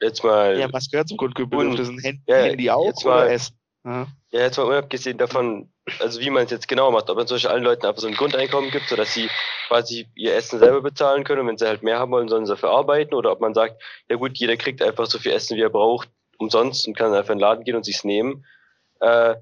jetzt 0.00 0.24
mal... 0.24 0.58
Ja, 0.58 0.72
was 0.72 0.90
gehört 0.90 1.08
zum 1.08 1.18
Grundbedürfnis? 1.18 2.02
Handy, 2.02 2.22
ja, 2.26 2.36
Handy 2.36 2.70
auch 2.70 2.86
jetzt 2.86 3.04
mal, 3.04 3.24
oder 3.24 3.32
Essen? 3.32 3.56
Ja. 3.84 4.06
ja, 4.30 4.40
jetzt 4.40 4.58
mal 4.58 4.64
unabgesehen 4.64 5.16
davon, 5.16 5.70
also 6.00 6.20
wie 6.20 6.30
man 6.30 6.44
es 6.44 6.50
jetzt 6.50 6.68
genau 6.68 6.90
macht, 6.90 7.08
ob 7.08 7.16
man 7.16 7.26
zum 7.26 7.36
Beispiel 7.36 7.50
allen 7.50 7.64
Leuten 7.64 7.86
einfach 7.86 8.00
so 8.00 8.08
ein 8.08 8.14
Grundeinkommen 8.14 8.70
gibt, 8.70 8.88
sodass 8.88 9.14
sie 9.14 9.28
quasi 9.68 10.06
ihr 10.14 10.34
Essen 10.34 10.58
selber 10.58 10.82
bezahlen 10.82 11.24
können 11.24 11.40
und 11.40 11.48
wenn 11.48 11.58
sie 11.58 11.66
halt 11.66 11.82
mehr 11.82 11.98
haben 11.98 12.12
wollen, 12.12 12.28
sollen 12.28 12.44
sie 12.44 12.52
dafür 12.52 12.70
arbeiten 12.70 13.14
oder 13.14 13.32
ob 13.32 13.40
man 13.40 13.54
sagt, 13.54 13.82
ja 14.08 14.16
gut, 14.16 14.36
jeder 14.36 14.56
kriegt 14.56 14.82
einfach 14.82 15.06
so 15.06 15.18
viel 15.18 15.32
Essen, 15.32 15.56
wie 15.56 15.62
er 15.62 15.70
braucht, 15.70 16.10
umsonst 16.38 16.86
und 16.86 16.96
kann 16.96 17.14
einfach 17.14 17.30
in 17.30 17.38
den 17.38 17.42
Laden 17.42 17.64
gehen 17.64 17.76
und 17.76 17.84
sich's 17.84 18.04
nehmen. 18.04 18.44
Äh, 19.00 19.36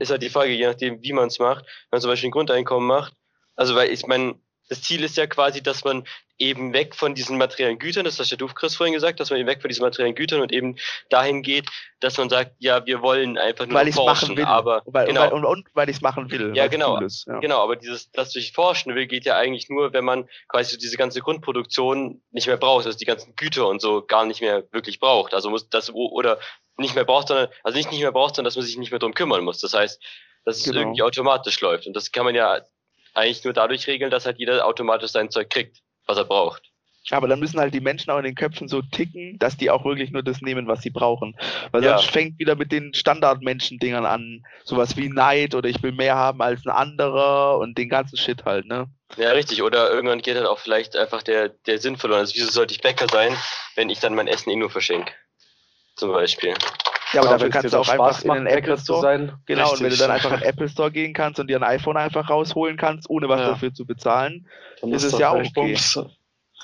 ist 0.00 0.10
halt 0.10 0.22
die 0.22 0.30
Frage, 0.30 0.52
je 0.52 0.66
nachdem, 0.66 1.02
wie 1.02 1.12
man 1.12 1.28
es 1.28 1.38
macht. 1.38 1.64
Wenn 1.64 1.96
man 1.96 2.00
zum 2.00 2.10
Beispiel 2.10 2.28
ein 2.28 2.32
Grundeinkommen 2.32 2.86
macht, 2.86 3.14
also 3.56 3.74
weil 3.74 3.90
ich 3.90 4.06
meine, 4.06 4.34
das 4.68 4.82
Ziel 4.82 5.04
ist 5.04 5.16
ja 5.16 5.26
quasi, 5.26 5.62
dass 5.62 5.84
man 5.84 6.04
eben 6.38 6.72
weg 6.72 6.94
von 6.94 7.14
diesen 7.14 7.38
materiellen 7.38 7.78
Gütern, 7.78 8.04
das 8.04 8.18
hast 8.18 8.30
ja 8.30 8.36
du, 8.36 8.48
Chris, 8.48 8.74
vorhin 8.74 8.94
gesagt, 8.94 9.20
dass 9.20 9.30
man 9.30 9.38
eben 9.38 9.48
weg 9.48 9.60
von 9.60 9.68
diesen 9.68 9.84
materiellen 9.84 10.14
Gütern 10.14 10.40
und 10.40 10.50
eben 10.50 10.76
dahin 11.08 11.42
geht, 11.42 11.68
dass 12.00 12.18
man 12.18 12.28
sagt, 12.28 12.52
ja, 12.58 12.84
wir 12.84 13.00
wollen 13.00 13.38
einfach 13.38 13.66
nur 13.66 13.78
weil 13.78 13.92
forschen, 13.92 14.28
machen 14.30 14.36
will. 14.38 14.44
aber 14.44 14.82
weil, 14.86 15.06
genau. 15.06 15.26
und, 15.26 15.44
und, 15.44 15.44
und 15.44 15.68
weil 15.74 15.88
ich 15.88 15.96
es 15.96 16.02
machen 16.02 16.30
will. 16.30 16.52
Ja, 16.56 16.66
genau. 16.66 16.96
Cool 16.96 17.04
ist, 17.04 17.26
ja. 17.26 17.38
Genau, 17.38 17.62
aber 17.62 17.76
dieses, 17.76 18.10
dass 18.10 18.34
ich 18.34 18.52
forschen 18.52 18.94
will, 18.94 19.06
geht 19.06 19.24
ja 19.24 19.36
eigentlich 19.36 19.68
nur, 19.68 19.92
wenn 19.92 20.04
man 20.04 20.28
quasi 20.48 20.78
diese 20.78 20.96
ganze 20.96 21.20
Grundproduktion 21.20 22.22
nicht 22.30 22.46
mehr 22.46 22.56
braucht, 22.56 22.86
also 22.86 22.98
die 22.98 23.04
ganzen 23.04 23.36
Güter 23.36 23.68
und 23.68 23.80
so 23.80 24.02
gar 24.02 24.24
nicht 24.24 24.40
mehr 24.40 24.64
wirklich 24.72 24.98
braucht. 24.98 25.34
Also 25.34 25.50
muss 25.50 25.68
das 25.68 25.92
oder 25.92 26.38
nicht 26.78 26.94
mehr 26.94 27.04
braucht, 27.04 27.28
sondern 27.28 27.48
also 27.62 27.76
nicht 27.76 27.90
nicht 27.90 28.00
mehr 28.02 28.12
braucht, 28.12 28.36
sondern 28.36 28.48
dass 28.48 28.56
man 28.56 28.64
sich 28.64 28.76
nicht 28.76 28.90
mehr 28.90 28.98
drum 29.00 29.14
kümmern 29.14 29.44
muss. 29.44 29.60
Das 29.60 29.74
heißt, 29.74 30.02
dass 30.44 30.56
es 30.58 30.64
Genau. 30.64 30.80
irgendwie 30.80 31.02
automatisch 31.02 31.60
läuft. 31.60 31.86
Und 31.86 31.94
das 31.94 32.10
kann 32.12 32.24
man 32.24 32.34
ja 32.34 32.60
eigentlich 33.14 33.44
nur 33.44 33.52
dadurch 33.52 33.86
regeln, 33.86 34.10
dass 34.10 34.26
halt 34.26 34.38
jeder 34.38 34.66
automatisch 34.66 35.10
sein 35.10 35.30
Zeug 35.30 35.50
kriegt, 35.50 35.78
was 36.06 36.16
er 36.18 36.24
braucht. 36.24 36.62
Aber 37.10 37.26
dann 37.26 37.40
müssen 37.40 37.58
halt 37.58 37.74
die 37.74 37.80
Menschen 37.80 38.10
auch 38.10 38.18
in 38.18 38.24
den 38.24 38.36
Köpfen 38.36 38.68
so 38.68 38.80
ticken, 38.80 39.36
dass 39.40 39.56
die 39.56 39.70
auch 39.70 39.84
wirklich 39.84 40.12
nur 40.12 40.22
das 40.22 40.40
nehmen, 40.40 40.68
was 40.68 40.82
sie 40.82 40.90
brauchen. 40.90 41.36
Weil 41.72 41.82
Ja. 41.82 41.98
sonst 41.98 42.10
fängt 42.12 42.38
wieder 42.38 42.54
mit 42.54 42.70
den 42.70 42.94
Standardmenschen-Dingern 42.94 44.06
an. 44.06 44.44
Sowas 44.64 44.96
wie 44.96 45.08
Neid 45.08 45.54
oder 45.56 45.68
ich 45.68 45.82
will 45.82 45.90
mehr 45.92 46.14
haben 46.14 46.40
als 46.40 46.64
ein 46.64 46.70
anderer 46.70 47.58
und 47.58 47.76
den 47.76 47.88
ganzen 47.88 48.16
Shit 48.16 48.44
halt, 48.44 48.66
ne? 48.66 48.86
Ja, 49.16 49.30
richtig. 49.32 49.62
Oder 49.62 49.90
irgendwann 49.90 50.22
geht 50.22 50.36
halt 50.36 50.46
auch 50.46 50.60
vielleicht 50.60 50.96
einfach 50.96 51.24
der, 51.24 51.48
der 51.48 51.78
Sinn 51.78 51.96
verloren. 51.96 52.20
Also 52.20 52.34
wieso 52.36 52.50
sollte 52.50 52.72
ich 52.72 52.80
Bäcker 52.80 53.08
sein, 53.10 53.36
wenn 53.74 53.90
ich 53.90 53.98
dann 53.98 54.14
mein 54.14 54.28
Essen 54.28 54.50
eh 54.50 54.56
nur 54.56 54.70
verschenke? 54.70 55.12
Zum 55.96 56.12
Beispiel. 56.12 56.54
Ja, 57.12 57.20
aber 57.20 57.30
Ja, 57.30 57.32
dafür 57.36 57.50
kannst 57.50 57.74
du 57.74 57.78
auch 57.78 57.88
einfach 57.88 58.18
Spaß 58.20 58.24
in 58.24 58.32
den 58.32 58.46
Apple 58.46 58.78
Store. 58.78 59.00
sein. 59.02 59.32
Genau, 59.46 59.64
und 59.70 59.72
wenn 59.72 59.78
du 59.78 59.84
Richtig. 59.84 60.00
dann 60.00 60.10
einfach 60.10 60.32
in 60.32 60.40
den 60.40 60.48
Apple 60.48 60.68
Store 60.68 60.90
gehen 60.90 61.12
kannst 61.12 61.38
und 61.40 61.48
dir 61.48 61.56
ein 61.58 61.62
iPhone 61.62 61.96
einfach 61.98 62.30
rausholen 62.30 62.76
kannst, 62.78 63.10
ohne 63.10 63.28
was 63.28 63.40
Ja. 63.40 63.48
dafür 63.48 63.74
zu 63.74 63.84
bezahlen. 63.84 64.46
Dann 64.80 64.92
ist 64.92 65.04
es 65.04 65.18
ja 65.18 65.30
auch 65.30 65.34
völlig 65.54 65.96
okay. 65.96 66.08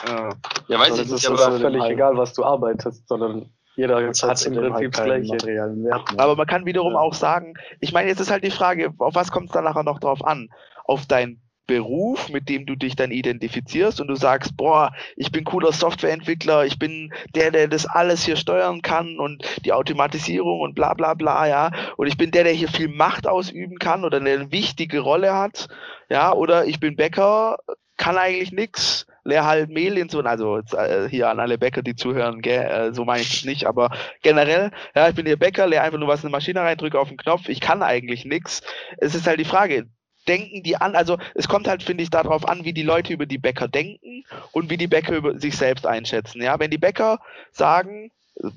Ja. 0.07 0.31
Ja, 0.69 0.79
weiß 0.79 0.91
Also 0.93 1.03
ich 1.03 1.09
nicht, 1.11 1.25
ist 1.25 1.27
aber 1.29 1.41
ja 1.55 1.59
völlig 1.59 1.83
halt- 1.83 1.93
egal, 1.93 2.17
was 2.17 2.33
du 2.33 2.45
arbeitest, 2.45 3.07
sondern 3.09 3.51
jeder 3.77 3.97
hat 3.97 4.23
hat's 4.23 4.47
im 4.47 4.55
Prinzip 4.55 4.93
das 4.93 5.01
halt 5.03 5.25
Gleiche. 5.25 6.03
Aber 6.17 6.37
man 6.37 6.47
kann 6.47 6.65
wiederum 6.67 6.95
Ja. 6.95 6.99
auch 7.01 7.15
sagen, 7.15 7.55
ich 7.81 7.93
meine, 7.93 8.09
jetzt 8.09 8.21
ist 8.21 8.31
halt 8.31 8.45
die 8.45 8.51
Frage, 8.51 8.93
auf 8.99 9.15
was 9.15 9.31
kommt 9.31 9.47
es 9.49 9.53
dann 9.53 9.65
nachher 9.65 9.83
noch 9.83 10.01
drauf 10.01 10.25
an? 10.25 10.49
Auf 10.85 11.07
deinen 11.07 11.41
Beruf, 11.69 12.31
mit 12.31 12.49
dem 12.49 12.67
du 12.67 12.75
dich 12.75 12.97
dann 12.97 13.13
identifizierst 13.13 14.01
und 14.01 14.09
du 14.09 14.17
sagst, 14.17 14.57
boah, 14.57 14.93
ich 15.17 15.31
bin 15.31 15.45
cooler 15.45 15.71
Softwareentwickler, 15.71 16.65
ich 16.65 16.79
bin 16.79 17.13
der, 17.37 17.53
der 17.53 17.69
das 17.69 17.87
alles 17.87 18.25
hier 18.25 18.37
steuern 18.37 18.83
kann 18.83 19.19
und 19.21 19.45
die 19.65 19.73
Automatisierung 19.73 20.61
und 20.61 20.75
bla 20.75 20.95
bla 20.95 21.15
bla, 21.15 21.47
ja, 21.47 21.71
und 21.97 22.09
ich 22.09 22.17
bin 22.17 22.33
der, 22.33 22.45
der 22.45 22.55
hier 22.55 22.69
viel 22.69 22.89
Macht 22.89 23.29
ausüben 23.29 23.79
kann 23.79 24.05
oder 24.05 24.17
eine 24.17 24.51
wichtige 24.51 25.01
Rolle 25.01 25.35
hat, 25.35 25.69
ja, 26.09 26.33
oder 26.33 26.65
ich 26.65 26.81
bin 26.81 26.97
Bäcker, 26.97 27.59
kann 27.99 28.17
eigentlich 28.17 28.51
nix, 28.51 29.07
leer 29.25 29.45
halt 29.45 29.69
Mehl 29.69 29.99
in 29.99 30.09
so, 30.09 30.21
also 30.21 30.59
äh, 30.59 31.09
hier 31.11 31.29
an 31.29 31.39
alle 31.39 31.59
Bäcker, 31.59 31.83
die 31.83 31.97
zuhören, 31.97 32.41
gell, 32.41 32.65
äh, 32.65 32.95
so 32.95 33.05
meine 33.05 33.21
ich 33.21 33.31
das 33.31 33.45
nicht, 33.45 33.67
aber 33.67 33.91
generell, 34.23 34.71
ja, 34.95 35.09
ich 35.11 35.15
bin 35.15 35.27
hier 35.27 35.39
Bäcker, 35.39 35.67
leer 35.67 35.83
einfach 35.83 35.99
nur 35.99 36.09
was 36.09 36.21
in 36.21 36.29
eine 36.29 36.33
Maschine 36.33 36.61
rein, 36.61 36.79
drücke 36.79 36.99
auf 36.99 37.09
den 37.09 37.19
Knopf, 37.19 37.51
ich 37.51 37.61
kann 37.61 37.83
eigentlich 37.83 38.25
nix. 38.25 38.63
Es 38.97 39.15
ist 39.15 39.27
halt 39.27 39.39
die 39.39 39.45
Frage, 39.45 39.87
denken 40.29 40.63
die 40.63 40.77
an, 40.77 40.95
also 40.95 41.19
es 41.35 41.49
kommt 41.49 41.69
halt, 41.69 41.83
finde 41.83 42.03
ich, 42.03 42.11
darauf 42.11 42.47
an, 42.49 42.65
wie 42.65 42.73
die 42.73 42.83
Leute 42.83 43.13
über 43.13 43.27
die 43.27 43.39
Bäcker 43.39 43.69
denken 43.69 44.25
und 44.53 44.71
wie 44.71 44.77
die 44.77 44.87
Bäcker 44.87 45.17
über 45.17 45.39
sich 45.39 45.57
selbst 45.57 45.87
einschätzen. 45.87 46.43
Ja, 46.43 46.59
wenn 46.59 46.71
die 46.71 46.79
Bäcker 46.79 47.19
sagen, 47.51 48.11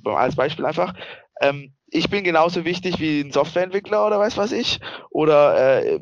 als 0.03 0.35
Beispiel 0.35 0.65
einfach, 0.65 0.93
ähm, 1.41 1.73
ich 1.93 2.09
bin 2.09 2.23
genauso 2.23 2.63
wichtig 2.63 2.99
wie 2.99 3.19
ein 3.19 3.31
Softwareentwickler 3.31 4.07
oder 4.07 4.17
weiß 4.17 4.37
was 4.37 4.51
ich, 4.53 4.79
oder 5.09 5.81
äh, 5.83 5.99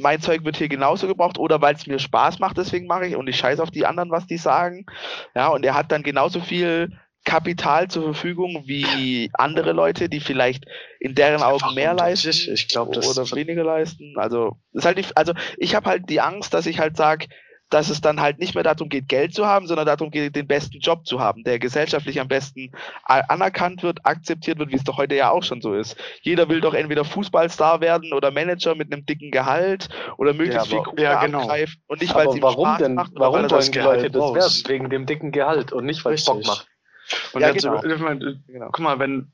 mein 0.00 0.20
Zeug 0.20 0.44
wird 0.44 0.56
hier 0.56 0.68
genauso 0.68 1.08
gebraucht, 1.08 1.38
oder 1.38 1.60
weil 1.60 1.74
es 1.74 1.86
mir 1.86 1.98
Spaß 1.98 2.38
macht, 2.38 2.58
deswegen 2.58 2.86
mache 2.86 3.06
ich 3.06 3.16
und 3.16 3.28
ich 3.28 3.36
scheiß 3.36 3.58
auf 3.58 3.70
die 3.70 3.84
anderen, 3.84 4.10
was 4.10 4.26
die 4.26 4.36
sagen. 4.36 4.86
Ja, 5.34 5.48
und 5.48 5.64
er 5.64 5.74
hat 5.74 5.90
dann 5.90 6.04
genauso 6.04 6.40
viel 6.40 6.92
Kapital 7.24 7.88
zur 7.88 8.02
Verfügung 8.02 8.62
wie 8.66 9.30
andere 9.34 9.72
Leute, 9.72 10.08
die 10.08 10.20
vielleicht 10.20 10.64
in 11.00 11.14
deren 11.14 11.42
Augen 11.42 11.74
mehr 11.74 11.94
leisten? 11.94 12.30
Ich 12.30 12.68
glaube, 12.68 12.94
das 12.94 13.06
oder 13.18 13.30
weniger 13.36 13.64
leisten. 13.64 14.14
Also 14.16 14.56
ist 14.72 14.84
halt 14.84 14.98
die, 14.98 15.04
also 15.14 15.32
ich 15.56 15.74
habe 15.74 15.88
halt 15.88 16.08
die 16.10 16.20
Angst, 16.20 16.52
dass 16.54 16.66
ich 16.66 16.78
halt 16.80 16.96
sage, 16.96 17.26
dass 17.70 17.88
es 17.88 18.02
dann 18.02 18.20
halt 18.20 18.38
nicht 18.38 18.54
mehr 18.54 18.64
darum 18.64 18.90
geht, 18.90 19.08
Geld 19.08 19.32
zu 19.32 19.46
haben, 19.46 19.66
sondern 19.66 19.86
darum 19.86 20.10
geht, 20.10 20.36
den 20.36 20.46
besten 20.46 20.78
Job 20.80 21.06
zu 21.06 21.20
haben, 21.20 21.42
der 21.42 21.58
gesellschaftlich 21.58 22.20
am 22.20 22.28
besten 22.28 22.70
a- 23.04 23.20
anerkannt 23.28 23.82
wird, 23.82 24.04
akzeptiert 24.04 24.58
wird, 24.58 24.70
wie 24.72 24.76
es 24.76 24.84
doch 24.84 24.98
heute 24.98 25.14
ja 25.14 25.30
auch 25.30 25.42
schon 25.42 25.62
so 25.62 25.72
ist. 25.72 25.96
Jeder 26.20 26.50
will 26.50 26.60
doch 26.60 26.74
entweder 26.74 27.02
Fußballstar 27.06 27.80
werden 27.80 28.12
oder 28.12 28.30
Manager 28.30 28.74
mit 28.74 28.92
einem 28.92 29.06
dicken 29.06 29.30
Gehalt 29.30 29.88
oder 30.18 30.34
möglichst 30.34 30.56
Ja, 30.56 30.64
viel 30.64 30.78
aber- 30.80 30.90
Kohle 30.90 31.02
ja, 31.02 31.24
genau. 31.24 31.40
abgreifen 31.42 31.80
und 31.86 32.02
nicht, 32.02 32.14
weil 32.14 32.28
es 32.28 32.34
ihm 32.36 32.42
warum 32.42 32.66
Spaß 32.66 32.78
denn? 32.78 32.94
macht 32.94 33.12
Warum 33.14 33.36
wollen 33.36 33.48
das 33.48 33.70
die 33.70 33.78
Leute 33.78 34.10
das 34.10 34.34
werden? 34.34 34.62
Wegen 34.68 34.90
dem 34.90 35.06
dicken 35.06 35.32
Gehalt 35.32 35.72
und 35.72 35.86
nicht, 35.86 36.04
weil 36.04 36.12
es 36.12 36.26
Bock 36.26 36.44
macht. 36.44 36.66
Und 37.32 37.40
Ja, 37.40 37.50
jetzt, 37.50 37.62
genau. 37.62 37.80
Genau. 38.46 38.66
guck 38.72 38.80
mal, 38.80 38.98
wenn, 38.98 39.32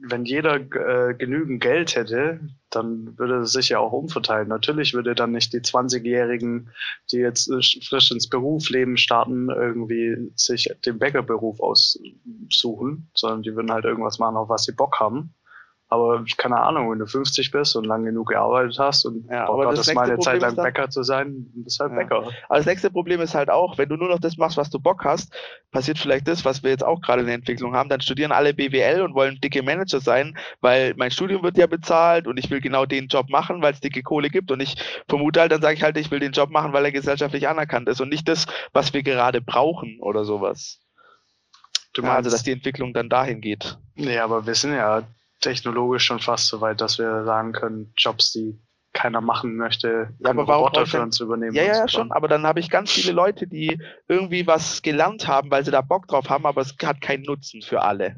wenn 0.00 0.24
jeder 0.24 0.56
äh, 0.56 1.14
genügend 1.14 1.62
Geld 1.62 1.96
hätte, 1.96 2.40
dann 2.70 3.18
würde 3.18 3.38
es 3.38 3.52
sich 3.52 3.70
ja 3.70 3.78
auch 3.78 3.92
umverteilen. 3.92 4.48
Natürlich 4.48 4.94
würde 4.94 5.14
dann 5.14 5.32
nicht 5.32 5.52
die 5.52 5.60
20-Jährigen, 5.60 6.70
die 7.10 7.18
jetzt 7.18 7.48
äh, 7.48 7.60
frisch 7.82 8.10
ins 8.10 8.28
Berufsleben 8.28 8.96
starten, 8.96 9.48
irgendwie 9.48 10.30
sich 10.34 10.70
den 10.84 10.98
Bäckerberuf 10.98 11.60
aussuchen, 11.60 13.10
sondern 13.14 13.42
die 13.42 13.54
würden 13.54 13.72
halt 13.72 13.84
irgendwas 13.84 14.18
machen, 14.18 14.36
auf 14.36 14.48
was 14.48 14.64
sie 14.64 14.72
Bock 14.72 15.00
haben. 15.00 15.34
Aber 15.88 16.24
keine 16.36 16.60
Ahnung, 16.60 16.90
wenn 16.90 16.98
du 16.98 17.06
50 17.06 17.52
bist 17.52 17.76
und 17.76 17.84
lang 17.84 18.04
genug 18.04 18.30
gearbeitet 18.30 18.76
hast 18.80 19.04
und 19.04 19.24
Ja, 19.30 19.48
aber 19.48 19.66
das 19.66 19.76
nächste 19.76 19.94
mal 19.94 20.02
eine 20.02 20.14
Problem 20.16 20.24
Zeit 20.24 20.40
lang 20.42 20.56
dann- 20.56 20.64
Bäcker 20.64 20.90
zu 20.90 21.04
sein, 21.04 21.46
bist 21.54 21.78
halt 21.78 21.92
Ja. 21.92 21.98
Bäcker. 21.98 22.16
Aber 22.48 22.56
das 22.58 22.66
nächste 22.66 22.90
Problem 22.90 23.20
ist 23.20 23.36
halt 23.36 23.50
auch, 23.50 23.78
wenn 23.78 23.88
du 23.88 23.96
nur 23.96 24.08
noch 24.08 24.18
das 24.18 24.36
machst, 24.36 24.56
was 24.56 24.68
du 24.68 24.80
Bock 24.80 25.04
hast, 25.04 25.32
passiert 25.70 25.98
vielleicht 25.98 26.26
das, 26.26 26.44
was 26.44 26.64
wir 26.64 26.70
jetzt 26.70 26.82
auch 26.84 27.00
gerade 27.00 27.20
in 27.20 27.26
der 27.26 27.36
Entwicklung 27.36 27.76
haben. 27.76 27.88
Dann 27.88 28.00
studieren 28.00 28.32
alle 28.32 28.52
BWL 28.52 29.00
und 29.02 29.14
wollen 29.14 29.40
dicke 29.40 29.62
Manager 29.62 30.00
sein, 30.00 30.36
weil 30.60 30.92
mein 30.96 31.12
Studium 31.12 31.44
wird 31.44 31.56
ja 31.56 31.68
bezahlt 31.68 32.26
und 32.26 32.36
ich 32.36 32.50
will 32.50 32.60
genau 32.60 32.84
den 32.84 33.06
Job 33.06 33.30
machen, 33.30 33.62
weil 33.62 33.72
es 33.72 33.78
dicke 33.80 34.02
Kohle 34.02 34.28
gibt. 34.28 34.50
Und 34.50 34.58
ich 34.58 34.74
vermute 35.08 35.40
halt, 35.40 35.52
dann 35.52 35.62
sage 35.62 35.74
ich 35.74 35.84
halt, 35.84 35.96
ich 35.98 36.10
will 36.10 36.18
den 36.18 36.32
Job 36.32 36.50
machen, 36.50 36.72
weil 36.72 36.84
er 36.84 36.90
gesellschaftlich 36.90 37.46
anerkannt 37.46 37.88
ist 37.88 38.00
und 38.00 38.08
nicht 38.08 38.26
das, 38.28 38.46
was 38.72 38.92
wir 38.92 39.04
gerade 39.04 39.40
brauchen 39.40 40.00
oder 40.00 40.24
sowas. 40.24 40.80
Du 41.94 42.02
Ja, 42.02 42.08
also, 42.08 42.22
meinst- 42.28 42.34
dass 42.34 42.42
die 42.42 42.50
Entwicklung 42.52 42.92
dann 42.92 43.08
dahin 43.08 43.40
geht. 43.40 43.78
Nee, 43.94 44.18
aber 44.18 44.44
wir 44.46 44.54
sind 44.56 44.74
ja 44.74 45.02
technologisch 45.40 46.04
schon 46.04 46.20
fast 46.20 46.48
so 46.48 46.60
weit, 46.60 46.80
dass 46.80 46.98
wir 46.98 47.24
sagen 47.24 47.52
können, 47.52 47.92
Jobs, 47.96 48.32
die 48.32 48.58
keiner 48.92 49.20
machen 49.20 49.56
möchte, 49.56 50.14
können 50.22 50.40
aber 50.40 50.54
Roboter 50.54 50.86
für 50.86 51.02
uns 51.02 51.20
übernehmen. 51.20 51.54
Ja, 51.54 51.64
ja, 51.64 51.88
schon, 51.88 52.10
aber 52.12 52.28
dann 52.28 52.46
habe 52.46 52.60
ich 52.60 52.70
ganz 52.70 52.90
viele 52.90 53.12
Leute, 53.12 53.46
die 53.46 53.78
irgendwie 54.08 54.46
was 54.46 54.80
gelernt 54.80 55.28
haben, 55.28 55.50
weil 55.50 55.64
sie 55.64 55.70
da 55.70 55.82
Bock 55.82 56.08
drauf 56.08 56.30
haben, 56.30 56.46
aber 56.46 56.62
es 56.62 56.74
hat 56.82 57.02
keinen 57.02 57.24
Nutzen 57.24 57.60
für 57.60 57.82
alle. 57.82 58.16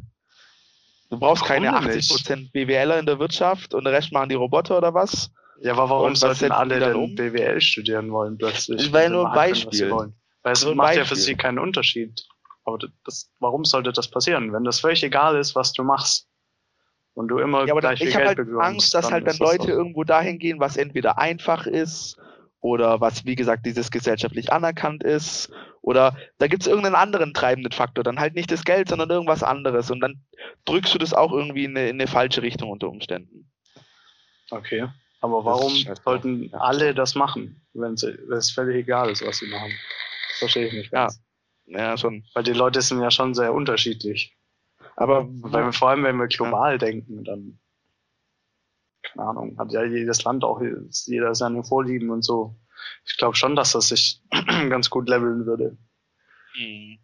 Du 1.10 1.18
brauchst 1.18 1.42
Warum 1.48 1.64
keine 1.64 1.80
denn 1.80 1.96
nicht? 1.96 2.10
80% 2.10 2.52
BWLer 2.52 2.98
in 2.98 3.06
der 3.06 3.18
Wirtschaft 3.18 3.74
und 3.74 3.84
den 3.84 3.94
Rest 3.94 4.12
machen 4.12 4.28
die 4.28 4.36
Roboter 4.36 4.78
oder 4.78 4.94
was? 4.94 5.30
Ja, 5.60 5.72
aber 5.72 5.90
warum 5.90 6.14
sollten 6.14 6.52
alle 6.52 6.78
dann 6.78 6.92
denn 6.92 7.02
um? 7.02 7.14
BWL 7.16 7.60
studieren 7.60 8.12
wollen 8.12 8.38
plötzlich? 8.38 8.80
Das 8.80 8.92
war 8.92 9.08
nur 9.08 9.26
ein 9.26 9.32
können, 9.32 9.34
Beispiel. 9.34 9.90
Weil 10.42 10.52
es 10.52 10.64
macht 10.64 10.96
ja 10.96 11.04
für 11.04 11.10
Beispiel. 11.10 11.16
sie 11.16 11.34
keinen 11.34 11.58
Unterschied. 11.58 12.24
Aber 12.64 12.78
das, 13.04 13.30
warum 13.40 13.64
sollte 13.64 13.92
das 13.92 14.08
passieren? 14.08 14.52
Wenn 14.52 14.64
das 14.64 14.80
völlig 14.80 15.02
egal 15.02 15.36
ist, 15.36 15.56
was 15.56 15.72
du 15.72 15.82
machst 15.82 16.27
und 17.18 17.26
du 17.26 17.38
immer 17.38 17.66
Ja, 17.66 17.72
aber 17.72 17.80
gleich 17.80 17.98
viel 17.98 18.08
ich 18.08 18.14
habe 18.14 18.26
Geld 18.26 18.38
halt 18.38 18.48
bekommst, 18.48 18.64
Angst, 18.64 18.94
dass 18.94 19.10
halt 19.10 19.26
dann 19.26 19.36
Leute 19.38 19.58
doch- 19.58 19.68
irgendwo 19.68 20.04
dahin 20.04 20.38
gehen, 20.38 20.60
was 20.60 20.76
entweder 20.76 21.18
einfach 21.18 21.66
ist 21.66 22.16
oder 22.60 23.00
was, 23.00 23.24
wie 23.24 23.34
gesagt, 23.34 23.66
dieses 23.66 23.90
gesellschaftlich 23.90 24.52
anerkannt 24.52 25.02
ist. 25.02 25.50
Oder 25.82 26.16
da 26.38 26.46
gibt 26.46 26.62
es 26.62 26.68
irgendeinen 26.68 26.94
anderen 26.94 27.34
treibenden 27.34 27.72
Faktor. 27.72 28.04
Dann 28.04 28.20
halt 28.20 28.34
nicht 28.36 28.52
das 28.52 28.64
Geld, 28.64 28.88
sondern 28.88 29.10
irgendwas 29.10 29.42
anderes. 29.42 29.90
Und 29.90 29.98
dann 30.00 30.20
drückst 30.64 30.94
du 30.94 30.98
das 30.98 31.12
auch 31.12 31.32
irgendwie 31.32 31.64
in 31.64 31.76
eine, 31.76 31.88
in 31.88 31.96
eine 31.96 32.06
falsche 32.06 32.42
Richtung 32.42 32.70
unter 32.70 32.88
Umständen. 32.88 33.50
Okay. 34.50 34.86
Aber 35.20 35.44
warum 35.44 35.74
so. 35.74 35.92
sollten 36.04 36.50
Ja. 36.50 36.58
alle 36.58 36.94
das 36.94 37.16
machen, 37.16 37.60
wenn 37.74 37.94
es 37.94 38.50
völlig 38.52 38.76
egal 38.76 39.10
ist, 39.10 39.26
was 39.26 39.38
sie 39.38 39.46
machen? 39.48 39.72
Das 40.28 40.38
verstehe 40.38 40.66
ich 40.68 40.72
nicht. 40.72 40.92
Ja. 40.92 41.06
ganz. 41.06 41.20
Ja, 41.66 41.96
schon. 41.98 42.24
Weil 42.34 42.44
die 42.44 42.52
Leute 42.52 42.80
sind 42.80 43.02
ja 43.02 43.10
schon 43.10 43.34
sehr 43.34 43.52
unterschiedlich. 43.52 44.37
Aber 44.98 45.28
Weil 45.28 45.64
wir, 45.64 45.72
vor 45.72 45.90
allem, 45.90 46.02
wenn 46.02 46.16
wir 46.16 46.26
global 46.26 46.76
denken, 46.76 47.22
dann, 47.22 47.60
keine 49.04 49.28
Ahnung, 49.28 49.56
hat 49.56 49.70
ja 49.70 49.84
jedes 49.84 50.24
Land 50.24 50.42
auch 50.42 50.60
jeder 50.60 51.36
seine 51.36 51.62
Vorlieben 51.62 52.10
und 52.10 52.22
so. 52.22 52.56
Ich 53.04 53.16
glaube 53.16 53.36
schon, 53.36 53.54
dass 53.54 53.72
das 53.72 53.90
sich 53.90 54.20
ganz 54.68 54.90
gut 54.90 55.08
leveln 55.08 55.46
würde. 55.46 55.78
Mhm. 56.58 56.98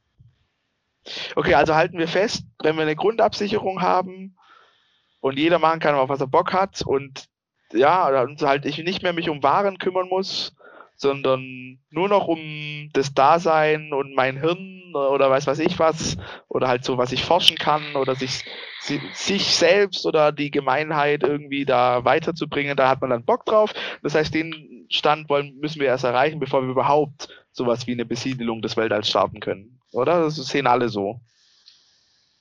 Okay, 1.36 1.54
also 1.54 1.76
halten 1.76 1.98
wir 1.98 2.08
fest, 2.08 2.44
wenn 2.64 2.74
wir 2.74 2.82
eine 2.82 2.96
Grundabsicherung 2.96 3.80
haben 3.80 4.36
und 5.20 5.38
jeder 5.38 5.60
machen 5.60 5.78
kann, 5.78 5.94
auf 5.94 6.08
was 6.08 6.20
er 6.20 6.26
Bock 6.26 6.52
hat 6.52 6.82
und 6.82 7.28
ja, 7.72 8.22
und 8.22 8.42
halt 8.42 8.66
ich 8.66 8.78
nicht 8.78 9.04
mehr 9.04 9.12
mich 9.12 9.28
um 9.28 9.44
Waren 9.44 9.78
kümmern 9.78 10.08
muss, 10.08 10.53
sondern 10.96 11.78
nur 11.90 12.08
noch 12.08 12.28
um 12.28 12.38
das 12.92 13.14
Dasein 13.14 13.92
und 13.92 14.14
mein 14.14 14.38
Hirn 14.38 14.92
oder 14.94 15.28
weiß 15.28 15.46
was 15.46 15.58
ich 15.58 15.78
was 15.78 16.16
oder 16.48 16.68
halt 16.68 16.84
so, 16.84 16.98
was 16.98 17.12
ich 17.12 17.24
forschen 17.24 17.56
kann 17.58 17.96
oder 17.96 18.14
sich, 18.14 18.44
si- 18.80 19.00
sich 19.12 19.56
selbst 19.56 20.06
oder 20.06 20.30
die 20.30 20.50
Gemeinheit 20.50 21.22
irgendwie 21.24 21.64
da 21.64 22.04
weiterzubringen, 22.04 22.76
da 22.76 22.88
hat 22.88 23.00
man 23.00 23.10
dann 23.10 23.24
Bock 23.24 23.44
drauf. 23.44 23.72
Das 24.02 24.14
heißt, 24.14 24.32
den 24.32 24.86
Stand 24.88 25.28
wollen, 25.28 25.58
müssen 25.58 25.80
wir 25.80 25.88
erst 25.88 26.04
erreichen, 26.04 26.38
bevor 26.38 26.62
wir 26.62 26.70
überhaupt 26.70 27.28
sowas 27.50 27.86
wie 27.86 27.92
eine 27.92 28.04
Besiedelung 28.04 28.62
des 28.62 28.76
Weltalls 28.76 29.08
starten 29.08 29.40
können. 29.40 29.80
Oder? 29.92 30.22
Das 30.22 30.36
sehen 30.36 30.66
alle 30.66 30.88
so. 30.88 31.20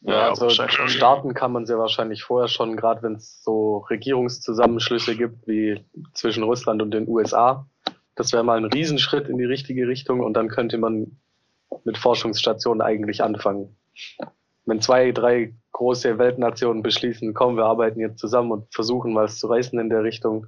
Ja, 0.02 0.30
also 0.30 0.50
starten 0.50 1.34
kann 1.34 1.54
man 1.54 1.66
sehr 1.66 1.80
wahrscheinlich 1.80 2.24
vorher 2.24 2.50
schon, 2.50 2.76
gerade 2.76 3.02
wenn 3.04 3.16
es 3.16 3.42
so 3.42 3.78
Regierungszusammenschlüsse 3.90 5.16
gibt, 5.16 5.48
wie 5.48 5.86
zwischen 6.14 6.44
Russland 6.44 6.82
und 6.82 6.92
den 6.92 7.08
USA. 7.08 7.66
Das 8.16 8.32
wäre 8.32 8.44
mal 8.44 8.58
ein 8.58 8.66
Riesenschritt 8.66 9.28
in 9.28 9.38
die 9.38 9.46
richtige 9.46 9.88
Richtung 9.88 10.20
und 10.20 10.34
dann 10.34 10.50
könnte 10.50 10.78
man 10.78 11.20
mit 11.84 11.98
Forschungsstationen 11.98 12.82
eigentlich 12.82 13.24
anfangen. 13.24 13.78
Wenn 14.66 14.82
zwei, 14.82 15.12
drei 15.12 15.54
große 15.72 16.18
Weltnationen 16.20 16.84
beschließen, 16.84 17.34
komm, 17.34 17.58
wir 17.58 17.66
arbeiten 17.66 18.00
jetzt 18.00 18.20
zusammen 18.20 18.52
und 18.52 18.74
versuchen 18.74 19.16
was 19.16 19.40
zu 19.40 19.48
reißen 19.48 19.78
in 19.80 19.90
der 19.90 20.04
Richtung, 20.04 20.48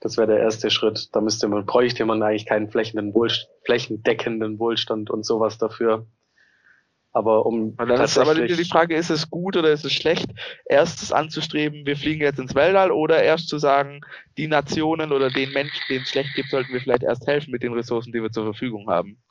das 0.00 0.18
wäre 0.18 0.26
der 0.26 0.40
erste 0.40 0.70
Schritt. 0.70 1.08
Da 1.14 1.20
müsste 1.22 1.48
man, 1.48 1.64
bräuchte 1.64 2.04
man 2.04 2.22
eigentlich 2.22 2.44
keinen 2.44 2.70
flächendeckenden 2.70 4.58
Wohlstand 4.58 5.08
und 5.10 5.24
sowas 5.24 5.56
dafür. 5.56 6.06
Aber 7.14 7.46
um. 7.46 7.76
dann 7.76 8.00
ist 8.00 8.18
aber 8.18 8.34
die 8.34 8.64
Frage, 8.64 8.96
ist 8.96 9.08
es 9.08 9.30
gut 9.30 9.56
oder 9.56 9.70
ist 9.70 9.84
es 9.84 9.92
schlecht, 9.92 10.28
erstes 10.64 11.12
anzustreben, 11.12 11.86
wir 11.86 11.96
fliegen 11.96 12.20
jetzt 12.20 12.40
ins 12.40 12.56
Weltall 12.56 12.90
oder 12.90 13.22
erst 13.22 13.48
zu 13.48 13.58
sagen, 13.58 14.00
die 14.36 14.48
Nationen 14.48 15.12
oder 15.12 15.30
den 15.30 15.52
Menschen, 15.52 15.80
denen 15.88 16.02
es 16.02 16.08
schlecht 16.08 16.34
gibt, 16.34 16.50
sollten 16.50 16.72
wir 16.72 16.80
vielleicht 16.80 17.04
erst 17.04 17.24
helfen 17.28 17.52
mit 17.52 17.62
den 17.62 17.72
Ressourcen, 17.72 18.12
die 18.12 18.20
wir 18.20 18.32
zur 18.32 18.42
Verfügung 18.42 18.90
haben. 18.90 19.22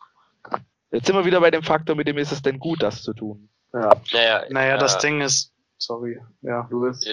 Jetzt 0.92 1.08
sind 1.08 1.16
wir 1.16 1.26
wieder 1.26 1.42
bei 1.42 1.52
dem 1.52 1.62
Faktor, 1.62 1.98
mit 1.98 2.08
dem 2.08 2.18
ist 2.18 2.32
es 2.32 2.42
denn 2.42 2.58
gut, 2.58 2.82
das 2.82 3.04
zu 3.04 3.14
tun. 3.14 3.50
Ja. 3.74 3.92
Naja, 4.14 4.46
naja 4.50 4.78
das 4.78 5.00
Ding 5.00 5.20
ist, 5.20 5.52
sorry, 5.78 6.22
ja, 6.42 6.66
du 6.70 6.84
willst. 6.84 7.06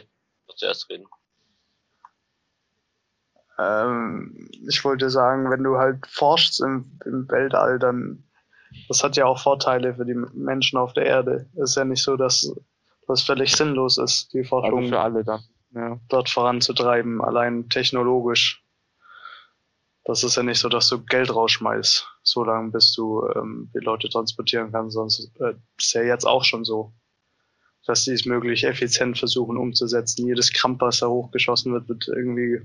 zuerst 0.55 0.89
reden. 0.89 1.07
Ähm, 3.59 4.49
ich 4.69 4.85
wollte 4.85 5.11
sagen, 5.11 5.51
wenn 5.51 5.65
du 5.65 5.79
halt 5.79 6.07
forschst 6.07 6.61
im, 6.61 6.97
im 7.05 7.29
Weltall, 7.29 7.81
dann 7.81 8.23
das 8.89 9.03
hat 9.03 9.17
ja 9.17 9.27
auch 9.27 9.39
Vorteile 9.39 9.95
für 9.95 10.05
die 10.05 10.15
Menschen 10.15 10.79
auf 10.79 10.93
der 10.93 11.07
Erde. 11.07 11.49
Es 11.55 11.71
ist 11.71 11.77
ja 11.77 11.85
nicht 11.85 12.03
so, 12.03 12.17
dass 12.17 12.53
das 13.07 13.23
völlig 13.23 13.55
sinnlos 13.57 13.99
ist, 13.99 14.33
die 14.33 14.45
Forschung 14.45 14.79
also 14.79 14.89
für 14.89 15.01
alle 15.01 15.25
dann. 15.25 15.43
Ja. 15.73 16.01
dort 16.09 16.29
voranzutreiben, 16.29 17.23
allein 17.23 17.69
technologisch. 17.69 18.65
Das 20.05 20.25
ist 20.25 20.37
ja 20.37 20.43
nicht 20.43 20.59
so, 20.59 20.69
dass 20.69 20.89
du 20.89 21.05
Geld 21.05 21.33
rausschmeißt, 21.33 22.09
so 22.25 22.43
lange 22.43 22.73
bis 22.73 22.93
du 22.93 23.25
ähm, 23.37 23.71
die 23.73 23.85
Leute 23.85 24.09
transportieren 24.09 24.73
kannst. 24.73 24.95
Sonst 24.95 25.31
äh, 25.39 25.55
ist 25.79 25.93
ja 25.93 26.03
jetzt 26.03 26.25
auch 26.25 26.43
schon 26.43 26.65
so, 26.65 26.93
dass 27.87 28.05
die 28.05 28.13
es 28.13 28.25
möglich 28.25 28.65
effizient 28.65 29.19
versuchen 29.19 29.57
umzusetzen. 29.57 30.27
Jedes 30.27 30.53
Kramp, 30.53 30.81
was 30.81 30.99
da 30.99 31.07
hochgeschossen 31.07 31.73
wird, 31.73 31.89
wird 31.89 32.09
irgendwie 32.09 32.63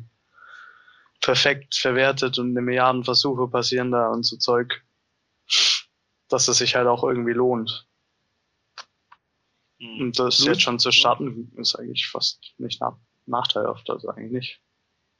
perfekt 1.22 1.76
verwertet 1.76 2.39
und 2.39 2.51
eine 2.51 2.62
Milliarden 2.62 3.03
Versuche 3.03 3.47
passieren 3.47 3.91
da 3.91 4.10
und 4.10 4.26
so 4.26 4.38
Zeug 4.38 4.84
dass 6.30 6.47
es 6.47 6.57
sich 6.57 6.76
halt 6.76 6.88
auch 6.88 7.03
irgendwie 7.03 7.34
lohnt. 7.34 7.88
Mhm. 9.80 10.01
Und 10.01 10.19
das 10.19 10.43
jetzt 10.43 10.61
schon 10.61 10.80
zu 10.80 10.91
starten, 10.91 11.51
ist 11.57 11.76
eigentlich 11.76 12.07
fast 12.07 12.53
nicht 12.57 12.82
nach 12.82 12.97
nachteilhaft, 13.28 13.89
also 13.89 14.09
eigentlich 14.09 14.32
nicht. 14.32 14.61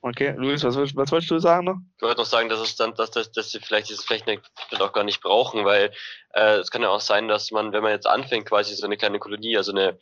Okay, 0.01 0.35
Luis, 0.37 0.63
was, 0.63 0.75
was 0.75 1.11
wolltest 1.11 1.31
du 1.31 1.39
sagen 1.39 1.65
noch? 1.65 1.77
Ich 1.95 2.03
wollte 2.03 2.21
noch 2.21 2.27
sagen, 2.27 2.47
dass 2.47 2.59
es 2.59 2.75
dann, 2.75 2.93
dass, 2.93 3.09
dass, 3.09 3.31
dass 3.31 3.49
sie 3.49 3.59
vielleicht 3.59 3.89
dieses 3.89 4.05
Flächendeckbild 4.05 4.79
auch 4.79 4.93
gar 4.93 5.03
nicht 5.03 5.19
brauchen, 5.19 5.65
weil 5.65 5.91
äh, 6.35 6.57
es 6.57 6.69
kann 6.69 6.83
ja 6.83 6.89
auch 6.89 7.01
sein, 7.01 7.27
dass 7.27 7.49
man, 7.49 7.73
wenn 7.73 7.81
man 7.81 7.91
jetzt 7.91 8.05
anfängt, 8.05 8.45
quasi 8.45 8.75
so 8.75 8.85
eine 8.85 8.97
kleine 8.97 9.17
Kolonie, 9.17 9.57
also 9.57 9.71
eine 9.71 9.97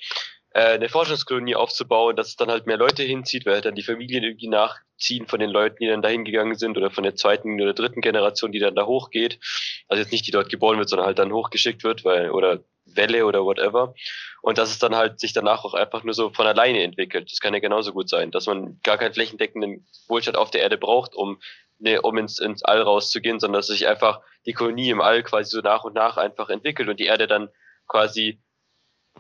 eine 0.53 0.87
Forschungskolonie 0.87 1.55
aufzubauen, 1.55 2.15
dass 2.15 2.27
es 2.27 2.35
dann 2.35 2.51
halt 2.51 2.67
mehr 2.67 2.77
Leute 2.77 3.01
hinzieht, 3.03 3.45
weil 3.45 3.55
halt 3.55 3.65
dann 3.65 3.75
die 3.75 3.83
Familien 3.83 4.23
irgendwie 4.23 4.47
nachziehen 4.47 5.27
von 5.27 5.39
den 5.39 5.49
Leuten, 5.49 5.77
die 5.79 5.87
dann 5.87 6.03
dahin 6.03 6.25
gegangen 6.25 6.55
sind 6.55 6.77
oder 6.77 6.91
von 6.91 7.03
der 7.03 7.15
zweiten 7.15 7.59
oder 7.59 7.73
dritten 7.73 8.01
Generation, 8.01 8.51
die 8.51 8.59
dann 8.59 8.75
da 8.75 8.85
hochgeht. 8.85 9.39
Also 9.87 10.01
jetzt 10.01 10.11
nicht 10.11 10.27
die 10.27 10.31
dort 10.31 10.49
geboren 10.49 10.77
wird, 10.77 10.89
sondern 10.89 11.07
halt 11.07 11.17
dann 11.17 11.33
hochgeschickt 11.33 11.83
wird, 11.83 12.05
weil, 12.05 12.29
oder 12.29 12.59
Welle 12.85 13.25
oder 13.25 13.43
whatever. 13.43 13.95
Und 14.43 14.59
dass 14.59 14.69
es 14.69 14.77
dann 14.77 14.95
halt 14.95 15.19
sich 15.19 15.33
danach 15.33 15.63
auch 15.63 15.73
einfach 15.73 16.03
nur 16.03 16.13
so 16.13 16.29
von 16.29 16.45
alleine 16.45 16.83
entwickelt. 16.83 17.31
Das 17.31 17.39
kann 17.39 17.55
ja 17.55 17.59
genauso 17.59 17.91
gut 17.91 18.09
sein, 18.09 18.29
dass 18.29 18.45
man 18.45 18.79
gar 18.83 18.99
keinen 18.99 19.13
flächendeckenden 19.13 19.87
Wohlstand 20.07 20.37
auf 20.37 20.51
der 20.51 20.61
Erde 20.61 20.77
braucht, 20.77 21.15
um, 21.15 21.39
ne, 21.79 21.99
um 22.01 22.15
ins, 22.19 22.37
ins 22.37 22.63
All 22.63 22.81
rauszugehen, 22.81 23.39
sondern 23.39 23.59
dass 23.59 23.67
sich 23.67 23.87
einfach 23.87 24.21
die 24.45 24.53
Kolonie 24.53 24.91
im 24.91 25.01
All 25.01 25.23
quasi 25.23 25.49
so 25.49 25.61
nach 25.61 25.83
und 25.83 25.95
nach 25.95 26.17
einfach 26.17 26.49
entwickelt 26.49 26.89
und 26.89 26.99
die 26.99 27.05
Erde 27.05 27.25
dann 27.25 27.49
quasi 27.87 28.39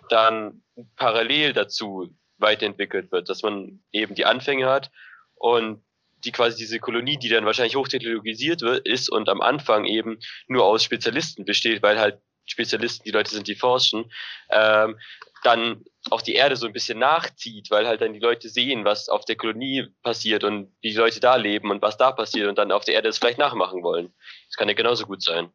dann 0.09 0.63
parallel 0.95 1.53
dazu 1.53 2.15
weiterentwickelt 2.37 3.11
wird, 3.11 3.29
dass 3.29 3.43
man 3.43 3.83
eben 3.91 4.15
die 4.15 4.25
Anfänge 4.25 4.67
hat 4.67 4.91
und 5.35 5.83
die 6.25 6.31
quasi 6.31 6.57
diese 6.57 6.79
Kolonie, 6.79 7.17
die 7.17 7.29
dann 7.29 7.45
wahrscheinlich 7.45 7.75
hochtechnologisiert 7.75 8.61
wird, 8.61 8.87
ist 8.87 9.09
und 9.09 9.29
am 9.29 9.41
Anfang 9.41 9.85
eben 9.85 10.19
nur 10.47 10.65
aus 10.65 10.83
Spezialisten 10.83 11.45
besteht, 11.45 11.83
weil 11.83 11.99
halt 11.99 12.21
Spezialisten 12.45 13.03
die 13.05 13.11
Leute 13.11 13.31
sind, 13.31 13.47
die 13.47 13.55
forschen, 13.55 14.11
ähm, 14.49 14.99
dann 15.43 15.83
auch 16.09 16.21
die 16.21 16.35
Erde 16.35 16.55
so 16.55 16.65
ein 16.65 16.73
bisschen 16.73 16.99
nachzieht, 16.99 17.69
weil 17.69 17.87
halt 17.87 18.01
dann 18.01 18.13
die 18.13 18.19
Leute 18.19 18.49
sehen, 18.49 18.85
was 18.85 19.09
auf 19.09 19.25
der 19.25 19.35
Kolonie 19.35 19.87
passiert 20.01 20.43
und 20.43 20.73
wie 20.81 20.91
die 20.91 20.97
Leute 20.97 21.19
da 21.19 21.35
leben 21.35 21.69
und 21.71 21.81
was 21.81 21.97
da 21.97 22.11
passiert 22.11 22.47
und 22.47 22.57
dann 22.57 22.71
auf 22.71 22.85
der 22.85 22.95
Erde 22.95 23.09
es 23.09 23.17
vielleicht 23.17 23.39
nachmachen 23.39 23.83
wollen. 23.83 24.13
Das 24.47 24.55
kann 24.57 24.69
ja 24.69 24.73
genauso 24.73 25.05
gut 25.05 25.21
sein. 25.21 25.51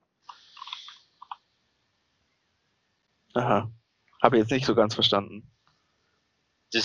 Aha. 3.35 3.71
Habe 4.23 4.37
ich 4.37 4.43
jetzt 4.43 4.51
nicht 4.51 4.67
so 4.67 4.75
ganz 4.75 4.95
verstanden. 4.95 5.51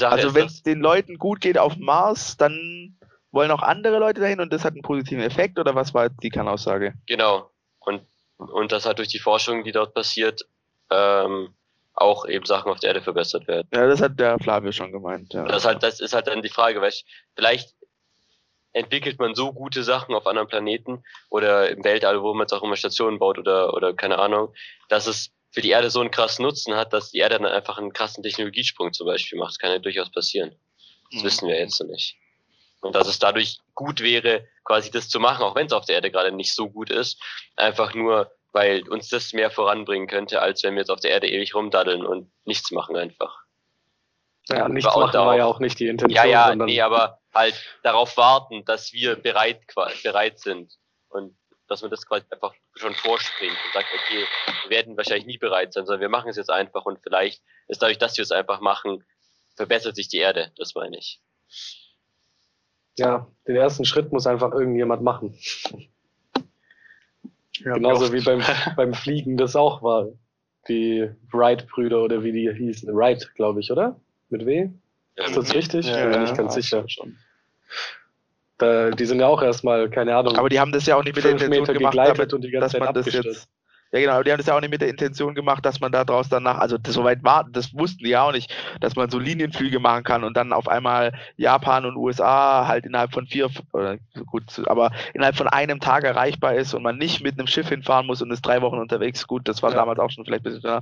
also 0.02 0.36
wenn 0.36 0.46
es 0.46 0.64
den 0.64 0.80
Leuten 0.80 1.18
gut 1.18 1.42
geht 1.42 1.58
auf 1.58 1.78
Mars, 1.78 2.38
dann 2.38 2.98
wollen 3.32 3.52
auch 3.52 3.64
andere 3.64 3.98
Leute 3.98 4.22
dahin 4.22 4.40
und 4.40 4.54
das 4.54 4.64
hat 4.64 4.74
einen 4.74 4.84
positiven 4.84 5.24
Effekt 5.24 5.58
oder 5.58 5.74
was 5.76 5.94
war 5.94 6.10
die 6.10 6.30
Kernaussage? 6.30 6.94
Genau. 7.08 7.50
Und, 7.80 8.06
und 8.38 8.72
das 8.72 8.86
hat 8.86 9.00
durch 9.00 9.08
die 9.08 9.20
Forschung, 9.20 9.64
die 9.64 9.72
dort 9.72 9.94
passiert, 9.94 10.48
ähm, 10.92 11.54
auch 11.96 12.28
eben 12.28 12.46
Sachen 12.46 12.72
auf 12.72 12.80
der 12.80 12.90
Erde 12.90 13.02
verbessert 13.02 13.48
werden. 13.48 13.68
Ja, 13.74 13.88
das 13.88 14.02
hat 14.02 14.20
der 14.20 14.40
Flavio 14.40 14.72
schon 14.72 14.92
gemeint. 14.92 15.34
Ja. 15.34 15.46
Das, 15.46 15.66
halt, 15.66 15.84
das 15.84 16.00
ist 16.00 16.14
halt 16.14 16.28
dann 16.28 16.42
die 16.42 16.50
Frage, 16.50 16.82
weil 16.82 16.90
ich, 16.90 17.06
vielleicht 17.36 17.76
entwickelt 18.72 19.20
man 19.20 19.36
so 19.36 19.54
gute 19.54 19.84
Sachen 19.84 20.16
auf 20.16 20.26
anderen 20.26 20.48
Planeten 20.48 21.04
oder 21.30 21.70
im 21.70 21.84
Weltall, 21.84 22.22
wo 22.22 22.34
man 22.34 22.46
jetzt 22.46 22.54
auch 22.54 22.64
immer 22.64 22.76
Stationen 22.76 23.20
baut 23.20 23.38
oder, 23.38 23.74
oder 23.74 23.94
keine 23.94 24.18
Ahnung, 24.18 24.54
dass 24.90 25.08
es 25.08 25.32
für 25.54 25.62
die 25.62 25.70
Erde 25.70 25.92
so 25.92 26.02
einen 26.02 26.12
krassen 26.12 26.44
Nutzen 26.44 26.76
hat, 26.76 26.94
dass 26.94 27.12
die 27.12 27.20
Erde 27.20 27.38
dann 27.38 27.46
einfach 27.46 27.78
einen 27.78 27.94
krassen 27.94 28.24
Technologiesprung 28.24 28.92
zum 28.92 29.06
Beispiel 29.06 29.38
macht. 29.38 29.52
Das 29.52 29.60
kann 29.60 29.72
ja 29.72 29.78
durchaus 29.78 30.12
passieren. 30.12 30.56
Das 31.12 31.22
mhm. 31.22 31.26
wissen 31.26 31.48
wir 31.48 31.60
jetzt 31.60 31.80
noch 31.80 31.88
nicht. 31.88 32.18
Und 32.82 32.96
dass 32.96 33.08
es 33.08 33.20
dadurch 33.20 33.60
gut 33.76 34.02
wäre, 34.02 34.48
quasi 34.66 34.90
das 34.92 35.10
zu 35.10 35.20
machen, 35.20 35.44
auch 35.44 35.56
wenn 35.56 35.68
es 35.68 35.74
auf 35.74 35.86
der 35.86 35.96
Erde 35.96 36.12
gerade 36.12 36.32
nicht 36.32 36.54
so 36.54 36.70
gut 36.70 36.90
ist, 36.90 37.22
einfach 37.56 37.94
nur, 37.94 38.32
weil 38.52 38.88
uns 38.90 39.10
das 39.10 39.32
mehr 39.32 39.52
voranbringen 39.52 40.08
könnte, 40.08 40.42
als 40.42 40.64
wenn 40.64 40.74
wir 40.74 40.82
jetzt 40.82 40.90
auf 40.90 41.00
der 41.00 41.12
Erde 41.12 41.30
ewig 41.30 41.54
rumdaddeln 41.54 42.06
und 42.06 42.32
nichts 42.46 42.72
machen 42.72 42.98
einfach. 42.98 43.44
Ja, 44.50 44.68
nichts 44.68 44.86
machen 44.86 45.12
darauf, 45.12 45.28
war 45.28 45.38
ja 45.38 45.46
auch 45.46 45.60
nicht 45.60 45.80
die 45.80 45.88
Intention. 45.88 46.16
Ja, 46.16 46.26
ja, 46.26 46.56
nee, 46.56 46.82
aber 46.82 47.20
halt 47.34 47.56
darauf 47.84 48.18
warten, 48.18 48.66
dass 48.66 48.92
wir 48.92 49.16
bereit, 49.16 49.62
bereit 50.04 50.40
sind. 50.40 50.74
Und 51.10 51.38
dass 51.68 51.82
man 51.82 51.92
das 51.92 52.06
quasi 52.06 52.26
einfach 52.30 52.54
schon 52.76 52.94
vorspringt 52.96 53.54
und 53.54 53.74
sagt, 53.74 53.88
okay, 53.94 54.26
wir 54.64 54.70
werden 54.70 54.98
wahrscheinlich 54.98 55.26
nie 55.26 55.38
bereit 55.38 55.74
sein, 55.74 55.86
sondern 55.86 56.02
wir 56.02 56.10
machen 56.10 56.30
es 56.30 56.38
jetzt 56.38 56.50
einfach 56.50 56.86
und 56.86 57.00
vielleicht 57.02 57.42
ist 57.68 57.82
dadurch, 57.82 57.98
dass 57.98 58.18
wir 58.18 58.24
es 58.24 58.32
einfach 58.32 58.60
machen, 58.60 59.04
verbessert 59.56 59.96
sich 59.96 60.08
die 60.08 60.18
Erde, 60.18 60.52
das 60.58 60.76
meine 60.76 60.98
ich. 60.98 61.22
Ja, 62.98 63.28
den 63.48 63.56
ersten 63.56 63.86
Schritt 63.86 64.12
muss 64.12 64.28
einfach 64.28 64.52
irgendjemand 64.52 65.02
machen. 65.02 65.38
Ja, 67.60 67.74
Genauso 67.74 68.14
wie 68.14 68.22
beim, 68.22 68.42
beim 68.76 68.94
Fliegen 68.94 69.38
das 69.38 69.56
auch 69.56 69.82
war. 69.82 70.10
Die 70.68 71.10
Wright-Brüder 71.32 72.02
oder 72.02 72.24
wie 72.24 72.32
die 72.32 72.52
hießen. 72.52 72.96
Wright, 72.96 73.34
glaube 73.36 73.60
ich, 73.60 73.72
oder? 73.72 74.00
Mit 74.30 74.46
W? 74.46 74.70
Ja, 75.18 75.26
ist 75.26 75.36
das 75.36 75.54
richtig? 75.54 75.86
Ja, 75.86 75.96
ich 75.96 76.02
bin 76.04 76.12
mir 76.12 76.20
nicht 76.22 76.38
ganz 76.38 76.54
sicher. 76.54 76.86
Schon. 76.88 77.18
Da, 78.64 78.92
die 78.92 79.06
sind 79.06 79.20
ja 79.20 79.28
auch 79.28 79.44
erstmal, 79.44 79.90
keine 79.90 80.16
Ahnung. 80.16 80.38
Aber 80.38 80.50
die 80.50 80.60
haben 80.60 80.72
das 80.72 80.86
ja 80.86 80.96
auch 80.96 81.04
nicht 81.04 81.16
mit 81.16 81.26
der 81.26 81.32
Intention 81.32 81.66
gemacht, 81.66 81.98
damit, 81.98 82.34
und 82.34 82.44
die 82.44 82.52
ganze 82.52 82.80
dass 82.80 82.86
man 82.86 82.94
das 82.94 83.12
jetzt 83.12 83.50
ja, 83.94 84.00
genau, 84.00 84.14
aber 84.14 84.24
die 84.24 84.32
haben 84.32 84.40
das 84.40 84.48
ja 84.48 84.56
auch 84.58 84.60
nicht 84.60 84.72
mit 84.72 84.82
der 84.82 84.90
Intention 84.90 85.36
gemacht, 85.36 85.64
dass 85.64 85.80
man 85.80 85.92
da 85.92 86.04
draus 86.04 86.28
danach, 86.28 86.58
also 86.58 86.80
das, 86.80 86.96
soweit 86.96 87.24
war, 87.24 87.46
das 87.52 87.76
wussten 87.76 88.04
die 88.04 88.10
ja 88.10 88.24
auch 88.24 88.32
nicht, 88.32 88.52
dass 88.82 88.96
man 88.96 89.12
so 89.12 89.20
Linienflüge 89.20 89.80
machen 89.80 90.04
kann 90.04 90.24
und 90.24 90.36
dann 90.36 90.52
auf 90.52 90.68
einmal 90.68 91.14
Japan 91.38 91.86
und 91.86 91.96
USA 91.96 92.66
halt 92.68 92.88
innerhalb 92.88 93.14
von 93.14 93.28
vier, 93.28 93.52
oder 93.72 93.98
gut, 94.26 94.46
aber 94.66 94.92
innerhalb 95.14 95.36
von 95.36 95.48
einem 95.48 95.80
Tag 95.80 96.06
erreichbar 96.06 96.56
ist 96.56 96.74
und 96.74 96.82
man 96.82 96.98
nicht 96.98 97.22
mit 97.22 97.38
einem 97.38 97.46
Schiff 97.46 97.70
hinfahren 97.70 98.08
muss 98.08 98.20
und 98.24 98.32
ist 98.32 98.42
drei 98.42 98.64
Wochen 98.64 98.80
unterwegs. 98.80 99.28
Gut, 99.28 99.48
das 99.48 99.62
war 99.62 99.70
ja. 99.70 99.76
damals 99.76 100.00
auch 100.00 100.10
schon 100.10 100.26
vielleicht 100.26 100.48
ein 100.48 100.54
bisschen, 100.54 100.68
ja. 100.68 100.82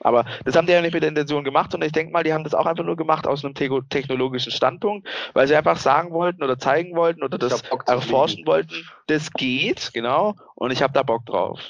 aber 0.00 0.24
das 0.44 0.56
haben 0.56 0.66
die 0.66 0.72
ja 0.72 0.82
nicht 0.82 0.94
mit 0.94 1.04
der 1.04 1.10
Intention 1.10 1.44
gemacht 1.44 1.72
und 1.76 1.84
ich 1.84 1.92
denke 1.92 2.12
mal, 2.12 2.24
die 2.24 2.32
haben 2.32 2.42
das 2.42 2.54
auch 2.54 2.66
einfach 2.66 2.84
nur 2.84 2.96
gemacht 2.96 3.28
aus 3.28 3.44
einem 3.44 3.54
technologischen 3.54 4.50
Standpunkt, 4.50 5.06
weil 5.32 5.46
sie 5.46 5.54
einfach 5.54 5.76
sagen 5.76 6.10
wollten 6.10 6.42
oder 6.42 6.58
zeigen 6.58 6.96
wollten 6.96 7.22
oder 7.22 7.38
das 7.38 7.62
erforschen 7.86 8.44
wollten, 8.46 8.74
das 9.06 9.32
geht, 9.32 9.92
genau, 9.94 10.34
und 10.56 10.72
ich 10.72 10.82
habe 10.82 10.92
da 10.92 11.04
Bock 11.04 11.24
drauf. 11.24 11.60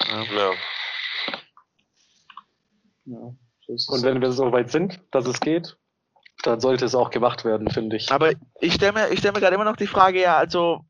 Ja. 0.00 0.22
ja. 0.22 0.52
ja 3.04 3.34
und 3.88 4.02
wenn 4.02 4.20
wir 4.20 4.32
so 4.32 4.52
weit 4.52 4.70
sind, 4.70 5.00
dass 5.10 5.26
es 5.26 5.40
geht, 5.40 5.76
dann 6.42 6.60
sollte 6.60 6.84
es 6.84 6.94
auch 6.94 7.10
gemacht 7.10 7.44
werden, 7.44 7.70
finde 7.70 7.96
ich. 7.96 8.10
Aber 8.10 8.32
ich 8.60 8.74
stelle 8.74 8.92
mir, 8.92 9.16
stell 9.16 9.32
mir 9.32 9.40
gerade 9.40 9.54
immer 9.54 9.64
noch 9.64 9.76
die 9.76 9.86
Frage, 9.86 10.20
ja, 10.20 10.36
also 10.36 10.84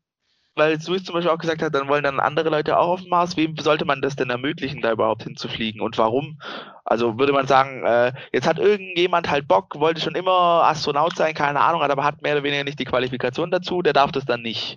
weil 0.55 0.77
Luis 0.85 1.03
zum 1.03 1.15
Beispiel 1.15 1.31
auch 1.31 1.39
gesagt 1.39 1.63
hat, 1.63 1.73
dann 1.73 1.87
wollen 1.87 2.03
dann 2.03 2.19
andere 2.19 2.49
Leute 2.49 2.77
auch 2.77 2.89
auf 2.89 3.01
dem 3.01 3.09
Mars. 3.09 3.37
Wem 3.37 3.57
sollte 3.57 3.85
man 3.85 4.01
das 4.01 4.15
denn 4.15 4.29
ermöglichen, 4.29 4.81
da 4.81 4.91
überhaupt 4.91 5.23
hinzufliegen 5.23 5.81
und 5.81 5.97
warum? 5.97 6.39
Also 6.85 7.17
würde 7.17 7.33
man 7.33 7.47
sagen, 7.47 7.83
äh, 7.85 8.13
jetzt 8.31 8.47
hat 8.47 8.59
irgendjemand 8.59 9.31
halt 9.31 9.47
Bock, 9.47 9.79
wollte 9.79 10.01
schon 10.01 10.15
immer 10.15 10.63
Astronaut 10.65 11.15
sein, 11.15 11.33
keine 11.33 11.59
Ahnung, 11.59 11.81
aber 11.81 12.03
hat 12.03 12.21
mehr 12.21 12.33
oder 12.33 12.43
weniger 12.43 12.63
nicht 12.63 12.79
die 12.79 12.85
Qualifikation 12.85 13.49
dazu, 13.49 13.81
der 13.81 13.93
darf 13.93 14.11
das 14.11 14.25
dann 14.25 14.43
nicht. 14.43 14.75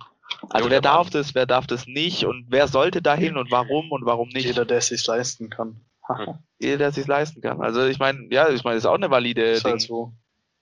Also 0.49 0.69
wer 0.69 0.81
darf 0.81 1.09
das, 1.09 1.35
wer 1.35 1.45
darf 1.45 1.67
das 1.67 1.87
nicht 1.87 2.25
und 2.25 2.45
wer 2.49 2.67
sollte 2.67 3.01
dahin 3.01 3.37
und 3.37 3.51
warum 3.51 3.91
und 3.91 4.05
warum 4.05 4.29
nicht? 4.29 4.45
Jeder, 4.45 4.65
der 4.65 4.77
es 4.77 4.87
sich 4.87 5.05
leisten 5.05 5.49
kann. 5.49 5.81
Jeder, 6.59 6.77
der 6.77 6.87
es 6.89 6.95
sich 6.95 7.07
leisten 7.07 7.41
kann. 7.41 7.61
Also 7.61 7.85
ich 7.85 7.99
meine, 7.99 8.27
ja, 8.31 8.49
ich 8.49 8.63
meine, 8.63 8.75
das 8.75 8.83
ist 8.83 8.89
auch 8.89 8.95
eine 8.95 9.09
valide 9.09 9.43
Ist 9.43 9.65
Ding. 9.65 9.73
halt 9.73 9.81
so. 9.81 10.13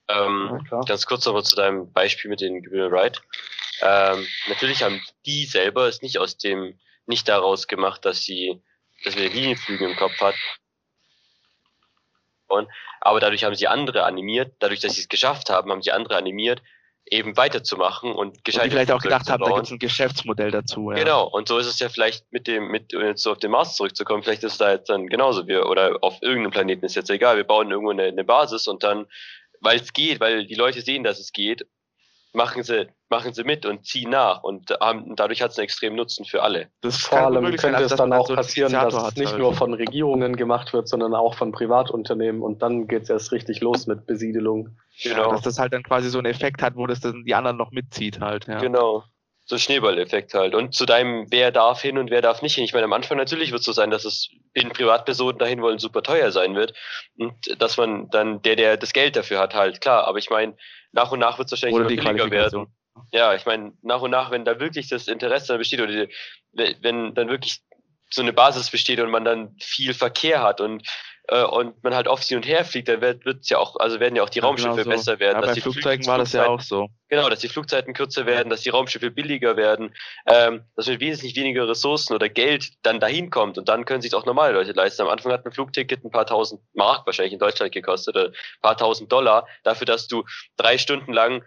Ähm, 0.08 0.60
Ja, 0.72 0.82
ganz 0.82 1.06
kurz 1.06 1.26
nochmal 1.26 1.44
zu 1.44 1.56
deinem 1.56 1.92
Beispiel 1.92 2.30
mit 2.30 2.42
den 2.42 2.62
Gebühren 2.62 2.94
Ride. 2.94 3.20
Ähm, 3.82 4.26
natürlich 4.48 4.84
haben 4.84 5.02
die 5.26 5.46
selber 5.46 5.88
es 5.88 6.02
nicht 6.02 6.20
aus 6.20 6.38
dem, 6.38 6.80
nicht 7.06 7.28
daraus 7.28 7.68
gemacht, 7.68 8.06
dass 8.06 8.22
sie, 8.24 8.62
dass 9.04 9.16
wir 9.16 9.30
Linienflüge 9.30 9.86
im 9.86 9.96
Kopf 9.96 10.20
hatten. 10.22 10.40
Aber 13.02 13.20
dadurch 13.20 13.44
haben 13.44 13.56
sie 13.56 13.68
andere 13.68 14.04
animiert, 14.04 14.56
dadurch, 14.60 14.80
dass 14.80 14.94
sie 14.94 15.02
es 15.02 15.10
geschafft 15.10 15.50
haben, 15.50 15.72
haben 15.72 15.82
sie 15.82 15.92
andere 15.92 16.16
animiert, 16.16 16.62
eben 17.08 17.38
weiterzumachen 17.38 18.12
und 18.12 18.28
Und 18.28 18.44
gescheit 18.44 18.66
die 18.66 18.70
vielleicht 18.72 18.92
auch 18.92 19.02
gedacht 19.02 19.30
haben, 19.30 19.44
da 19.44 19.52
gibt 19.52 19.68
es 19.68 19.72
ein 19.72 19.80
Geschäftsmodell 19.80 20.52
dazu. 20.52 20.92
Ja. 20.92 20.98
Genau, 20.98 21.28
und 21.28 21.48
so 21.48 21.58
ist 21.58 21.68
es 21.68 21.80
ja 21.80 21.90
vielleicht 21.90 22.32
mit 22.32 22.48
dem, 22.48 22.68
mit 22.70 22.94
um 22.96 23.02
jetzt 23.04 23.22
so 23.22 23.32
auf 23.32 23.38
den 23.38 23.52
Mars 23.52 23.76
zurückzukommen, 23.76 24.24
vielleicht 24.24 24.44
ist 24.44 24.54
es 24.54 24.58
da 24.58 24.72
jetzt 24.72 24.90
dann 24.90 25.08
genauso 25.08 25.48
wir 25.48 25.68
oder 25.70 25.98
auf 26.02 26.18
irgendeinem 26.22 26.52
Planeten 26.52 26.86
ist 26.86 26.96
jetzt 26.96 27.10
egal, 27.10 27.38
wir 27.38 27.44
bauen 27.44 27.70
irgendwo 27.70 27.92
eine, 27.92 28.04
eine 28.04 28.24
Basis 28.24 28.68
und 28.68 28.84
dann, 28.84 29.06
weil 29.62 29.80
es 29.80 29.94
geht, 29.94 30.20
weil 30.20 30.48
die 30.48 30.56
Leute 30.56 30.82
sehen, 30.82 31.04
dass 31.04 31.20
es 31.20 31.32
geht, 31.32 31.66
machen 32.34 32.64
sie, 32.64 32.88
machen 33.10 33.34
sie 33.34 33.44
mit 33.44 33.66
und 33.66 33.86
ziehen 33.86 34.10
nach 34.10 34.44
und 34.44 34.72
haben, 34.82 35.16
dadurch 35.16 35.42
hat 35.42 35.52
es 35.52 35.58
einen 35.58 35.66
extremen 35.66 35.96
Nutzen 35.96 36.26
für 36.26 36.44
alle. 36.44 36.70
Das 36.82 36.98
Vor 36.98 37.20
allem 37.20 37.44
möglich 37.44 37.62
sein, 37.62 37.72
könnte 37.72 37.86
es 37.86 37.92
dass 37.92 37.98
dann 37.98 38.14
auch 38.14 38.28
passieren, 38.28 38.74
dass 38.74 38.94
es 38.94 39.16
nicht 39.16 39.30
halt. 39.30 39.40
nur 39.40 39.54
von 39.54 39.74
Regierungen 39.74 40.36
gemacht 40.36 40.74
wird, 40.74 40.88
sondern 40.88 41.14
auch 41.14 41.36
von 41.36 41.52
Privatunternehmen 41.52 42.42
und 42.42 42.62
dann 42.62 42.88
geht 42.88 43.04
es 43.04 43.10
erst 43.10 43.32
richtig 43.32 43.62
los 43.62 43.88
mit 43.88 44.06
Besiedelung. 44.06 44.78
Genau. 45.04 45.32
Dass 45.32 45.42
das 45.42 45.60
halt 45.60 45.74
dann 45.74 45.84
quasi 45.84 46.10
so 46.10 46.18
einen 46.18 46.28
Effekt 46.28 46.62
hat, 46.62 46.76
wo 46.76 46.88
das 46.88 47.00
dann 47.00 47.24
die 47.26 47.36
anderen 47.36 47.58
noch 47.58 47.72
mitzieht 47.72 48.20
halt. 48.20 48.48
Ja. 48.48 48.60
Genau. 48.60 49.04
So 49.48 49.60
Schneeballeffekt 49.60 50.34
halt. 50.34 50.56
Und 50.56 50.74
zu 50.74 50.88
deinem, 50.88 51.28
wer 51.30 51.52
darf 51.52 51.82
hin 51.82 52.00
und 52.00 52.10
wer 52.10 52.22
darf 52.22 52.42
nicht 52.42 52.56
hin. 52.56 52.64
Ich 52.64 52.74
meine, 52.74 52.86
am 52.86 52.94
Anfang 52.94 53.18
natürlich 53.18 53.52
wird 53.52 53.60
es 53.60 53.66
so 53.66 53.74
sein, 53.74 53.92
dass 53.92 54.04
es, 54.04 54.30
wenn 54.56 54.70
Privatpersonen 54.70 55.38
dahin 55.38 55.62
wollen, 55.62 55.78
super 55.78 56.02
teuer 56.02 56.32
sein 56.32 56.56
wird. 56.56 56.74
Und 57.18 57.34
dass 57.60 57.78
man 57.78 58.10
dann, 58.10 58.42
der, 58.42 58.56
der 58.56 58.78
das 58.78 58.92
Geld 58.92 59.16
dafür 59.16 59.40
hat, 59.40 59.54
halt, 59.54 59.82
klar. 59.82 60.08
Aber 60.08 60.18
ich 60.18 60.32
meine, 60.32 60.56
nach 60.94 61.12
und 61.12 61.20
nach 61.20 61.38
wird 61.38 61.48
es 61.48 61.52
wahrscheinlich 61.52 61.76
Oder 61.76 61.90
immer 61.90 62.02
die 62.02 62.08
billiger 62.08 62.32
werden. 62.32 62.68
Ja, 63.12 63.36
ich 63.36 63.46
meine, 63.46 63.74
nach 63.84 64.02
und 64.02 64.12
nach, 64.12 64.32
wenn 64.32 64.46
da 64.46 64.60
wirklich 64.60 64.88
das 64.88 65.08
Interesse 65.08 65.50
dann 65.50 65.58
besteht 65.60 65.82
oder 65.82 65.92
die, 65.92 66.14
wenn 66.82 67.14
dann 67.14 67.30
wirklich 67.30 67.60
so 68.10 68.22
eine 68.22 68.34
Basis 68.34 68.72
besteht 68.72 69.00
und 69.00 69.12
man 69.12 69.26
dann 69.26 69.56
viel 69.60 69.94
Verkehr 69.94 70.42
hat 70.42 70.62
und 70.62 70.88
äh, 71.28 71.44
und 71.44 71.84
man 71.84 71.96
halt 71.96 72.08
oft 72.08 72.24
hin 72.24 72.38
und 72.38 72.48
her 72.48 72.64
fliegt, 72.66 72.88
dann 72.88 73.02
wird 73.02 73.26
wird's 73.26 73.50
ja 73.50 73.58
auch, 73.58 73.76
also 73.78 74.00
werden 74.00 74.16
ja 74.16 74.24
auch 74.24 74.30
die 74.30 74.40
Ja, 74.40 74.46
Raumschiffe 74.46 74.72
genau 74.76 74.84
so. 74.84 74.90
besser 74.90 75.20
werden. 75.20 75.36
Ja, 75.36 75.42
dass 75.42 75.50
bei 75.52 75.54
die 75.56 75.62
Flugzeugen 75.62 76.04
Flug- 76.04 76.12
war 76.12 76.18
das 76.20 76.34
ja 76.34 76.46
auch 76.48 76.60
so. 76.62 76.90
Genau, 77.10 77.30
dass 77.30 77.40
die 77.40 77.48
Flugzeiten 77.50 77.94
kürzer 77.94 78.26
werden, 78.26 78.50
dass 78.50 78.62
die 78.62 78.70
Raumschiffe 78.70 79.12
billiger 79.12 79.58
werden, 79.58 79.94
ähm, 80.28 80.64
dass 80.76 80.88
mit 80.88 81.00
wesentlich 81.00 81.36
weniger 81.36 81.68
Ressourcen 81.68 82.14
oder 82.14 82.30
Geld 82.30 82.70
dann 82.84 83.00
dahin 83.00 83.30
kommt 83.30 83.58
und 83.58 83.70
dann 83.70 83.86
können 83.86 84.02
sich 84.02 84.14
auch 84.16 84.26
normale 84.26 84.54
Leute 84.54 84.72
leisten. 84.72 85.02
Am 85.04 85.10
Anfang 85.10 85.32
hat 85.32 85.46
ein 85.46 85.52
Flugticket 85.52 86.04
ein 86.04 86.12
paar 86.12 86.26
tausend 86.26 86.62
Mark 86.74 87.06
wahrscheinlich 87.06 87.34
in 87.34 87.40
Deutschland 87.40 87.72
gekostet 87.72 88.16
oder 88.16 88.28
ein 88.30 88.34
paar 88.62 88.78
tausend 88.78 89.12
Dollar 89.12 89.48
dafür, 89.64 89.86
dass 89.86 90.08
du 90.08 90.24
drei 90.58 90.78
Stunden 90.78 91.14
lang 91.14 91.44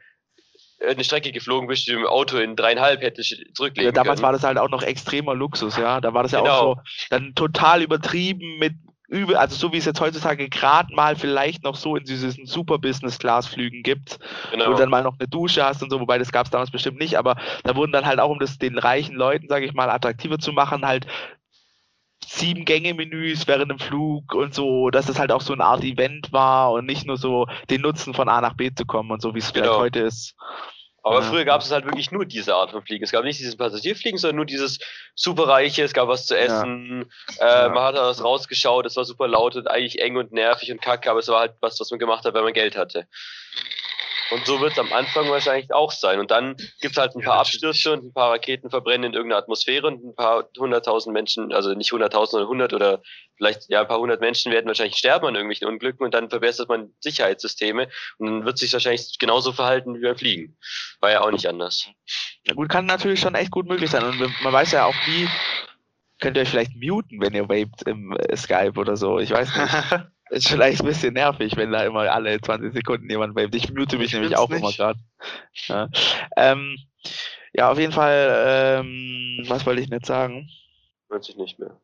eine 0.86 1.02
Strecke 1.02 1.32
geflogen 1.32 1.66
bist, 1.66 1.88
die 1.88 1.90
du 1.92 1.98
im 1.98 2.06
Auto 2.06 2.36
in 2.36 2.54
dreieinhalb 2.54 3.02
hättest 3.02 3.34
zurücklegen 3.54 3.86
Ja, 3.86 3.90
damals 3.92 4.18
können. 4.20 4.22
war 4.26 4.32
das 4.32 4.44
halt 4.44 4.58
auch 4.58 4.68
noch 4.70 4.82
extremer 4.82 5.34
Luxus, 5.34 5.76
ja. 5.76 6.00
Da 6.00 6.14
war 6.14 6.22
das 6.22 6.30
ja 6.30 6.40
Genau. 6.40 6.52
auch 6.52 6.76
so 6.76 6.82
dann 7.10 7.34
total 7.34 7.82
übertrieben 7.82 8.58
mit 8.58 8.74
übel, 9.08 9.36
also 9.36 9.56
so 9.56 9.72
wie 9.72 9.78
es 9.78 9.86
jetzt 9.86 10.00
heutzutage 10.00 10.48
gerade 10.48 10.94
mal 10.94 11.16
vielleicht 11.16 11.64
noch 11.64 11.76
so 11.76 11.96
in 11.96 12.04
diesen 12.04 12.46
Super 12.46 12.78
Business 12.78 13.18
Class 13.18 13.46
Flügen 13.46 13.82
gibt, 13.82 14.18
wo 14.50 14.56
genau. 14.56 14.70
du 14.70 14.74
dann 14.76 14.90
mal 14.90 15.02
noch 15.02 15.18
eine 15.18 15.28
Dusche 15.28 15.64
hast 15.64 15.82
und 15.82 15.90
so, 15.90 15.98
wobei 15.98 16.18
das 16.18 16.30
gab 16.30 16.46
es 16.46 16.50
damals 16.50 16.70
bestimmt 16.70 16.98
nicht, 16.98 17.16
aber 17.16 17.36
da 17.64 17.74
wurden 17.74 17.92
dann 17.92 18.06
halt 18.06 18.20
auch, 18.20 18.30
um 18.30 18.38
das 18.38 18.58
den 18.58 18.78
reichen 18.78 19.16
Leuten, 19.16 19.48
sage 19.48 19.64
ich 19.64 19.72
mal, 19.72 19.90
attraktiver 19.90 20.38
zu 20.38 20.52
machen, 20.52 20.86
halt 20.86 21.06
sieben 22.26 22.66
Gänge-Menüs 22.66 23.46
während 23.46 23.70
dem 23.70 23.78
Flug 23.78 24.34
und 24.34 24.54
so, 24.54 24.90
dass 24.90 25.06
das 25.06 25.18
halt 25.18 25.32
auch 25.32 25.40
so 25.40 25.54
eine 25.54 25.64
Art 25.64 25.82
Event 25.82 26.32
war 26.32 26.72
und 26.72 26.84
nicht 26.84 27.06
nur 27.06 27.16
so 27.16 27.46
den 27.70 27.80
Nutzen 27.80 28.12
von 28.12 28.28
A 28.28 28.42
nach 28.42 28.54
B 28.54 28.70
zu 28.74 28.84
kommen 28.84 29.10
und 29.10 29.22
so, 29.22 29.34
wie 29.34 29.38
es 29.38 29.50
vielleicht 29.50 29.70
Genau. 29.70 29.80
heute 29.80 30.00
ist. 30.00 30.36
Aber 31.08 31.22
Ja. 31.22 31.30
früher 31.30 31.44
gab 31.46 31.62
es 31.62 31.70
halt 31.70 31.86
wirklich 31.86 32.10
nur 32.10 32.26
diese 32.26 32.54
Art 32.54 32.70
von 32.70 32.82
Fliegen. 32.82 33.02
Es 33.02 33.12
gab 33.12 33.24
nicht 33.24 33.38
dieses 33.40 33.56
Passagierfliegen, 33.56 34.18
sondern 34.18 34.36
nur 34.36 34.44
dieses 34.44 34.78
superreiche, 35.14 35.82
es 35.82 35.94
gab 35.94 36.08
was 36.08 36.26
zu 36.26 36.36
essen, 36.36 37.10
äh, 37.40 37.44
Ja. 37.44 37.68
man 37.70 37.82
hat 37.84 37.96
da 37.96 38.02
was 38.02 38.22
rausgeschaut, 38.22 38.84
es 38.84 38.96
war 38.96 39.04
super 39.06 39.26
laut 39.26 39.56
und 39.56 39.66
eigentlich 39.68 40.00
eng 40.00 40.16
und 40.16 40.32
nervig 40.32 40.70
und 40.70 40.82
kacke, 40.82 41.10
aber 41.10 41.20
es 41.20 41.28
war 41.28 41.40
halt 41.40 41.54
was, 41.60 41.80
was 41.80 41.90
man 41.90 41.98
gemacht 41.98 42.24
hat, 42.26 42.34
wenn 42.34 42.44
man 42.44 42.52
Geld 42.52 42.76
hatte. 42.76 43.06
Und 44.30 44.44
so 44.46 44.60
wird 44.60 44.72
es 44.72 44.78
am 44.78 44.92
Anfang 44.92 45.30
wahrscheinlich 45.30 45.72
auch 45.72 45.90
sein. 45.90 46.20
Und 46.20 46.30
dann 46.30 46.56
gibt 46.80 46.92
es 46.92 46.96
halt 46.96 47.14
ein 47.14 47.20
Ja, 47.20 47.28
paar 47.28 47.38
natürlich. 47.38 47.64
Abstürze 47.64 47.92
und 47.92 48.04
ein 48.04 48.12
paar 48.12 48.32
Raketen 48.32 48.70
verbrennen 48.70 49.04
in 49.04 49.14
irgendeiner 49.14 49.42
Atmosphäre 49.42 49.86
und 49.86 50.04
ein 50.04 50.14
paar 50.14 50.48
hunderttausend 50.58 51.12
Menschen, 51.14 51.52
also 51.52 51.74
nicht 51.74 51.92
hunderttausend, 51.92 52.32
sondern 52.32 52.48
hundert 52.48 52.72
oder 52.74 53.02
vielleicht 53.36 53.68
ja 53.68 53.82
ein 53.82 53.88
paar 53.88 54.00
hundert 54.00 54.20
Menschen 54.20 54.52
werden 54.52 54.66
wahrscheinlich 54.66 54.96
sterben 54.96 55.26
an 55.26 55.34
irgendwelchen 55.34 55.68
Unglücken 55.68 56.04
und 56.04 56.12
dann 56.12 56.28
verbessert 56.28 56.68
man 56.68 56.92
Sicherheitssysteme 57.00 57.88
und 58.18 58.26
dann 58.26 58.44
wird 58.44 58.58
sich 58.58 58.72
wahrscheinlich 58.72 59.18
genauso 59.18 59.52
verhalten 59.52 59.94
wie 59.94 60.02
beim 60.02 60.16
Fliegen. 60.16 60.56
War 61.00 61.10
ja 61.10 61.20
auch 61.22 61.30
nicht 61.30 61.46
anders. 61.46 61.88
Ja 62.46 62.54
gut, 62.54 62.68
kann 62.68 62.86
natürlich 62.86 63.20
schon 63.20 63.34
echt 63.34 63.50
gut 63.50 63.66
möglich 63.66 63.90
sein. 63.90 64.04
Und 64.04 64.18
man 64.42 64.52
weiß 64.52 64.72
ja 64.72 64.84
auch 64.84 64.94
nie, 65.06 65.28
könnt 66.20 66.36
ihr 66.36 66.42
euch 66.42 66.48
vielleicht 66.50 66.74
muten, 66.76 67.20
wenn 67.20 67.34
ihr 67.34 67.48
vaped 67.48 67.82
im 67.86 68.12
äh, 68.12 68.36
Skype 68.36 68.74
oder 68.76 68.96
so. 68.96 69.18
Ich 69.18 69.30
weiß 69.30 69.48
nicht. 69.56 70.06
Ist 70.30 70.48
vielleicht 70.48 70.80
ein 70.82 70.86
bisschen 70.86 71.14
nervig, 71.14 71.56
wenn 71.56 71.72
da 71.72 71.84
immer 71.84 72.00
alle 72.12 72.40
20 72.40 72.72
Sekunden 72.72 73.08
jemand 73.10 73.34
vaped. 73.34 73.54
Ich 73.54 73.72
mute 73.72 73.96
mich 73.98 74.08
Ich 74.08 74.12
nämlich 74.14 74.36
auch 74.36 74.50
immer 74.50 74.66
nicht. 74.66 74.76
gerade. 74.78 74.98
Ja. 75.66 75.88
Ähm, 76.36 76.76
ja, 77.54 77.70
auf 77.70 77.78
jeden 77.78 77.92
Fall, 77.92 78.80
ähm, 78.84 79.44
was 79.48 79.64
wollte 79.66 79.80
ich 79.82 79.88
nicht 79.88 80.06
sagen? 80.06 80.48
Hört 81.10 81.24
sich 81.24 81.36
nicht 81.36 81.58
mehr. 81.58 81.76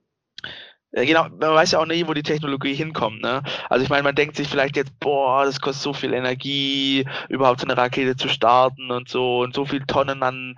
Ja, 0.92 1.04
genau, 1.04 1.24
man 1.24 1.54
weiß 1.54 1.72
ja 1.72 1.80
auch 1.80 1.86
nie, 1.86 2.06
wo 2.06 2.14
die 2.14 2.22
Technologie 2.22 2.74
hinkommt, 2.74 3.20
ne? 3.20 3.42
Also 3.68 3.82
ich 3.82 3.90
meine, 3.90 4.04
man 4.04 4.14
denkt 4.14 4.36
sich 4.36 4.46
vielleicht 4.46 4.76
jetzt, 4.76 4.96
boah, 5.00 5.44
das 5.44 5.60
kostet 5.60 5.82
so 5.82 5.92
viel 5.92 6.14
Energie, 6.14 7.04
überhaupt 7.28 7.60
so 7.60 7.66
eine 7.66 7.76
Rakete 7.76 8.14
zu 8.16 8.28
starten 8.28 8.92
und 8.92 9.08
so 9.08 9.40
und 9.40 9.54
so 9.54 9.64
viel 9.64 9.80
Tonnen 9.86 10.22
an 10.22 10.54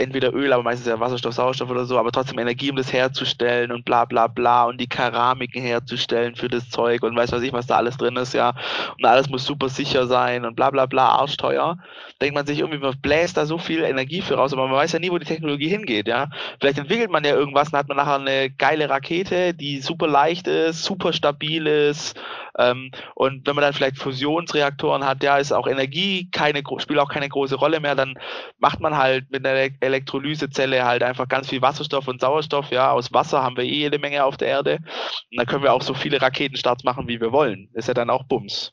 entweder 0.00 0.34
Öl, 0.34 0.52
aber 0.52 0.62
meistens 0.62 0.86
ja 0.86 0.98
Wasserstoff, 0.98 1.34
Sauerstoff 1.34 1.70
oder 1.70 1.84
so, 1.84 1.98
aber 1.98 2.10
trotzdem 2.10 2.38
Energie, 2.38 2.70
um 2.70 2.76
das 2.76 2.92
herzustellen 2.92 3.70
und 3.70 3.84
bla 3.84 4.06
bla 4.06 4.26
bla 4.26 4.64
und 4.64 4.80
die 4.80 4.88
Keramiken 4.88 5.62
herzustellen 5.62 6.34
für 6.34 6.48
das 6.48 6.70
Zeug 6.70 7.02
und 7.02 7.14
weiß 7.14 7.32
was 7.32 7.42
ich, 7.42 7.52
was 7.52 7.66
da 7.66 7.76
alles 7.76 7.96
drin 7.96 8.16
ist, 8.16 8.32
ja. 8.32 8.54
Und 8.98 9.04
alles 9.04 9.28
muss 9.28 9.44
super 9.44 9.68
sicher 9.68 10.06
sein 10.06 10.44
und 10.44 10.56
bla 10.56 10.70
bla 10.70 10.86
bla, 10.86 11.08
arschteuer. 11.08 11.78
Denkt 12.20 12.34
man 12.34 12.46
sich 12.46 12.60
irgendwie, 12.60 12.78
man 12.78 12.98
bläst 13.00 13.36
da 13.36 13.46
so 13.46 13.58
viel 13.58 13.82
Energie 13.82 14.22
für 14.22 14.34
raus, 14.34 14.52
aber 14.52 14.66
man 14.66 14.76
weiß 14.76 14.92
ja 14.92 14.98
nie, 14.98 15.10
wo 15.10 15.18
die 15.18 15.26
Technologie 15.26 15.68
hingeht, 15.68 16.08
ja. 16.08 16.28
Vielleicht 16.60 16.78
entwickelt 16.78 17.10
man 17.10 17.24
ja 17.24 17.34
irgendwas 17.34 17.72
und 17.72 17.78
hat 17.78 17.88
man 17.88 17.96
nachher 17.98 18.20
eine 18.20 18.50
geile 18.50 18.88
Rakete, 18.88 19.54
die 19.54 19.80
super 19.80 20.06
leicht 20.06 20.48
ist, 20.48 20.84
super 20.84 21.12
stabil 21.12 21.66
ist. 21.66 22.18
Ähm, 22.58 22.90
und 23.14 23.46
wenn 23.46 23.54
man 23.54 23.62
dann 23.62 23.72
vielleicht 23.72 23.98
Fusionsreaktoren 23.98 25.04
hat, 25.04 25.22
ja, 25.22 25.36
ist 25.38 25.52
auch 25.52 25.66
Energie 25.66 26.28
keine, 26.30 26.62
spielt 26.78 26.98
auch 26.98 27.10
keine 27.10 27.28
große 27.28 27.54
Rolle 27.54 27.80
mehr, 27.80 27.94
dann 27.94 28.18
macht 28.58 28.80
man 28.80 28.96
halt 28.96 29.30
mit 29.30 29.46
einer 29.46 29.70
Elektrolysezelle 29.90 30.84
halt 30.84 31.02
einfach 31.02 31.28
ganz 31.28 31.48
viel 31.48 31.62
Wasserstoff 31.62 32.08
und 32.08 32.20
Sauerstoff, 32.20 32.70
ja, 32.70 32.92
aus 32.92 33.12
Wasser 33.12 33.42
haben 33.42 33.56
wir 33.56 33.64
eh 33.64 33.74
jede 33.74 33.98
Menge 33.98 34.24
auf 34.24 34.36
der 34.36 34.48
Erde. 34.48 34.78
Und 35.30 35.38
dann 35.38 35.46
können 35.46 35.62
wir 35.62 35.72
auch 35.72 35.82
so 35.82 35.94
viele 35.94 36.22
Raketenstarts 36.22 36.84
machen, 36.84 37.08
wie 37.08 37.20
wir 37.20 37.32
wollen. 37.32 37.68
Ist 37.74 37.88
ja 37.88 37.94
dann 37.94 38.10
auch 38.10 38.24
Bums. 38.24 38.72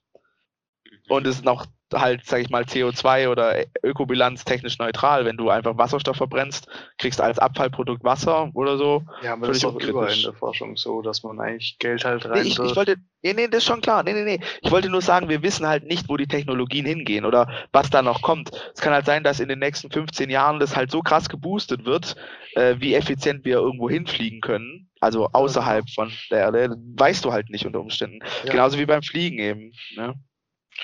Und 1.09 1.25
es 1.27 1.37
ist 1.37 1.45
noch 1.45 1.65
halt, 1.93 2.25
sag 2.25 2.41
ich 2.41 2.49
mal, 2.49 2.63
CO2 2.63 3.29
oder 3.29 3.65
Ökobilanz 3.83 4.43
technisch 4.43 4.77
neutral. 4.77 5.25
Wenn 5.25 5.37
du 5.37 5.49
einfach 5.49 5.77
Wasserstoff 5.77 6.17
verbrennst, 6.17 6.67
kriegst 6.97 7.21
als 7.21 7.39
Abfallprodukt 7.39 8.03
Wasser 8.03 8.49
oder 8.53 8.77
so. 8.77 9.03
Ja, 9.21 9.33
aber 9.33 9.47
das 9.47 9.57
ist 9.57 9.65
auch 9.65 9.79
überall 9.79 10.13
in 10.13 10.21
der 10.21 10.33
Forschung 10.33 10.75
so, 10.75 11.01
dass 11.01 11.23
man 11.23 11.39
eigentlich 11.39 11.77
Geld 11.79 12.03
halt 12.05 12.25
Nee, 12.25 12.29
rein 12.31 12.41
ich, 12.41 12.51
ich 12.53 12.59
wirft. 12.59 12.75
wollte, 12.75 12.95
nee, 13.21 13.33
nee, 13.33 13.47
das 13.47 13.59
ist 13.59 13.65
schon 13.65 13.81
klar. 13.81 14.03
Nee, 14.03 14.13
nee, 14.13 14.23
nee. 14.23 14.39
Ich 14.61 14.71
wollte 14.71 14.89
nur 14.89 15.01
sagen, 15.01 15.29
wir 15.29 15.41
wissen 15.43 15.65
halt 15.67 15.85
nicht, 15.85 16.09
wo 16.09 16.17
die 16.17 16.27
Technologien 16.27 16.85
hingehen 16.85 17.25
oder 17.25 17.49
was 17.71 17.89
da 17.89 18.01
noch 18.01 18.21
kommt. 18.21 18.51
Es 18.73 18.81
kann 18.81 18.93
halt 18.93 19.05
sein, 19.05 19.23
dass 19.23 19.39
in 19.39 19.49
den 19.49 19.59
nächsten 19.59 19.89
15 19.89 20.29
Jahren 20.29 20.59
das 20.59 20.75
halt 20.75 20.91
so 20.91 21.01
krass 21.01 21.29
geboostet 21.29 21.85
wird, 21.85 22.15
äh, 22.55 22.75
wie 22.79 22.93
effizient 22.95 23.45
wir 23.45 23.57
irgendwo 23.57 23.89
hinfliegen 23.89 24.41
können. 24.41 24.89
Also 24.99 25.29
außerhalb 25.31 25.89
von 25.91 26.11
der 26.31 26.39
Erde. 26.39 26.75
Weißt 26.95 27.23
du 27.23 27.31
halt 27.31 27.49
nicht 27.49 27.65
unter 27.65 27.79
Umständen. 27.79 28.19
Ja. 28.43 28.51
Genauso 28.51 28.79
wie 28.79 28.85
beim 28.85 29.03
Fliegen 29.03 29.37
eben. 29.39 29.71
Ne? 29.95 30.15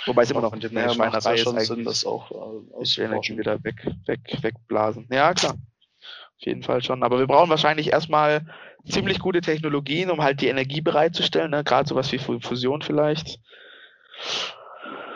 Wobei 0.06 0.24
es 0.24 0.32
immer 0.32 0.42
noch 0.42 0.52
eine 0.54 0.68
her 0.70 0.94
macht 0.96 1.26
ist 1.26 1.40
schon. 1.40 1.60
Sinn, 1.60 1.86
das 1.86 2.06
auch 2.06 2.32
äh, 2.32 2.36
die 2.36 2.40
Energie 2.40 2.74
auszuforschen. 2.76 3.38
wieder 3.38 3.64
weg, 3.64 3.86
weg, 4.06 4.20
wegblasen. 4.42 5.08
Ja, 5.12 5.34
klar. 5.34 5.54
Auf 5.54 6.46
jeden 6.46 6.64
Fall 6.64 6.84
schon. 6.84 7.04
Aber 7.04 7.20
wir 7.20 7.28
brauchen 7.28 7.50
wahrscheinlich 7.50 7.92
erstmal 7.92 8.46
ziemlich 8.86 9.20
gute 9.20 9.40
Technologien, 9.42 10.10
um 10.12 10.22
halt 10.22 10.42
die 10.42 10.48
Energie 10.48 10.82
bereitzustellen, 10.82 11.52
ne? 11.52 11.64
gerade 11.64 11.88
sowas 11.88 12.12
wie 12.12 12.18
Fu- 12.18 12.40
Fusion 12.42 12.82
vielleicht. 12.82 13.40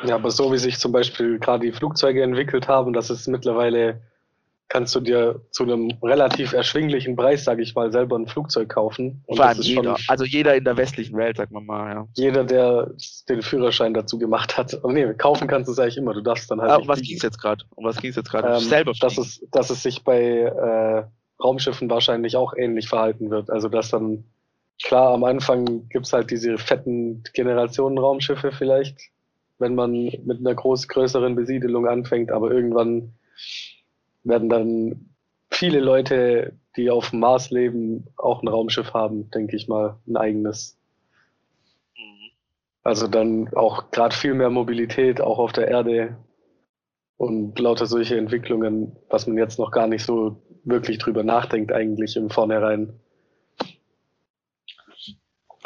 Ja, 0.05 0.15
aber 0.15 0.31
so 0.31 0.51
wie 0.53 0.57
sich 0.57 0.77
zum 0.77 0.91
Beispiel 0.91 1.39
gerade 1.39 1.65
die 1.65 1.71
Flugzeuge 1.73 2.23
entwickelt 2.23 2.67
haben, 2.67 2.93
dass 2.93 3.09
es 3.09 3.27
mittlerweile 3.27 4.01
kannst 4.69 4.93
du 4.95 4.99
dir 4.99 5.41
zu 5.51 5.63
einem 5.63 5.91
relativ 6.03 6.53
erschwinglichen 6.53 7.15
Preis, 7.15 7.45
sage 7.45 7.61
ich 7.63 7.73
mal, 7.73 7.91
selber 7.91 8.17
ein 8.17 8.27
Flugzeug 8.27 8.69
kaufen. 8.69 9.23
Und 9.25 9.37
Vor 9.37 9.45
allem 9.45 9.61
jeder, 9.61 9.97
also 10.07 10.25
jeder 10.25 10.55
in 10.55 10.65
der 10.65 10.75
westlichen 10.75 11.15
Welt, 11.17 11.37
sag 11.37 11.51
man 11.51 11.65
mal, 11.65 11.93
ja. 11.93 12.07
Jeder, 12.15 12.43
der 12.43 12.91
den 13.29 13.41
Führerschein 13.41 13.93
dazu 13.93 14.19
gemacht 14.19 14.57
hat. 14.57 14.77
Oh, 14.83 14.91
nee, 14.91 15.13
kaufen 15.13 15.47
kannst 15.47 15.69
du 15.69 15.71
es 15.71 15.79
eigentlich 15.79 15.97
immer, 15.97 16.13
du 16.13 16.21
darfst 16.21 16.51
dann 16.51 16.61
halt. 16.61 16.71
Ah, 16.71 16.77
um 16.77 16.87
was 16.87 17.01
ging 17.01 17.15
es 17.15 17.23
jetzt 17.23 17.39
gerade? 17.39 17.63
Um 17.75 17.85
was 17.85 17.97
ging 17.97 18.09
es 18.09 18.17
jetzt 18.17 18.29
gerade? 18.29 18.47
Ähm, 18.47 18.59
selber 18.59 18.91
dass 18.99 19.17
es, 19.17 19.45
dass 19.51 19.69
es 19.69 19.83
sich 19.83 20.03
bei 20.03 20.21
äh, 20.21 21.03
Raumschiffen 21.41 21.89
wahrscheinlich 21.89 22.35
auch 22.35 22.53
ähnlich 22.55 22.89
verhalten 22.89 23.29
wird. 23.29 23.49
Also 23.49 23.69
dass 23.69 23.89
dann, 23.89 24.25
klar, 24.83 25.13
am 25.13 25.23
Anfang 25.23 25.87
gibt's 25.89 26.11
halt 26.11 26.29
diese 26.29 26.57
fetten 26.57 27.23
Generationen 27.33 27.97
Raumschiffe 27.97 28.51
vielleicht, 28.51 28.97
wenn 29.59 29.75
man 29.75 29.91
mit 30.25 30.39
einer 30.39 30.55
groß 30.55 30.89
größeren 30.89 31.35
Besiedelung 31.35 31.87
anfängt, 31.87 32.31
aber 32.31 32.51
irgendwann 32.51 33.13
werden 34.27 34.49
dann 34.49 35.09
viele 35.49 35.79
Leute, 35.79 36.53
die 36.75 36.89
auf 36.89 37.09
dem 37.09 37.19
Mars 37.19 37.49
leben, 37.49 38.07
auch 38.17 38.41
ein 38.41 38.47
Raumschiff 38.47 38.93
haben, 38.93 39.29
denke 39.31 39.55
ich 39.55 39.67
mal, 39.67 39.97
ein 40.07 40.17
eigenes. 40.17 40.77
Mhm. 41.95 42.31
Also 42.83 43.07
dann 43.07 43.53
auch 43.55 43.91
gerade 43.91 44.15
viel 44.15 44.33
mehr 44.33 44.49
Mobilität, 44.49 45.21
auch 45.21 45.39
auf 45.39 45.53
der 45.53 45.67
Erde 45.67 46.17
und 47.17 47.57
lauter 47.59 47.87
solche 47.87 48.17
Entwicklungen, 48.17 48.95
was 49.09 49.27
man 49.27 49.37
jetzt 49.37 49.57
noch 49.57 49.71
gar 49.71 49.87
nicht 49.87 50.05
so 50.05 50.41
wirklich 50.63 50.99
drüber 50.99 51.23
nachdenkt 51.23 51.71
eigentlich 51.71 52.15
im 52.15 52.29
Vornherein. 52.29 52.99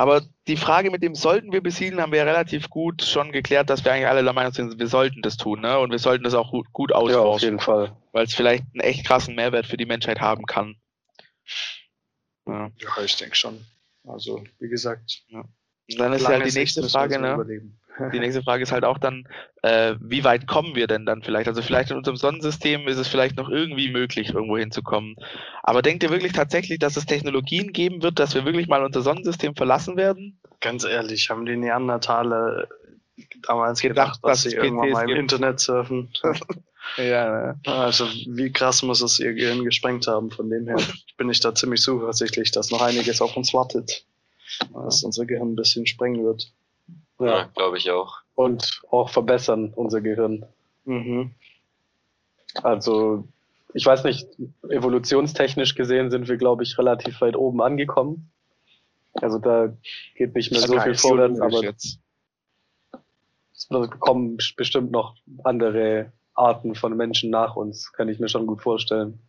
Aber 0.02 0.24
die 0.48 0.58
Frage 0.58 0.90
mit 0.90 1.04
dem 1.04 1.14
sollten 1.14 1.52
wir 1.52 1.62
besiedeln, 1.62 2.02
haben 2.02 2.12
wir 2.12 2.18
ja 2.18 2.26
relativ 2.26 2.72
gut 2.72 3.04
schon 3.04 3.32
geklärt, 3.32 3.70
dass 3.70 3.86
wir 3.86 3.94
eigentlich 3.94 4.08
alle 4.08 4.24
der 4.24 4.34
Meinung 4.34 4.52
sind, 4.52 4.80
wir 4.80 4.88
sollten 4.88 5.22
das 5.22 5.38
tun, 5.38 5.62
ne? 5.62 5.78
Und 5.78 5.92
wir 5.92 6.00
sollten 6.00 6.24
das 6.24 6.34
auch 6.34 6.50
gut, 6.50 6.74
gut 6.74 6.92
ausforschen. 6.92 7.22
Ja, 7.22 7.30
auf 7.30 7.42
jeden 7.44 7.60
Fall. 7.60 7.96
Weil 8.12 8.26
es 8.26 8.34
vielleicht 8.34 8.64
einen 8.74 8.80
echt 8.80 9.06
krassen 9.06 9.36
Mehrwert 9.36 9.68
für 9.68 9.78
die 9.78 9.86
Menschheit 9.86 10.20
haben 10.20 10.48
kann. 10.48 10.76
Ja, 12.48 12.72
ja 12.80 13.04
ich 13.06 13.16
denke 13.16 13.36
schon. 13.36 13.64
Also, 14.08 14.44
wie 14.58 14.70
gesagt. 14.70 15.22
Ja. 15.28 15.42
Und 15.42 16.00
dann 16.00 16.14
ist 16.14 16.28
ja 16.28 16.40
die 16.40 16.52
nächste 16.52 16.90
Frage, 16.90 17.20
ne? 17.20 17.34
Überleben. 17.36 17.80
Die 18.14 18.20
nächste 18.20 18.42
Frage 18.42 18.64
ist 18.64 18.72
halt 18.72 18.86
auch 18.86 18.98
dann, 18.98 19.28
äh, 19.62 19.96
wie 20.00 20.24
weit 20.24 20.48
kommen 20.48 20.76
wir 20.76 20.88
denn 20.88 21.06
dann 21.06 21.22
vielleicht? 21.22 21.48
Also 21.48 21.62
vielleicht 21.62 21.92
in 21.92 21.98
unserem 21.98 22.16
Sonnensystem 22.16 22.88
ist 22.88 22.98
es 22.98 23.08
vielleicht 23.08 23.38
noch 23.38 23.50
irgendwie 23.50 23.92
möglich, 23.92 24.34
irgendwo 24.34 24.58
hinzukommen. 24.58 25.16
Aber 25.62 25.82
denkt 25.82 26.04
ihr 26.04 26.10
wirklich 26.10 26.32
tatsächlich, 26.32 26.80
dass 26.80 26.98
es 26.98 27.06
Technologien 27.06 27.74
geben 27.74 28.02
wird, 28.02 28.20
dass 28.20 28.34
wir 28.34 28.46
wirklich 28.46 28.68
mal 28.68 28.84
unser 28.84 29.02
Sonnensystem 29.02 29.56
verlassen 29.56 29.98
werden? 29.98 30.40
Ganz 30.62 30.84
ehrlich, 30.84 31.30
haben 31.30 31.46
die 31.46 31.58
Neandertaler 31.58 32.68
damals 33.44 33.82
gedacht, 33.82 34.22
gedacht 34.22 34.32
dass 34.32 34.44
sie 34.44 34.56
irgendwann 34.56 34.92
mal 34.92 35.02
im 35.02 35.08
gibt. 35.08 35.20
Internet 35.20 35.60
surfen? 35.60 36.10
ja, 36.98 37.56
Also 37.66 38.06
wie 38.28 38.52
krass 38.52 38.84
muss 38.84 39.02
es 39.02 39.20
ihr 39.20 39.34
Gehirn 39.34 39.64
gesprengt 39.64 40.08
haben, 40.08 40.32
von 40.32 40.50
dem 40.50 40.68
her 40.68 40.78
bin 41.18 41.30
ich 41.30 41.40
da 41.40 41.54
ziemlich 41.54 41.82
zuversichtlich, 41.82 42.52
dass 42.52 42.72
noch 42.72 42.82
einiges 42.82 43.22
auf 43.22 43.36
uns 43.36 43.54
wartet, 43.54 44.06
dass 44.74 45.04
unser 45.04 45.26
Gehirn 45.26 45.54
ein 45.54 45.56
bisschen 45.56 45.86
sprengen 45.86 46.24
wird. 46.24 46.52
Ja, 47.22 47.38
ja 47.40 47.50
glaube 47.56 47.78
ich 47.78 47.90
auch. 47.92 48.20
Und 48.36 48.82
auch 48.90 49.10
verbessern 49.10 49.74
unser 49.76 50.02
Gehirn. 50.02 50.46
Mhm. 50.86 51.32
Also, 52.64 53.28
ich 53.74 53.86
weiß 53.86 54.04
nicht, 54.04 54.28
evolutionstechnisch 54.70 55.76
gesehen 55.76 56.12
sind 56.12 56.28
wir, 56.28 56.38
glaube 56.38 56.64
ich, 56.64 56.78
relativ 56.78 57.22
weit 57.22 57.36
oben 57.36 57.62
angekommen. 57.62 58.32
Also 59.14 59.40
da 59.40 59.74
geht 60.16 60.36
nicht 60.36 60.52
mehr 60.52 60.62
so 60.62 60.80
viel 60.80 60.96
vorwärts, 60.96 61.42
aber 61.42 61.64
jetzt. 61.64 62.00
es 63.54 63.68
kommen 64.00 64.38
bestimmt 64.56 64.92
noch 64.92 65.16
andere 65.44 66.12
Arten 66.34 66.76
von 66.76 66.96
Menschen 66.96 67.30
nach 67.30 67.56
uns, 67.56 67.92
kann 67.92 68.10
ich 68.10 68.20
mir 68.20 68.30
schon 68.30 68.48
gut 68.48 68.62
vorstellen. 68.62 69.20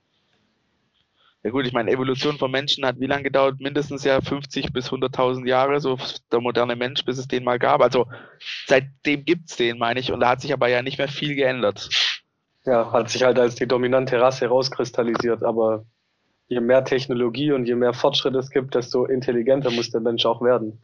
Ja 1.44 1.50
gut, 1.50 1.66
ich 1.66 1.72
meine, 1.72 1.90
Evolution 1.90 2.38
von 2.38 2.50
Menschen 2.52 2.86
hat 2.86 3.00
wie 3.00 3.06
lange 3.06 3.24
gedauert? 3.24 3.58
Mindestens 3.58 4.04
ja 4.04 4.20
50 4.20 4.72
bis 4.72 4.90
100.000 4.90 5.46
Jahre, 5.46 5.80
so 5.80 5.98
der 6.30 6.40
moderne 6.40 6.76
Mensch, 6.76 7.04
bis 7.04 7.18
es 7.18 7.26
den 7.26 7.42
mal 7.42 7.58
gab. 7.58 7.82
Also 7.82 8.06
seitdem 8.66 9.24
gibt's 9.24 9.56
den, 9.56 9.78
meine 9.78 9.98
ich, 9.98 10.12
und 10.12 10.20
da 10.20 10.30
hat 10.30 10.40
sich 10.40 10.52
aber 10.52 10.68
ja 10.68 10.82
nicht 10.82 10.98
mehr 10.98 11.08
viel 11.08 11.34
geändert. 11.34 11.88
Ja, 12.64 12.92
hat 12.92 13.10
sich 13.10 13.24
halt 13.24 13.40
als 13.40 13.56
die 13.56 13.66
dominante 13.66 14.20
Rasse 14.20 14.42
herauskristallisiert, 14.44 15.42
aber 15.42 15.84
je 16.46 16.60
mehr 16.60 16.84
Technologie 16.84 17.50
und 17.50 17.66
je 17.66 17.74
mehr 17.74 17.92
Fortschritt 17.92 18.36
es 18.36 18.50
gibt, 18.50 18.76
desto 18.76 19.06
intelligenter 19.06 19.72
muss 19.72 19.90
der 19.90 20.00
Mensch 20.00 20.24
auch 20.24 20.42
werden. 20.42 20.80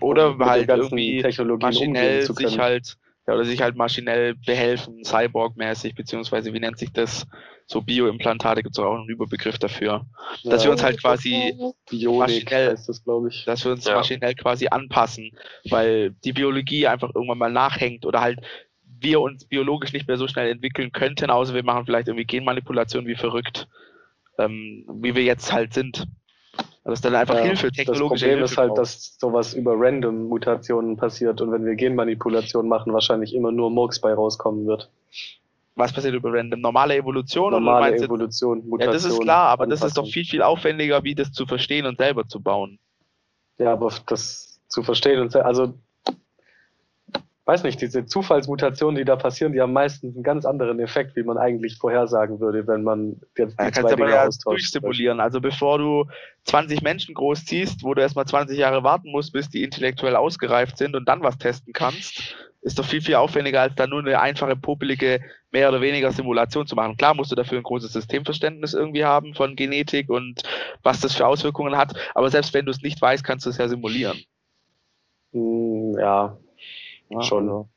Oder 0.00 0.30
um 0.30 0.44
halt 0.44 0.68
irgendwie 0.68 1.22
maschinell 1.60 2.22
sich 2.22 2.58
halt 2.58 2.96
ja, 3.26 3.34
oder 3.34 3.44
sich 3.44 3.60
halt 3.62 3.76
maschinell 3.76 4.34
behelfen, 4.34 5.04
Cyborg-mäßig, 5.04 5.94
beziehungsweise 5.94 6.52
wie 6.52 6.60
nennt 6.60 6.78
sich 6.78 6.92
das? 6.92 7.26
So 7.66 7.80
Bioimplantate 7.80 8.62
gibt 8.62 8.76
es 8.76 8.82
auch 8.82 8.94
einen 8.94 9.08
Überbegriff 9.08 9.58
dafür. 9.58 10.04
Dass 10.44 10.62
ja, 10.62 10.68
wir 10.68 10.72
uns 10.72 10.82
halt 10.82 11.00
quasi 11.00 11.54
Bionik 11.88 12.18
maschinell, 12.18 12.70
das, 12.70 12.88
ich. 13.30 13.44
dass 13.44 13.64
wir 13.64 13.72
uns 13.72 13.84
ja. 13.84 13.94
maschinell 13.94 14.34
quasi 14.34 14.66
anpassen, 14.66 15.30
weil 15.70 16.10
die 16.24 16.32
Biologie 16.32 16.86
einfach 16.88 17.14
irgendwann 17.14 17.38
mal 17.38 17.52
nachhängt 17.52 18.04
oder 18.04 18.20
halt 18.20 18.40
wir 18.84 19.20
uns 19.20 19.44
biologisch 19.44 19.92
nicht 19.92 20.08
mehr 20.08 20.16
so 20.16 20.28
schnell 20.28 20.50
entwickeln 20.50 20.92
könnten, 20.92 21.30
außer 21.30 21.54
wir 21.54 21.64
machen 21.64 21.86
vielleicht 21.86 22.08
irgendwie 22.08 22.24
Genmanipulation 22.26 23.06
wie 23.06 23.16
verrückt, 23.16 23.68
ähm, 24.38 24.84
wie 24.92 25.14
wir 25.14 25.22
jetzt 25.22 25.52
halt 25.52 25.74
sind. 25.74 26.06
Das 26.84 26.94
ist 26.94 27.04
dann 27.04 27.14
einfach 27.14 27.36
ja, 27.36 27.42
Hilfe, 27.42 27.70
technologische 27.70 28.26
Das 28.26 28.32
Problem 28.32 28.38
Hilfe 28.38 28.52
ist 28.52 28.58
halt, 28.58 28.68
braucht. 28.70 28.78
dass 28.78 29.16
sowas 29.18 29.54
über 29.54 29.74
Random-Mutationen 29.76 30.96
passiert 30.96 31.40
und 31.40 31.52
wenn 31.52 31.64
wir 31.64 31.76
Genmanipulation 31.76 32.68
machen, 32.68 32.92
wahrscheinlich 32.92 33.34
immer 33.34 33.52
nur 33.52 33.70
Murks 33.70 34.00
bei 34.00 34.12
rauskommen 34.12 34.66
wird. 34.66 34.90
Was 35.74 35.92
passiert 35.92 36.14
über 36.14 36.32
Random? 36.32 36.60
Normale 36.60 36.96
Evolution? 36.96 37.52
Normale 37.52 37.94
oder 37.96 38.04
Evolution, 38.04 38.58
Mutation. 38.68 38.80
Ja, 38.80 38.92
das 38.92 39.04
ist 39.04 39.20
klar, 39.20 39.48
aber 39.48 39.64
Anpassung. 39.64 39.80
das 39.80 39.88
ist 39.88 39.98
doch 39.98 40.06
viel, 40.06 40.24
viel 40.24 40.42
aufwendiger, 40.42 41.02
wie 41.04 41.14
das 41.14 41.32
zu 41.32 41.46
verstehen 41.46 41.86
und 41.86 41.98
selber 41.98 42.26
zu 42.26 42.40
bauen. 42.42 42.78
Ja, 43.58 43.72
aber 43.72 43.90
das 44.06 44.60
zu 44.68 44.82
verstehen 44.82 45.20
und 45.20 45.34
also 45.36 45.74
weiß 47.44 47.64
nicht, 47.64 47.80
diese 47.80 48.06
Zufallsmutationen, 48.06 48.96
die 48.96 49.04
da 49.04 49.16
passieren, 49.16 49.52
die 49.52 49.60
haben 49.60 49.72
meistens 49.72 50.14
einen 50.14 50.22
ganz 50.22 50.44
anderen 50.44 50.78
Effekt, 50.78 51.16
wie 51.16 51.24
man 51.24 51.38
eigentlich 51.38 51.76
vorhersagen 51.76 52.38
würde, 52.38 52.66
wenn 52.68 52.84
man 52.84 53.20
jetzt 53.36 53.58
die 53.58 53.64
ja, 53.64 53.72
zwei 53.72 53.94
Dinge 53.96 54.10
ja 54.10 54.28
durchsimulieren. 54.44 55.18
Also 55.18 55.40
bevor 55.40 55.78
du 55.78 56.06
20 56.44 56.82
Menschen 56.82 57.14
großziehst, 57.14 57.82
wo 57.82 57.94
du 57.94 58.02
erstmal 58.02 58.26
20 58.26 58.56
Jahre 58.56 58.84
warten 58.84 59.10
musst, 59.10 59.32
bis 59.32 59.48
die 59.48 59.64
intellektuell 59.64 60.14
ausgereift 60.14 60.78
sind 60.78 60.94
und 60.94 61.08
dann 61.08 61.22
was 61.22 61.36
testen 61.38 61.72
kannst, 61.72 62.36
ist 62.62 62.78
doch 62.78 62.84
viel, 62.84 63.00
viel 63.00 63.16
aufwendiger, 63.16 63.60
als 63.60 63.74
da 63.74 63.88
nur 63.88 64.00
eine 64.00 64.20
einfache, 64.20 64.54
popelige, 64.54 65.20
mehr 65.50 65.68
oder 65.68 65.80
weniger 65.80 66.12
Simulation 66.12 66.66
zu 66.66 66.76
machen. 66.76 66.96
Klar 66.96 67.14
musst 67.14 67.32
du 67.32 67.34
dafür 67.34 67.58
ein 67.58 67.64
großes 67.64 67.92
Systemverständnis 67.92 68.72
irgendwie 68.72 69.04
haben 69.04 69.34
von 69.34 69.56
Genetik 69.56 70.08
und 70.08 70.42
was 70.84 71.00
das 71.00 71.14
für 71.16 71.26
Auswirkungen 71.26 71.76
hat, 71.76 71.92
aber 72.14 72.30
selbst 72.30 72.54
wenn 72.54 72.64
du 72.64 72.70
es 72.70 72.82
nicht 72.82 73.02
weißt, 73.02 73.24
kannst 73.24 73.46
du 73.46 73.50
es 73.50 73.58
ja 73.58 73.68
simulieren. 73.68 74.22
Hm, 75.32 75.96
ja, 75.98 76.36
ja, 77.12 77.22
schon. 77.22 77.48
Also. 77.48 77.68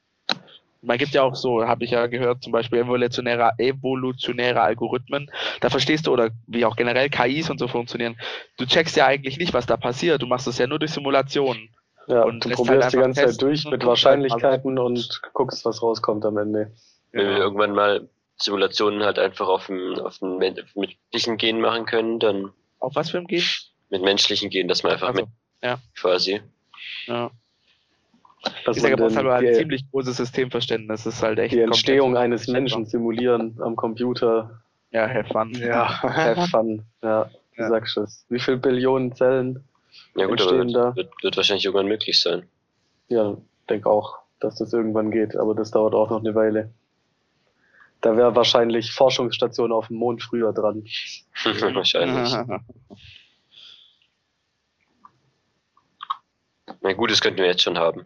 Man 0.81 0.99
gibt 0.99 1.13
ja 1.13 1.23
auch 1.23 1.36
so, 1.36 1.65
habe 1.65 1.83
ich 1.83 1.91
ja 1.91 2.05
gehört, 2.05 2.43
zum 2.43 2.51
Beispiel 2.51 2.79
evolutionäre, 2.79 3.53
evolutionäre 3.57 4.61
Algorithmen. 4.61 5.31
Da 5.61 5.69
verstehst 5.69 6.05
du, 6.05 6.13
oder 6.13 6.29
wie 6.45 6.63
auch 6.63 6.75
generell 6.75 7.09
KIs 7.09 7.49
und 7.49 7.57
so 7.57 7.67
funktionieren, 7.67 8.15
du 8.57 8.65
checkst 8.67 8.95
ja 8.95 9.07
eigentlich 9.07 9.39
nicht, 9.39 9.53
was 9.53 9.65
da 9.65 9.77
passiert. 9.77 10.21
Du 10.21 10.27
machst 10.27 10.45
es 10.47 10.59
ja 10.59 10.67
nur 10.67 10.77
durch 10.77 10.91
Simulationen. 10.91 11.69
Ja, 12.07 12.23
und 12.23 12.45
du 12.45 12.49
halt 12.49 12.57
probierst 12.57 12.83
halt 12.83 12.93
die 12.93 12.97
ganze 12.97 13.25
Zeit 13.25 13.41
durch 13.41 13.65
mit 13.65 13.83
Wahrscheinlichkeiten 13.83 14.77
und 14.77 15.21
guckst, 15.33 15.65
was 15.65 15.81
rauskommt 15.81 16.23
am 16.23 16.38
Ende. 16.38 16.71
Wenn 17.11 17.29
wir 17.29 17.38
irgendwann 17.38 17.71
mal 17.71 18.07
Simulationen 18.38 19.03
halt 19.03 19.17
einfach 19.17 19.47
auf 19.47 19.67
dem, 19.67 19.97
auf 19.99 20.19
dem 20.19 20.38
menschlichen 20.38 21.38
Gen 21.38 21.61
machen 21.61 21.86
können, 21.86 22.19
dann. 22.19 22.51
Auf 22.79 22.95
was 22.95 23.09
für 23.09 23.17
ein 23.17 23.27
Gen? 23.27 23.41
Mit 23.89 24.03
menschlichen 24.03 24.49
Gen, 24.49 24.67
dass 24.67 24.83
man 24.83 24.91
einfach 24.91 25.07
also, 25.07 25.21
mit 25.21 25.29
ja. 25.63 25.79
quasi. 25.95 26.41
Ja. 27.07 27.31
Dass 28.66 28.78
ich 28.78 28.84
sage, 28.84 28.98
man 28.98 29.16
halt 29.16 29.48
ein 29.48 29.54
ziemlich 29.56 29.89
großes 29.91 30.18
Systemverständnis. 30.18 31.04
Das 31.04 31.16
ist 31.16 31.24
halt 31.24 31.39
echt 31.39 31.54
die 31.54 31.62
Entstehung 31.62 32.18
eines 32.18 32.48
Menschen 32.48 32.86
simulieren 32.86 33.58
am 33.62 33.76
Computer. 33.76 34.62
Ja, 34.91 35.08
have 35.08 35.32
fun. 35.32 35.52
Ja, 35.54 36.02
have 36.04 36.48
fun. 36.48 36.84
Ja, 37.02 37.30
du 37.56 37.62
ja. 37.62 37.70
sagst 37.70 37.98
es. 37.98 38.26
Wie 38.30 38.39
viele 38.39 38.58
Billionen 38.58 39.14
Zellen 39.14 39.64
ja, 40.16 40.26
gut, 40.28 40.39
entstehen 40.39 40.76
aber 40.76 40.91
da? 40.91 40.96
Wird, 40.96 41.12
wird 41.24 41.38
wahrscheinlich 41.38 41.66
irgendwann 41.66 41.88
möglich 41.88 42.22
sein. 42.22 42.48
Ja, 43.08 43.38
denke 43.70 43.89
auch, 43.89 44.20
dass 44.39 44.56
das 44.56 44.74
irgendwann 44.74 45.12
geht, 45.12 45.36
aber 45.36 45.54
das 45.56 45.72
dauert 45.72 45.93
auch 45.93 46.10
noch 46.10 46.20
eine 46.20 46.36
Weile. 46.36 46.72
Da 48.02 48.18
wäre 48.18 48.36
wahrscheinlich 48.36 48.91
Forschungsstation 48.91 49.72
auf 49.72 49.88
dem 49.88 49.98
Mond 49.98 50.22
früher 50.22 50.54
dran. 50.54 50.84
wahrscheinlich. 51.43 52.32
Na 56.82 56.93
gut, 56.93 57.10
das 57.10 57.22
könnten 57.22 57.39
wir 57.39 57.48
jetzt 57.48 57.64
schon 57.64 57.78
haben 57.80 58.06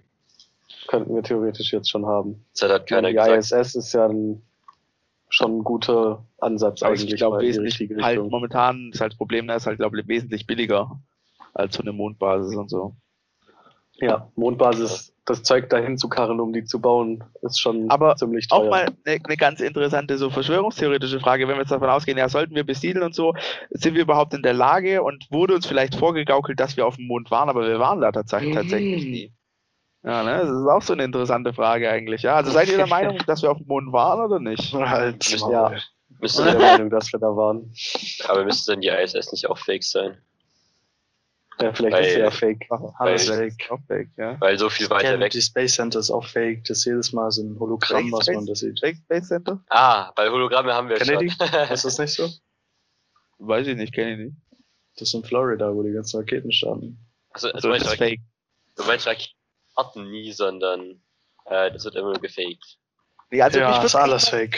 könnten 0.89 1.13
wir 1.13 1.21
theoretisch 1.21 1.71
jetzt 1.71 1.89
schon 1.89 2.07
haben. 2.07 2.43
Das 2.59 2.69
hat 2.69 2.87
keiner 2.87 3.09
die 3.09 3.13
gesagt. 3.13 3.51
ISS 3.51 3.75
ist 3.75 3.93
ja 3.93 4.07
ein, 4.07 4.41
schon 5.29 5.59
ein 5.59 5.63
guter 5.63 6.25
Ansatz 6.39 6.81
Aber 6.81 6.93
eigentlich. 6.93 7.13
Ich 7.13 7.17
glaube, 7.17 7.39
wesentlich 7.41 7.79
halt 8.01 8.19
momentan 8.19 8.89
ist 8.91 8.99
halt 8.99 9.11
das 9.11 9.17
Problem, 9.17 9.47
da 9.47 9.55
ist 9.55 9.67
halt, 9.67 9.77
glaube 9.77 9.99
ich, 9.99 10.07
wesentlich 10.07 10.47
billiger 10.47 10.99
als 11.53 11.75
so 11.75 11.83
eine 11.83 11.93
Mondbasis 11.93 12.55
und 12.55 12.71
so. 12.71 12.95
Ja, 14.01 14.31
Mondbasis, 14.35 15.13
das 15.25 15.43
Zeug 15.43 15.69
dahin 15.69 15.97
zu 15.99 16.09
karren, 16.09 16.39
um 16.39 16.53
die 16.53 16.63
zu 16.63 16.79
bauen, 16.79 17.23
ist 17.41 17.59
schon 17.59 17.91
Aber 17.91 18.15
ziemlich 18.15 18.47
teuer. 18.47 18.59
Auch 18.59 18.69
mal 18.69 18.87
eine, 19.05 19.19
eine 19.23 19.37
ganz 19.37 19.59
interessante, 19.59 20.17
so 20.17 20.31
verschwörungstheoretische 20.31 21.19
Frage, 21.19 21.47
wenn 21.47 21.55
wir 21.55 21.61
jetzt 21.61 21.71
davon 21.71 21.89
ausgehen, 21.89 22.17
ja, 22.17 22.29
sollten 22.29 22.55
wir 22.55 22.63
besiedeln 22.63 23.05
und 23.05 23.13
so, 23.13 23.35
sind 23.69 23.93
wir 23.93 24.01
überhaupt 24.01 24.33
in 24.33 24.41
der 24.41 24.53
Lage 24.53 25.03
und 25.03 25.27
wurde 25.29 25.53
uns 25.53 25.67
vielleicht 25.67 25.95
vorgegaukelt, 25.95 26.59
dass 26.59 26.77
wir 26.77 26.87
auf 26.87 26.95
dem 26.95 27.05
Mond 27.05 27.29
waren, 27.29 27.49
aber 27.49 27.67
wir 27.67 27.79
waren 27.79 28.01
da 28.01 28.11
tatsächlich, 28.11 28.55
tatsächlich 28.55 29.05
nie. 29.05 29.33
Ja, 30.03 30.23
ne? 30.23 30.37
Das 30.39 30.49
ist 30.49 30.67
auch 30.67 30.81
so 30.81 30.93
eine 30.93 31.03
interessante 31.03 31.53
Frage 31.53 31.89
eigentlich, 31.89 32.21
ja. 32.21 32.35
Also 32.35 32.51
seid 32.51 32.69
ihr 32.69 32.77
der 32.77 32.87
Meinung, 32.97 33.17
dass 33.27 33.41
wir 33.41 33.51
auf 33.51 33.57
dem 33.57 33.67
Mond 33.67 33.91
waren 33.91 34.21
oder 34.21 34.39
nicht? 34.39 34.73
Halt, 34.73 35.29
Müssen- 35.29 35.51
ja, 35.51 35.73
Müsste 36.21 36.41
ich 36.43 36.49
bin 36.51 36.59
der 36.59 36.71
Meinung, 36.71 36.89
dass 36.89 37.11
wir 37.13 37.19
da 37.19 37.27
waren. 37.27 37.71
aber 38.27 38.43
müsste 38.45 38.71
dann 38.73 38.81
die 38.81 38.87
ISS 38.89 39.31
nicht 39.31 39.47
auch 39.49 39.57
fake 39.57 39.83
sein? 39.83 40.17
Ja, 41.61 41.73
vielleicht 41.73 41.93
Weil- 41.97 42.05
ist 42.05 42.13
sie 42.13 42.19
ja 42.21 42.31
fake. 42.31 42.67
Alles 42.97 43.29
Weil- 43.29 43.51
fake. 43.51 43.69
Auch 43.71 43.79
weg, 43.89 44.09
ja. 44.17 44.39
Weil 44.39 44.57
so 44.57 44.69
viel 44.69 44.89
weiter 44.89 45.09
weg. 45.11 45.31
Kennedy 45.31 45.41
Space 45.41 45.75
Center 45.75 45.99
ist 45.99 46.09
auch 46.09 46.25
fake. 46.25 46.63
Das 46.65 46.77
ist 46.79 46.85
jedes 46.85 47.11
Mal 47.11 47.29
so 47.31 47.43
ein 47.43 47.59
Hologramm, 47.59 48.09
was 48.13 48.27
man 48.27 48.45
da 48.45 48.55
sieht. 48.55 48.79
Fake 48.79 48.95
Space 48.95 49.27
Center? 49.27 49.61
Ah, 49.69 50.11
bei 50.15 50.29
Hologramme 50.29 50.73
haben 50.73 50.87
wir 50.87 50.95
Kennedy? 50.97 51.29
schon. 51.29 51.47
Ist 51.73 51.83
das 51.83 51.97
nicht 51.99 52.13
so? 52.13 52.29
Weiß 53.39 53.67
ich 53.67 53.75
nicht, 53.75 53.93
kenne 53.93 54.11
ich 54.13 54.17
nicht. 54.19 54.35
Das 54.97 55.09
ist 55.09 55.13
in 55.13 55.23
Florida, 55.23 55.73
wo 55.73 55.83
die 55.83 55.91
ganzen 55.93 56.17
Raketen 56.17 56.51
starten. 56.51 56.97
also, 57.31 57.47
also 57.47 57.55
Also, 57.55 57.67
meinst 57.69 57.85
das 57.85 57.97
du, 57.97 58.03
ist 58.03 58.09
fake. 58.09 58.19
du 58.77 58.83
meinst 58.85 59.07
Raketen 59.07 59.33
starten 59.79 60.09
nie, 60.09 60.31
sondern 60.31 61.01
äh, 61.45 61.71
das 61.71 61.85
wird 61.85 61.95
immer 61.95 62.11
nur 62.11 62.21
gefaked. 62.21 62.77
Nee, 63.31 63.41
also 63.41 63.59
ja, 63.59 63.77
ist 63.79 63.85
echt 63.85 63.95
alles 63.95 64.31
mal- 64.31 64.39
fake. 64.39 64.57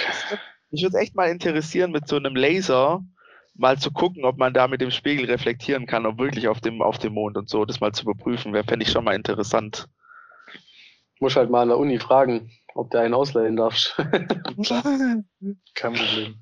Mich 0.71 0.83
würde 0.83 0.97
echt 0.99 1.15
mal 1.15 1.29
interessieren, 1.29 1.91
mit 1.91 2.07
so 2.07 2.15
einem 2.15 2.35
Laser 2.35 3.01
mal 3.55 3.77
zu 3.77 3.91
gucken, 3.91 4.23
ob 4.23 4.37
man 4.37 4.53
da 4.53 4.67
mit 4.69 4.79
dem 4.79 4.91
Spiegel 4.91 5.25
reflektieren 5.25 5.85
kann, 5.85 6.05
ob 6.05 6.17
wirklich 6.17 6.47
auf 6.47 6.61
dem, 6.61 6.81
auf 6.81 6.97
dem 6.97 7.13
Mond 7.13 7.35
und 7.37 7.49
so, 7.49 7.65
das 7.65 7.81
mal 7.81 7.91
zu 7.91 8.03
überprüfen, 8.03 8.53
wäre, 8.53 8.63
fände 8.63 8.85
ich 8.85 8.91
schon 8.91 9.03
mal 9.03 9.13
interessant. 9.15 9.87
Muss 11.19 11.35
halt 11.35 11.49
mal 11.49 11.61
an 11.61 11.67
der 11.67 11.77
Uni 11.77 11.99
fragen, 11.99 12.49
ob 12.73 12.89
der 12.91 13.01
einen 13.01 13.13
ausleihen 13.13 13.57
darf. 13.57 13.75
Kein 15.75 15.93
Problem. 15.93 16.35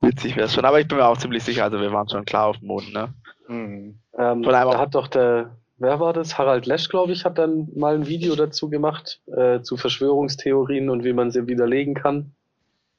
Witzig 0.00 0.36
wäre 0.36 0.46
es 0.46 0.54
schon, 0.54 0.64
aber 0.64 0.80
ich 0.80 0.88
bin 0.88 0.98
mir 0.98 1.06
auch 1.06 1.16
ziemlich 1.18 1.44
sicher, 1.44 1.64
also 1.64 1.80
wir 1.80 1.92
waren 1.92 2.08
schon 2.08 2.24
klar 2.24 2.46
auf 2.48 2.58
dem 2.58 2.66
Mond, 2.68 2.92
ne? 2.92 3.14
Hm. 3.46 4.00
ähm, 4.18 4.44
Von 4.44 4.54
einem- 4.54 4.70
da 4.72 4.78
hat 4.78 4.94
doch 4.96 5.06
der, 5.08 5.57
wer 5.78 6.00
war 6.00 6.12
das? 6.12 6.38
Harald 6.38 6.66
Lesch, 6.66 6.88
glaube 6.88 7.12
ich, 7.12 7.24
hat 7.24 7.38
dann 7.38 7.68
mal 7.74 7.94
ein 7.94 8.06
Video 8.06 8.34
dazu 8.36 8.68
gemacht, 8.68 9.20
äh, 9.26 9.62
zu 9.62 9.76
Verschwörungstheorien 9.76 10.90
und 10.90 11.04
wie 11.04 11.12
man 11.12 11.30
sie 11.30 11.46
widerlegen 11.46 11.94
kann. 11.94 12.32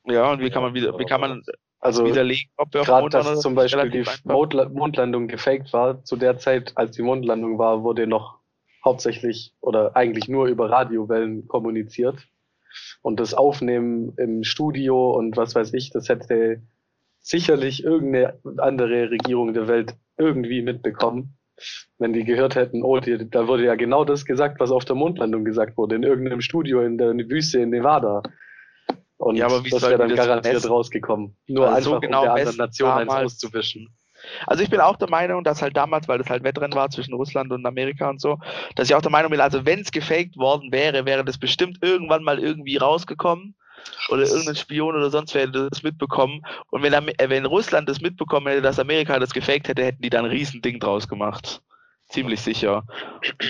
Ja, 0.06 0.32
und 0.32 0.42
wie 0.42 0.50
kann 0.50 0.64
man 0.64 0.74
wieder, 0.74 0.98
wie 0.98 1.06
kann 1.06 1.22
man 1.22 1.44
Also 1.80 2.06
widerlegen, 2.06 2.50
ob 2.58 2.74
wir 2.74 2.82
auf 2.82 2.88
dem 2.88 2.92
gerade, 2.92 3.10
dass 3.10 3.42
zum? 3.42 3.56
Beispiel 3.56 3.90
die 3.90 4.00
einfach. 4.00 4.70
Mondlandung 4.70 5.28
gefaked 5.28 5.72
war, 5.72 6.04
zu 6.04 6.16
der 6.16 6.38
Zeit, 6.38 6.74
als 6.76 6.96
die 6.96 7.04
Mondlandung 7.04 7.58
war, 7.60 7.84
wurde 7.84 8.08
noch 8.08 8.40
hauptsächlich 8.84 9.54
oder 9.62 9.96
eigentlich 9.96 10.28
nur 10.28 10.48
über 10.48 10.70
Radiowellen 10.70 11.48
kommuniziert. 11.48 12.28
Und 13.02 13.20
das 13.20 13.34
Aufnehmen 13.34 14.14
im 14.18 14.44
Studio 14.44 15.12
und 15.12 15.38
was 15.38 15.56
weiß 15.56 15.74
ich, 15.74 15.90
das 15.92 16.08
hätte 16.10 16.62
sicherlich 17.20 17.84
irgendeine 17.84 18.40
andere 18.58 19.12
Regierung 19.12 19.54
der 19.54 19.68
Welt 19.68 19.96
irgendwie 20.18 20.62
mitbekommen, 20.62 21.38
wenn 21.98 22.14
die 22.14 22.24
gehört 22.24 22.56
hätten, 22.56 22.84
oh, 22.84 23.00
die, 23.00 23.30
da 23.30 23.48
wurde 23.48 23.66
ja 23.66 23.76
genau 23.76 24.06
das 24.06 24.26
gesagt, 24.26 24.60
was 24.60 24.72
auf 24.72 24.86
der 24.86 24.96
Mondlandung 24.96 25.46
gesagt 25.46 25.78
wurde, 25.78 25.96
in 25.96 26.04
irgendeinem 26.04 26.42
Studio 26.42 26.82
in 26.82 26.98
der 26.98 27.14
Wüste 27.14 27.60
in 27.60 27.70
Nevada. 27.70 28.22
Und 29.18 29.36
Ja, 29.36 29.48
aber 29.48 29.66
wie 29.66 29.70
das 29.70 29.82
wäre 29.82 29.98
dann 29.98 30.10
das 30.10 30.18
garantiert 30.18 30.54
messen? 30.56 30.70
rausgekommen. 30.70 31.36
Nur 31.48 31.68
Also 31.68 31.76
einfach, 31.76 31.92
so 31.92 32.00
genau 32.00 32.20
um 32.20 32.26
der 32.26 32.34
anderen 32.36 32.58
Nation 32.58 32.90
eins 32.90 33.12
auszuwischen. 33.12 33.90
Also 34.48 34.64
ich 34.64 34.70
bin 34.70 34.80
auch 34.80 34.98
der 34.98 35.10
Meinung, 35.10 35.44
dass 35.44 35.62
halt 35.62 35.76
damals, 35.78 36.08
weil 36.08 36.18
das 36.18 36.30
halt 36.30 36.44
Wettrennen 36.44 36.76
war 36.76 36.90
zwischen 36.90 37.14
Russland 37.14 37.52
und 37.52 37.66
Amerika 37.66 38.10
und 38.10 38.20
so, 38.20 38.38
dass 38.76 38.90
ich 38.90 38.96
auch 38.96 39.02
der 39.02 39.12
Meinung 39.12 39.32
bin, 39.32 39.40
also 39.40 39.66
wenn 39.66 39.80
es 39.80 39.92
gefaked 39.92 40.38
worden 40.38 40.72
wäre, 40.72 41.06
wäre 41.06 41.24
das 41.24 41.38
bestimmt 41.38 41.80
irgendwann 41.82 42.24
mal 42.24 42.40
irgendwie 42.40 42.78
rausgekommen 42.78 43.56
oder 44.10 44.24
irgendein 44.24 44.56
Spion 44.56 44.96
oder 44.96 45.10
sonst 45.10 45.34
wer 45.34 45.48
hätte 45.48 45.70
das 45.70 45.84
mitbekommen. 45.84 46.42
Und 46.70 46.84
wenn, 46.84 46.94
äh, 46.94 47.30
wenn 47.30 47.46
Russland 47.46 47.88
das 47.90 48.02
mitbekommen 48.02 48.48
hätte, 48.48 48.62
dass 48.62 48.80
Amerika 48.80 49.20
das 49.20 49.34
gefaked 49.34 49.68
hätte, 49.68 49.84
hätten 49.84 50.02
die 50.02 50.10
dann 50.10 50.26
ein 50.26 50.32
Riesending 50.32 50.80
draus 50.80 51.08
gemacht. 51.08 51.62
Ziemlich 52.10 52.42
sicher. 52.42 52.86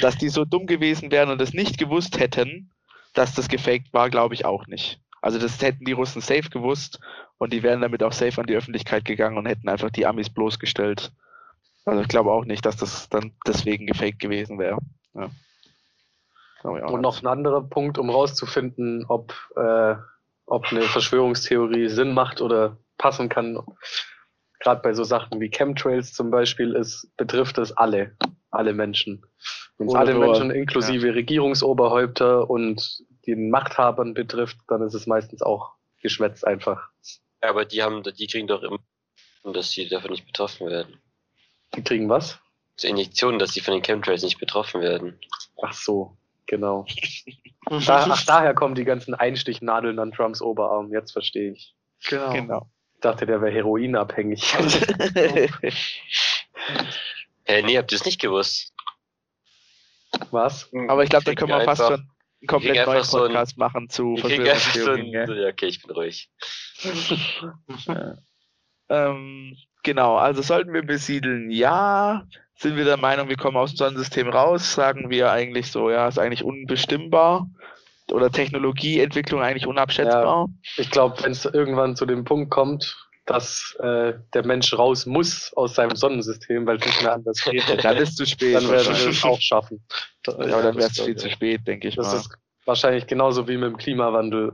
Dass 0.01 0.17
die 0.17 0.29
so 0.29 0.45
dumm 0.45 0.67
gewesen 0.67 1.11
wären 1.11 1.29
und 1.29 1.39
das 1.39 1.53
nicht 1.53 1.77
gewusst 1.77 2.19
hätten, 2.19 2.71
dass 3.13 3.33
das 3.33 3.47
gefaked 3.47 3.93
war, 3.93 4.09
glaube 4.09 4.33
ich 4.33 4.45
auch 4.45 4.67
nicht. 4.67 4.99
Also 5.21 5.39
das 5.39 5.61
hätten 5.61 5.85
die 5.85 5.93
Russen 5.93 6.21
safe 6.21 6.49
gewusst 6.49 6.99
und 7.37 7.53
die 7.53 7.63
wären 7.63 7.81
damit 7.81 8.03
auch 8.03 8.13
safe 8.13 8.39
an 8.39 8.47
die 8.47 8.55
Öffentlichkeit 8.55 9.05
gegangen 9.05 9.37
und 9.37 9.45
hätten 9.45 9.69
einfach 9.69 9.89
die 9.89 10.05
Amis 10.05 10.29
bloßgestellt. 10.29 11.11
Also 11.85 12.01
ich 12.01 12.07
glaube 12.07 12.31
auch 12.31 12.45
nicht, 12.45 12.65
dass 12.65 12.77
das 12.77 13.09
dann 13.09 13.33
deswegen 13.47 13.87
gefaked 13.87 14.19
gewesen 14.19 14.59
wäre. 14.59 14.77
Ja. 15.13 15.29
Und 16.63 17.01
noch 17.01 17.21
ein 17.21 17.27
anderer 17.27 17.61
Punkt, 17.61 17.97
um 17.97 18.09
rauszufinden, 18.09 19.05
ob, 19.07 19.33
äh, 19.55 19.95
ob 20.49 20.65
eine 20.71 20.81
Verschwörungstheorie 20.81 21.87
Sinn 21.89 22.13
macht 22.13 22.41
oder 22.41 22.77
passen 22.97 23.29
kann. 23.29 23.59
Gerade 24.59 24.81
bei 24.81 24.93
so 24.93 25.03
Sachen 25.03 25.39
wie 25.39 25.49
Chemtrails 25.49 26.13
zum 26.13 26.31
Beispiel 26.31 26.73
ist, 26.73 27.07
betrifft 27.15 27.57
es 27.57 27.71
alle, 27.71 28.17
alle 28.51 28.73
Menschen. 28.73 29.23
Wenn 29.77 29.87
es 29.87 29.93
Oder 29.93 29.99
alle 30.01 30.13
nur- 30.15 30.25
Menschen 30.25 30.51
inklusive 30.51 31.13
Regierungsoberhäupter 31.15 32.49
und 32.49 33.03
den 33.25 33.49
Machthabern 33.49 34.13
betrifft, 34.13 34.57
dann 34.67 34.81
ist 34.81 34.95
es 34.95 35.07
meistens 35.07 35.41
auch 35.41 35.73
Geschwätz 36.01 36.43
einfach. 36.43 36.89
Ja, 37.41 37.49
aber 37.49 37.63
die 37.65 37.81
haben, 37.83 38.03
die 38.03 38.27
kriegen 38.27 38.47
doch 38.47 38.63
immer, 38.63 38.79
dass 39.53 39.71
sie 39.71 39.87
davon 39.87 40.11
nicht 40.11 40.25
betroffen 40.25 40.67
werden. 40.67 40.99
Die 41.75 41.83
kriegen 41.83 42.09
was? 42.09 42.39
So 42.75 42.87
Injektionen, 42.87 43.39
dass 43.39 43.51
sie 43.51 43.61
von 43.61 43.73
den 43.73 43.83
Chemtrails 43.83 44.23
nicht 44.23 44.39
betroffen 44.39 44.81
werden. 44.81 45.19
Ach 45.61 45.73
so, 45.73 46.17
genau. 46.49 46.85
Da, 47.85 48.07
ach, 48.09 48.25
daher 48.25 48.55
kommen 48.55 48.73
die 48.73 48.85
ganzen 48.85 49.13
Einstichnadeln 49.13 49.99
an 49.99 50.11
Trumps 50.11 50.41
Oberarm. 50.41 50.91
Jetzt 50.91 51.11
verstehe 51.11 51.51
ich. 51.51 51.75
Genau. 52.07 52.33
Genau. 52.33 52.71
Ich 52.95 53.01
dachte, 53.01 53.27
der 53.27 53.41
wäre 53.41 53.53
heroinabhängig. 53.53 54.55
Hä, 57.45 57.61
nee, 57.63 57.77
habt 57.77 57.91
ihr 57.91 57.95
es 57.97 58.05
nicht 58.05 58.19
gewusst? 58.19 58.73
Was? 60.31 60.71
Aber 60.87 61.03
ich 61.03 61.09
glaube, 61.09 61.25
da 61.25 61.35
können 61.35 61.51
wir 61.51 61.61
fast 61.61 61.83
schon 61.83 61.93
einen 61.99 62.47
komplett 62.47 62.75
neuen 62.77 62.89
einfach 62.89 63.03
so 63.03 63.19
ein- 63.23 63.27
Podcast 63.27 63.57
machen 63.57 63.89
zu 63.89 64.15
so 64.15 64.27
Verschwörungstheorien. 64.27 65.05
ein, 65.05 65.11
gell? 65.11 65.41
ja, 65.43 65.49
okay, 65.49 65.67
ich 65.67 65.83
bin 65.83 65.91
ruhig. 65.91 66.31
Ähm, 68.89 69.55
genau, 69.83 70.17
also 70.17 70.41
sollten 70.41 70.73
wir 70.73 70.81
besiedeln? 70.81 71.51
Ja. 71.51 72.25
Sind 72.61 72.75
wir 72.75 72.83
der 72.83 72.97
Meinung, 72.97 73.29
wir 73.29 73.37
kommen 73.37 73.55
aus 73.55 73.71
dem 73.71 73.77
Sonnensystem 73.77 74.27
raus? 74.27 74.73
Sagen 74.73 75.09
wir 75.09 75.31
eigentlich 75.31 75.71
so, 75.71 75.89
ja, 75.89 76.07
ist 76.09 76.19
eigentlich 76.19 76.43
unbestimmbar? 76.43 77.47
Oder 78.11 78.29
Technologieentwicklung 78.31 79.41
eigentlich 79.41 79.65
unabschätzbar? 79.65 80.49
Ich 80.75 80.91
glaube, 80.91 81.23
wenn 81.23 81.31
es 81.31 81.45
irgendwann 81.45 81.95
zu 81.95 82.05
dem 82.05 82.25
Punkt 82.25 82.49
kommt, 82.51 82.97
dass 83.25 83.77
äh, 83.79 84.13
der 84.33 84.45
Mensch 84.45 84.77
raus 84.77 85.05
muss 85.05 85.53
aus 85.53 85.75
seinem 85.75 85.95
Sonnensystem, 85.95 86.65
weil 86.65 86.77
es 86.77 86.85
nicht 86.85 87.01
mehr 87.01 87.13
anders 87.13 87.41
geht, 87.43 87.63
Dann 87.83 87.95
ist 87.97 88.09
es 88.09 88.15
zu 88.15 88.25
spät. 88.25 88.55
dann 88.55 88.69
werden 88.69 88.87
wir 88.87 89.07
es 89.09 89.23
auch 89.23 89.39
schaffen. 89.39 89.81
ja, 90.27 90.33
aber 90.33 90.63
dann 90.63 90.75
wäre 90.75 90.87
es 90.87 90.95
das 90.95 91.05
viel 91.05 91.15
zu 91.15 91.27
ich. 91.27 91.33
spät, 91.33 91.65
denke 91.65 91.87
ich 91.87 91.95
Das 91.95 92.07
mal. 92.07 92.15
ist 92.17 92.29
wahrscheinlich 92.65 93.07
genauso 93.07 93.47
wie 93.47 93.55
mit 93.55 93.69
dem 93.69 93.77
Klimawandel, 93.77 94.53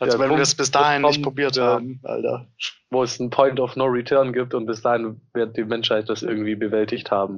Also 0.00 0.16
Der 0.16 0.26
wenn 0.28 0.36
wir 0.36 0.42
es 0.42 0.54
bis 0.54 0.70
dahin 0.70 1.02
nicht 1.02 1.22
probiert 1.22 1.58
haben, 1.58 2.00
Alter. 2.04 2.46
wo 2.90 3.02
es 3.02 3.20
einen 3.20 3.28
Point 3.28 3.60
of 3.60 3.76
No 3.76 3.84
Return 3.84 4.32
gibt 4.32 4.54
und 4.54 4.64
bis 4.64 4.80
dahin 4.80 5.20
wird 5.34 5.56
die 5.58 5.64
Menschheit 5.64 6.08
das 6.08 6.22
irgendwie 6.22 6.54
bewältigt 6.56 7.10
haben. 7.10 7.36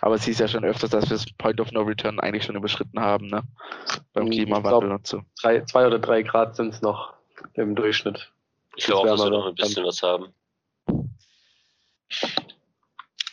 Aber 0.00 0.14
es 0.14 0.22
hieß 0.24 0.38
ja 0.38 0.46
schon 0.46 0.64
öfters, 0.64 0.90
dass 0.90 1.10
wir 1.10 1.16
das 1.16 1.26
Point 1.36 1.60
of 1.60 1.72
No 1.72 1.82
Return 1.82 2.20
eigentlich 2.20 2.44
schon 2.44 2.54
überschritten 2.54 3.00
haben, 3.00 3.26
ne? 3.26 3.42
Beim 4.12 4.30
Ich 4.30 4.38
Klimawandel 4.38 4.88
glaub- 4.88 4.98
und 5.00 5.06
so. 5.08 5.22
Drei, 5.42 5.62
zwei 5.62 5.86
oder 5.88 5.98
drei 5.98 6.22
Grad 6.22 6.54
sind 6.54 6.72
es 6.72 6.82
noch 6.82 7.14
im 7.54 7.74
Durchschnitt. 7.74 8.30
Ich 8.76 8.86
glaube 8.86 9.08
dass 9.08 9.20
wir 9.20 9.30
noch 9.30 9.46
ein 9.48 9.54
bisschen 9.56 9.84
was 9.84 10.02
haben. 10.04 10.32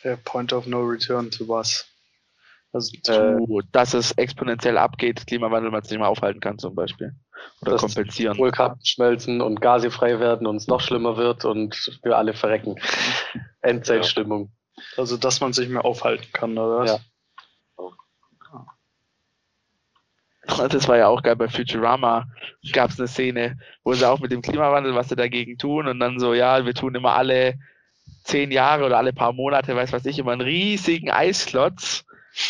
Ja, 0.02 0.16
Point 0.24 0.52
of 0.52 0.66
No 0.66 0.80
Return 0.80 1.30
zu 1.30 1.48
was? 1.48 1.86
Also, 2.72 2.96
Äh, 3.06 3.36
dass 3.70 3.94
es 3.94 4.10
exponentiell 4.12 4.78
abgeht, 4.78 5.24
Klimawandel 5.26 5.70
man 5.70 5.82
es 5.82 5.90
nicht 5.90 6.00
mehr 6.00 6.08
aufhalten 6.08 6.40
kann 6.40 6.58
zum 6.58 6.74
Beispiel. 6.74 7.14
Oder 7.60 7.72
Das- 7.72 7.80
kompensieren. 7.82 8.38
Vulkan 8.38 8.78
schmelzen 8.82 9.40
und 9.40 9.60
Gase 9.60 9.90
frei 9.90 10.18
werden 10.20 10.46
und 10.46 10.56
es 10.56 10.66
noch 10.66 10.80
schlimmer 10.80 11.16
wird 11.16 11.44
und 11.44 11.98
wir 12.02 12.18
alle 12.18 12.34
verrecken. 12.34 12.76
Endzeitstimmung. 13.62 14.50
also, 14.96 15.16
dass 15.16 15.40
man 15.40 15.52
sich 15.52 15.68
mehr 15.68 15.84
aufhalten 15.84 16.26
kann, 16.32 16.58
oder 16.58 16.78
was? 16.78 16.90
Ja. 16.90 16.98
Das 20.68 20.88
war 20.88 20.96
ja 20.96 21.06
auch 21.06 21.22
geil 21.22 21.36
bei 21.36 21.48
Futurama. 21.48 22.26
Gab 22.72 22.90
es 22.90 22.98
eine 22.98 23.06
Szene, 23.06 23.58
wo 23.84 23.94
sie 23.94 24.08
auch 24.08 24.18
mit 24.18 24.32
dem 24.32 24.42
Klimawandel, 24.42 24.94
was 24.94 25.08
sie 25.08 25.16
dagegen 25.16 25.56
tun, 25.56 25.86
und 25.86 26.00
dann 26.00 26.18
so, 26.18 26.34
ja, 26.34 26.66
wir 26.66 26.74
tun 26.74 26.94
immer 26.96 27.14
alle 27.14 27.54
zehn 28.24 28.50
Jahre 28.50 28.84
oder 28.84 28.98
alle 28.98 29.12
paar 29.12 29.32
Monate, 29.32 29.74
weiß 29.76 29.92
was 29.92 30.04
ich, 30.04 30.18
immer 30.18 30.32
einen 30.32 30.40
riesigen 30.40 31.10
Eisklotz 31.10 32.04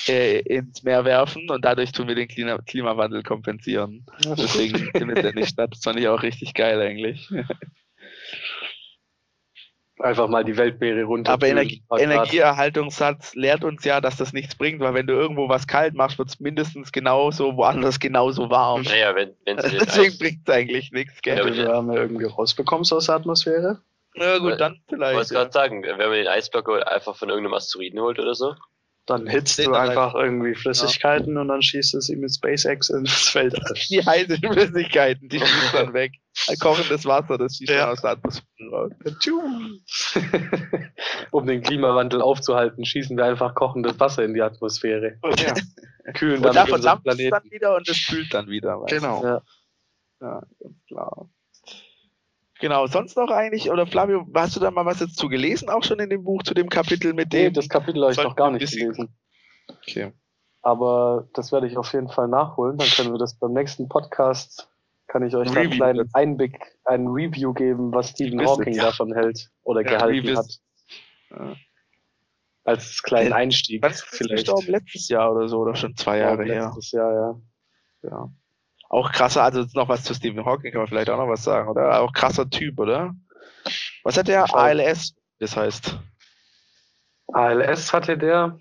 äh, 0.08 0.40
ins 0.40 0.82
Meer 0.82 1.04
werfen 1.04 1.50
und 1.50 1.64
dadurch 1.64 1.92
tun 1.92 2.08
wir 2.08 2.14
den 2.14 2.28
Klima 2.28 2.58
Klimawandel 2.58 3.22
kompensieren. 3.22 4.06
Deswegen 4.24 4.90
findet 4.96 5.24
er 5.24 5.32
nicht 5.34 5.48
statt. 5.50 5.70
Das 5.72 5.82
fand 5.82 5.98
ich 5.98 6.08
auch 6.08 6.22
richtig 6.22 6.54
geil 6.54 6.80
eigentlich. 6.80 7.28
Einfach 9.98 10.26
mal 10.26 10.42
die 10.42 10.56
Weltmeere 10.56 11.04
runter. 11.04 11.32
Aber 11.32 11.46
Energie, 11.46 11.80
Energieerhaltungssatz 11.96 13.34
lehrt 13.36 13.62
uns 13.62 13.84
ja, 13.84 14.00
dass 14.00 14.16
das 14.16 14.32
nichts 14.32 14.56
bringt, 14.56 14.80
weil 14.80 14.94
wenn 14.94 15.06
du 15.06 15.12
irgendwo 15.12 15.48
was 15.48 15.66
kalt 15.68 15.94
machst, 15.94 16.18
wird 16.18 16.28
es 16.28 16.40
mindestens 16.40 16.90
genauso, 16.90 17.56
woanders 17.56 18.00
genauso 18.00 18.50
warm. 18.50 18.82
Naja, 18.82 19.14
wenn, 19.14 19.36
wenn 19.44 19.60
sie 19.60 19.68
den 19.70 19.78
Deswegen 19.78 20.18
bringt 20.18 20.48
es 20.48 20.54
eigentlich 20.54 20.90
nichts, 20.90 21.22
gell? 21.22 21.44
Wenn 21.44 21.54
du 21.54 21.64
Wärme 21.64 21.94
irgendwie 21.94 22.24
rausbekommst 22.24 22.92
aus 22.92 23.06
der 23.06 23.16
Atmosphäre. 23.16 23.80
Ja, 24.16 24.38
gut, 24.38 24.58
dann 24.60 24.74
Ich 24.74 24.80
vielleicht. 24.88 25.14
wollte 25.14 25.34
Ja. 25.34 25.40
gerade 25.40 25.52
sagen, 25.52 25.82
wenn 25.84 25.96
man 25.98 26.12
den 26.12 26.26
Eisblock 26.28 26.68
einfach 26.86 27.14
von 27.14 27.28
irgendeinem 27.28 27.54
Asteroiden 27.54 28.00
holt 28.00 28.18
oder 28.18 28.34
so. 28.34 28.54
Dann 29.06 29.26
hitzt 29.26 29.58
du 29.58 29.64
dann 29.64 29.88
einfach 29.90 30.14
irgendwie 30.14 30.54
Flüssigkeiten 30.54 31.36
und 31.36 31.48
dann 31.48 31.60
schießt 31.60 31.94
es 31.96 32.08
ihm 32.08 32.20
mit 32.20 32.32
SpaceX 32.32 32.88
ins 32.90 33.34
Weltall. 33.34 33.74
Die 33.90 34.00
heißen 34.04 34.36
Flüssigkeiten, 34.38 35.28
die 35.28 35.40
schießt 35.40 35.74
dann 35.74 35.92
weg. 35.92 36.12
Ein 36.48 36.56
kochendes 36.58 37.04
Wasser, 37.04 37.36
das 37.36 37.56
schießt 37.56 37.70
Ja. 37.70 37.78
dann 37.80 37.88
aus 37.90 38.00
der 38.02 38.10
Atmosphäre 38.12 38.70
raus. 38.70 38.92
um 41.32 41.46
den 41.46 41.62
Klimawandel 41.62 42.22
aufzuhalten, 42.22 42.84
schießen 42.84 43.16
wir 43.16 43.24
einfach 43.24 43.54
kochendes 43.54 43.98
Wasser 43.98 44.24
in 44.24 44.34
die 44.34 44.42
Atmosphäre. 44.42 45.18
Ja. 45.36 45.54
Kühlen 46.14 46.36
Und 46.44 46.54
damit 46.54 46.56
davon 46.70 46.82
dampft 46.82 47.06
es 47.08 47.30
dann 47.30 47.50
wieder 47.50 47.76
und 47.76 47.88
es 47.88 48.06
kühlt 48.06 48.32
dann 48.34 48.48
wieder. 48.48 48.82
Genau. 48.86 49.22
Ja. 49.24 49.42
Ja, 50.20 50.42
ganz 50.60 50.76
klar. 50.86 51.28
Genau, 52.62 52.86
sonst 52.86 53.16
noch 53.16 53.28
eigentlich, 53.30 53.70
oder 53.70 53.86
Flavio, 53.88 54.24
hast 54.34 54.54
du 54.56 54.60
da 54.60 54.70
mal 54.70 54.86
was 54.86 55.00
jetzt 55.00 55.16
zu 55.16 55.28
gelesen, 55.28 55.68
auch 55.68 55.82
schon 55.82 55.98
in 55.98 56.08
dem 56.08 56.22
Buch, 56.24 56.42
zu 56.44 56.54
dem 56.54 56.68
Kapitel 56.68 57.12
mit 57.12 57.32
Nee, 57.32 57.46
dem? 57.46 57.54
das 57.54 57.68
Kapitel 57.68 58.00
habe 58.02 58.12
ich 58.12 58.22
noch 58.22 58.36
gar 58.36 58.50
nicht 58.52 58.72
gelesen. 58.72 59.14
okay. 59.68 60.12
Aber 60.62 61.28
das 61.34 61.50
werde 61.50 61.66
ich 61.66 61.76
auf 61.76 61.92
jeden 61.92 62.08
Fall 62.08 62.28
nachholen. 62.28 62.78
Dann 62.78 62.86
können 62.86 63.12
wir 63.12 63.18
das 63.18 63.36
beim 63.36 63.52
nächsten 63.52 63.88
Podcast, 63.88 64.70
kann 65.08 65.26
ich 65.26 65.34
euch 65.34 65.50
da 65.50 65.60
einen 65.60 65.70
kleinen 65.72 65.98
dazu. 65.98 66.10
Einblick, 66.14 66.78
ein 66.84 67.08
Review 67.08 67.52
geben, 67.52 67.92
was 67.92 68.10
Stephen 68.10 68.38
Revisit, 68.38 68.58
Hawking 68.60 68.74
ja. 68.74 68.82
davon 68.84 69.12
hält 69.12 69.50
oder 69.64 69.82
Ja, 69.82 69.90
gehalten 69.90 70.14
Revisit. 70.28 70.36
hat. 70.38 70.60
Ja. 71.30 71.56
Als 72.64 73.02
kleinen 73.02 73.32
Äh, 73.32 73.34
Einstieg 73.34 73.82
das 73.82 74.02
vielleicht. 74.02 74.46
gestorben? 74.46 74.68
Letztes 74.68 75.08
Jahr 75.08 75.34
oder 75.34 75.48
so, 75.48 75.58
oder 75.58 75.74
schon 75.74 75.96
zwei 75.96 76.18
Ja, 76.18 76.28
Jahre 76.30 76.44
her. 76.44 76.66
letztes 76.66 76.92
Jahr, 76.92 77.12
ja. 77.12 78.08
Ja. 78.08 78.32
Auch 78.92 79.10
krasser, 79.10 79.42
also 79.42 79.64
noch 79.72 79.88
was 79.88 80.04
zu 80.04 80.12
Stephen 80.12 80.44
Hawking 80.44 80.70
kann 80.70 80.82
man 80.82 80.86
vielleicht 80.86 81.08
auch 81.08 81.16
noch 81.16 81.26
was 81.28 81.42
sagen, 81.42 81.66
oder? 81.70 82.02
Auch 82.02 82.12
krasser 82.12 82.50
Typ, 82.50 82.78
oder? 82.78 83.14
Was 84.04 84.18
hat 84.18 84.28
der. 84.28 84.54
ALS, 84.54 85.14
das 85.38 85.56
heißt? 85.56 85.98
ALS 87.32 87.90
hatte 87.94 88.18
der, 88.18 88.58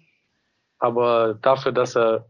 aber 0.79 1.33
dafür, 1.33 1.73
dass 1.73 1.97
er 1.97 2.29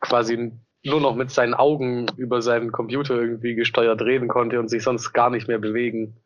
quasi 0.00 0.52
nur 0.84 1.00
noch 1.00 1.14
mit 1.14 1.30
seinen 1.30 1.54
Augen 1.54 2.08
über 2.18 2.42
seinen 2.42 2.72
Computer 2.72 3.14
irgendwie 3.14 3.54
gesteuert 3.54 4.02
reden 4.02 4.28
konnte 4.28 4.60
und 4.60 4.68
sich 4.68 4.82
sonst 4.82 5.14
gar 5.14 5.30
nicht 5.30 5.48
mehr 5.48 5.58
bewegen. 5.58 6.18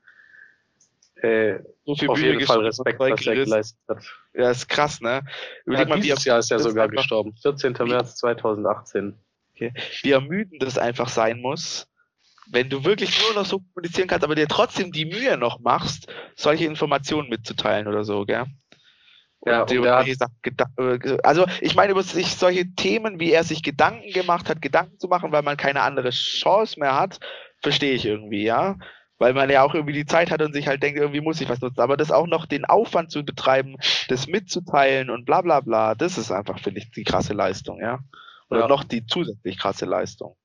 Äh, 1.23 1.61
So 1.85 1.95
viel 1.95 2.09
auf 2.09 2.17
Bühne 2.17 2.33
jeden 2.33 2.47
Fall 2.47 2.65
Respekt, 2.67 2.99
was 2.99 3.25
er 3.25 3.35
geleistet 3.37 3.79
hat. 3.87 3.99
Ja, 4.35 4.51
ist 4.51 4.69
krass, 4.69 5.01
ne? 5.01 5.11
Ja, 5.11 5.23
Überleg 5.65 5.89
mal, 5.89 5.99
wie, 5.99 6.01
dieses 6.01 6.25
Jahr 6.25 6.41
ist 6.41 6.51
er 6.51 6.59
sogar 6.59 6.89
gestorben. 6.89 7.37
14. 7.41 7.73
März 7.85 8.17
2018. 8.17 9.17
wie 10.03 10.11
ermüdend 10.13 10.63
das 10.63 10.79
einfach 10.79 11.09
sein 11.09 11.41
muss, 11.41 11.89
wenn 12.47 12.71
du 12.71 12.85
wirklich 12.85 13.21
nur 13.21 13.35
noch 13.35 13.47
so 13.47 13.61
kommunizieren 13.61 14.09
kannst, 14.09 14.25
aber 14.25 14.35
dir 14.35 14.49
trotzdem 14.49 14.93
die 14.93 15.07
Mühe 15.07 15.37
noch 15.37 15.61
machst, 15.61 16.09
solche 16.37 16.67
Informationen 16.67 17.29
mitzuteilen 17.29 17.89
oder 17.89 18.05
so, 18.05 18.25
gell? 18.25 18.47
Ja, 19.45 19.63
Und 19.63 19.71
und 19.71 19.73
über 19.73 19.87
er 19.87 20.05
geda- 20.43 20.71
äh, 20.79 21.19
also 21.23 21.47
ich 21.61 21.75
meine, 21.77 21.93
über 21.93 22.03
sich 22.03 22.35
solche 22.35 22.75
Themen, 22.75 23.21
wie 23.21 23.33
er 23.33 23.45
sich 23.45 23.63
Gedanken 23.63 24.13
gemacht 24.13 24.49
hat, 24.49 24.61
Gedanken 24.63 24.99
zu 24.99 25.09
machen, 25.09 25.33
weil 25.33 25.43
man 25.43 25.57
keine 25.57 25.83
andere 25.83 26.11
Chance 26.11 26.81
mehr 26.81 26.99
hat, 26.99 27.21
verstehe 27.63 27.95
ich 27.95 28.05
irgendwie, 28.05 28.43
ja. 28.45 28.77
Weil 29.19 29.35
man 29.35 29.49
ja 29.49 29.63
auch 29.63 29.75
irgendwie 29.75 29.95
die 29.95 30.05
Zeit 30.07 30.31
hat 30.31 30.43
und 30.43 30.53
sich 30.53 30.67
halt 30.69 30.83
denkt, 30.83 30.99
irgendwie 30.99 31.21
muss 31.23 31.41
ich 31.41 31.49
was 31.49 31.61
nutzen. 31.61 31.81
Aber 31.81 31.97
das 31.97 32.11
auch 32.11 32.27
noch 32.27 32.45
den 32.47 32.65
Aufwand 32.67 33.11
zu 33.11 33.25
betreiben, 33.25 33.77
das 34.09 34.27
mitzuteilen 34.27 35.11
und 35.11 35.25
bla 35.25 35.41
bla 35.43 35.61
bla, 35.61 35.95
das 35.95 36.19
ist 36.19 36.31
einfach, 36.33 36.59
finde 36.61 36.81
ich, 36.81 36.91
die 36.91 37.05
krasse 37.05 37.33
Leistung, 37.33 37.81
ja. 37.81 38.01
Oder 38.51 38.61
Ja. 38.61 38.69
noch 38.69 38.85
die 38.85 39.07
zusätzlich 39.07 39.59
krasse 39.59 39.87
Leistung. 39.87 40.37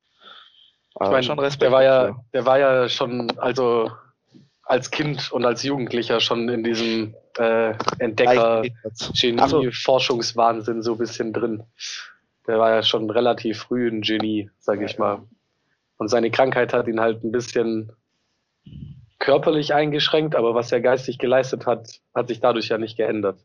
Ich 0.89 1.02
Aber 1.02 1.12
meine, 1.12 1.24
schon 1.24 1.39
Respekt 1.39 1.64
der 1.64 1.72
war 1.72 1.84
ja, 1.84 2.16
der 2.34 2.45
war 2.45 2.60
ja 2.60 2.89
schon, 2.89 3.38
also 3.39 3.91
als 4.64 4.91
Kind 4.91 5.32
und 5.32 5.45
als 5.45 5.64
Jugendlicher 5.64 6.20
schon 6.20 6.49
in 6.49 6.64
diesem 6.64 7.16
äh, 7.38 7.74
Entdecker, 7.99 8.64
Genie, 9.14 9.39
Ach 9.39 9.49
so. 9.49 9.62
Ein 9.62 9.72
bisschen 10.97 11.34
drin. 11.34 11.64
Der 12.47 12.60
war 12.60 12.72
ja 12.72 12.84
schon 12.84 13.10
relativ 13.10 13.60
früh 13.60 13.88
ein 13.88 14.02
Genie, 14.02 14.49
sag 14.60 14.82
ich 14.82 14.97
mal. 14.97 15.24
Und 15.97 16.08
seine 16.08 16.32
Krankheit 16.32 16.74
hat 16.74 16.88
ihn 16.88 16.99
halt 16.99 17.24
ein 17.24 17.32
bisschen 17.32 17.91
körperlich 19.20 19.74
eingeschränkt, 19.74 20.36
aber 20.36 20.56
was 20.56 20.72
er 20.72 20.82
geistig 20.82 21.20
geleistet 21.20 21.66
hat, 21.66 22.02
hat 22.14 22.28
sich 22.28 22.39
dadurch 22.39 22.70
ja 22.70 22.78
nicht 22.78 22.97
geändert. 22.97 23.39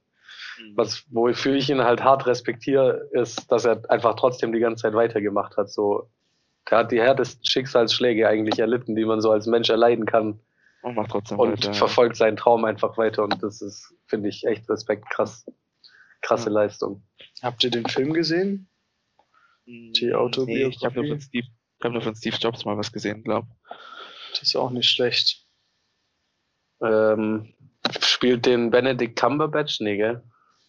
Was, 0.75 1.05
wofür 1.11 1.55
ich 1.55 1.69
ihn 1.71 1.83
halt 1.83 2.03
hart 2.03 2.27
respektiere, 2.27 3.09
ist, 3.13 3.51
dass 3.53 3.65
er 3.65 3.83
einfach 3.91 4.15
trotzdem 4.17 4.53
die 4.53 4.59
ganze 4.61 4.83
Zeit 4.83 4.95
weitergemacht 4.95 5.57
hat. 5.57 5.71
So, 5.71 6.09
er 6.71 6.79
hat 6.79 6.93
die 6.93 7.01
härtesten 7.01 7.45
Schicksalsschläge 7.45 8.29
eigentlich 8.29 8.59
erlitten, 8.59 8.95
die 8.97 9.05
man 9.05 9.21
so 9.21 9.31
als 9.31 9.47
Mensch 9.47 9.69
erleiden 9.71 10.07
kann 10.07 10.41
Und 10.83 10.95
macht 10.97 11.11
trotzdem 11.11 11.39
und 11.39 11.53
weiter. 11.53 11.69
ja. 11.69 11.73
verfolgt 11.75 12.17
seinen 12.17 12.37
Traum 12.37 12.65
einfach 12.65 12.97
weiter. 12.99 13.23
Und 13.25 13.43
das 13.43 13.61
ist, 13.63 13.95
finde 14.07 14.29
ich, 14.29 14.45
echt 14.47 14.69
Respekt, 14.69 15.09
krass. 15.11 15.47
Krasse 16.23 16.49
Ja. 16.49 16.55
Leistung. 16.55 17.03
Habt 17.43 17.63
ihr 17.65 17.71
den 17.71 17.87
Film 17.87 18.13
gesehen? 18.13 18.69
die 19.67 20.15
Autobiografie? 20.15 20.65
Nee, 20.65 20.75
ich 20.77 20.85
habe 20.85 20.95
nur, 21.01 21.09
von 21.09 21.21
Steve- 21.21 21.47
ich 21.79 21.85
hab 21.85 21.93
nur 21.93 22.01
von 22.03 22.15
Steve 22.15 22.37
Jobs 22.37 22.65
mal 22.65 22.77
was 22.79 22.93
gesehen, 22.93 23.23
glaube 23.25 23.49
Das 24.31 24.43
ist 24.43 24.57
auch 24.57 24.71
nicht 24.71 24.89
schlecht. 24.89 25.45
Ähm, 26.81 27.53
spielt 28.01 28.47
den 28.47 28.71
Benedict 28.71 29.19
Cumberbatch? 29.19 29.81
Nee, 29.81 29.97
gell? 29.97 30.23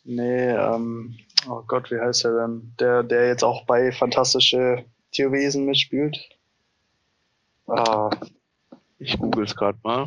Nee, 0.08 0.50
ähm, 0.52 1.18
oh 1.50 1.62
Gott, 1.68 1.92
wie 1.92 2.00
heißt 2.00 2.26
er 2.26 2.48
denn? 2.48 2.74
Der, 2.80 3.04
der 3.04 3.28
jetzt 3.28 3.44
auch 3.44 3.66
bei 3.66 3.92
Fantastische 3.92 4.86
Tierwesen 5.12 5.66
mitspielt. 5.66 6.18
Ah, 7.68 8.10
Ich 9.00 9.18
google 9.20 9.46
es 9.46 9.56
gerade 9.56 9.80
mal. 9.84 10.06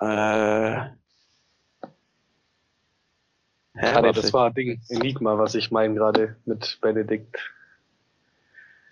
Äh. 0.00 0.96
Hä, 3.74 3.86
ah, 3.94 4.00
nee, 4.02 4.12
das 4.12 4.32
war 4.32 4.50
Ding, 4.50 4.80
Enigma, 4.88 5.38
was 5.38 5.54
ich 5.54 5.70
meine 5.70 5.94
gerade 5.94 6.36
mit 6.46 6.78
Benedict. 6.80 7.36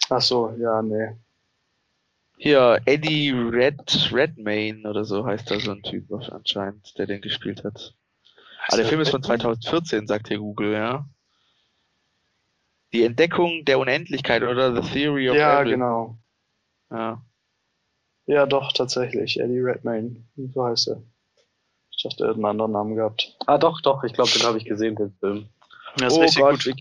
Ach 0.09 0.21
so, 0.23 0.55
ja, 0.59 0.81
nee. 0.83 1.15
Hier, 2.45 2.79
Eddie 2.85 3.31
Red, 3.31 4.13
Redmayne 4.13 4.87
oder 4.87 5.07
so 5.07 5.25
heißt 5.25 5.51
da 5.51 5.59
so 5.59 5.71
ein 5.71 5.83
Typ 5.83 6.13
anscheinend, 6.31 6.99
der 6.99 7.07
den 7.07 7.23
gespielt 7.23 7.65
hat. 7.65 7.95
Ah, 8.69 8.77
der 8.77 8.85
Film 8.85 9.01
ist 9.01 9.09
von 9.09 9.23
2014, 9.23 10.07
sagt 10.07 10.29
hier 10.29 10.37
Google, 10.37 10.75
ja. 10.75 11.09
Die 12.93 13.03
Entdeckung 13.03 13.65
der 13.65 13.79
Unendlichkeit 13.79 14.43
oder 14.43 14.75
The 14.75 14.87
Theory 14.87 15.31
of 15.31 15.37
Ja, 15.37 15.55
Everything. 15.55 15.81
genau. 15.81 16.19
Ja. 16.91 17.25
Ja, 18.27 18.45
doch, 18.45 18.73
tatsächlich. 18.73 19.41
Eddie 19.41 19.61
Redmayne. 19.61 20.17
So 20.37 20.67
heißt 20.67 20.89
er. 20.89 21.03
Ich 21.97 22.03
dachte, 22.03 22.25
er 22.25 22.29
hätte 22.29 22.37
einen 22.37 22.45
anderen 22.45 22.73
Namen 22.73 22.95
gehabt. 22.95 23.39
Ah, 23.47 23.57
doch, 23.57 23.81
doch, 23.81 24.05
ich 24.05 24.13
glaube, 24.13 24.31
den 24.33 24.43
habe 24.43 24.59
ich 24.59 24.67
gesehen, 24.67 24.97
den 24.97 25.15
Film. 25.19 25.49
Das 25.97 26.13
ist 26.13 26.19
oh 26.19 26.21
richtig 26.21 26.43
Gott, 26.43 26.65
gut. 26.65 26.75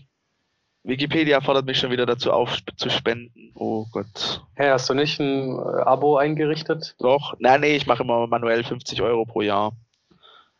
Wik- 0.84 0.90
Wikipedia 1.00 1.40
fordert 1.40 1.66
mich 1.66 1.78
schon 1.78 1.90
wieder 1.90 2.06
dazu 2.06 2.32
auf, 2.32 2.58
zu 2.76 2.90
spenden. 2.90 3.50
Oh 3.54 3.86
Gott. 3.92 4.42
Hey, 4.54 4.68
hast 4.70 4.88
du 4.88 4.94
nicht 4.94 5.18
ein 5.18 5.56
äh, 5.58 5.80
Abo 5.82 6.16
eingerichtet? 6.16 6.94
Doch, 6.98 7.34
nein, 7.38 7.60
nee, 7.62 7.76
ich 7.76 7.86
mache 7.86 8.02
immer 8.02 8.26
manuell 8.26 8.62
50 8.64 9.00
Euro 9.02 9.24
pro 9.24 9.42
Jahr. 9.42 9.72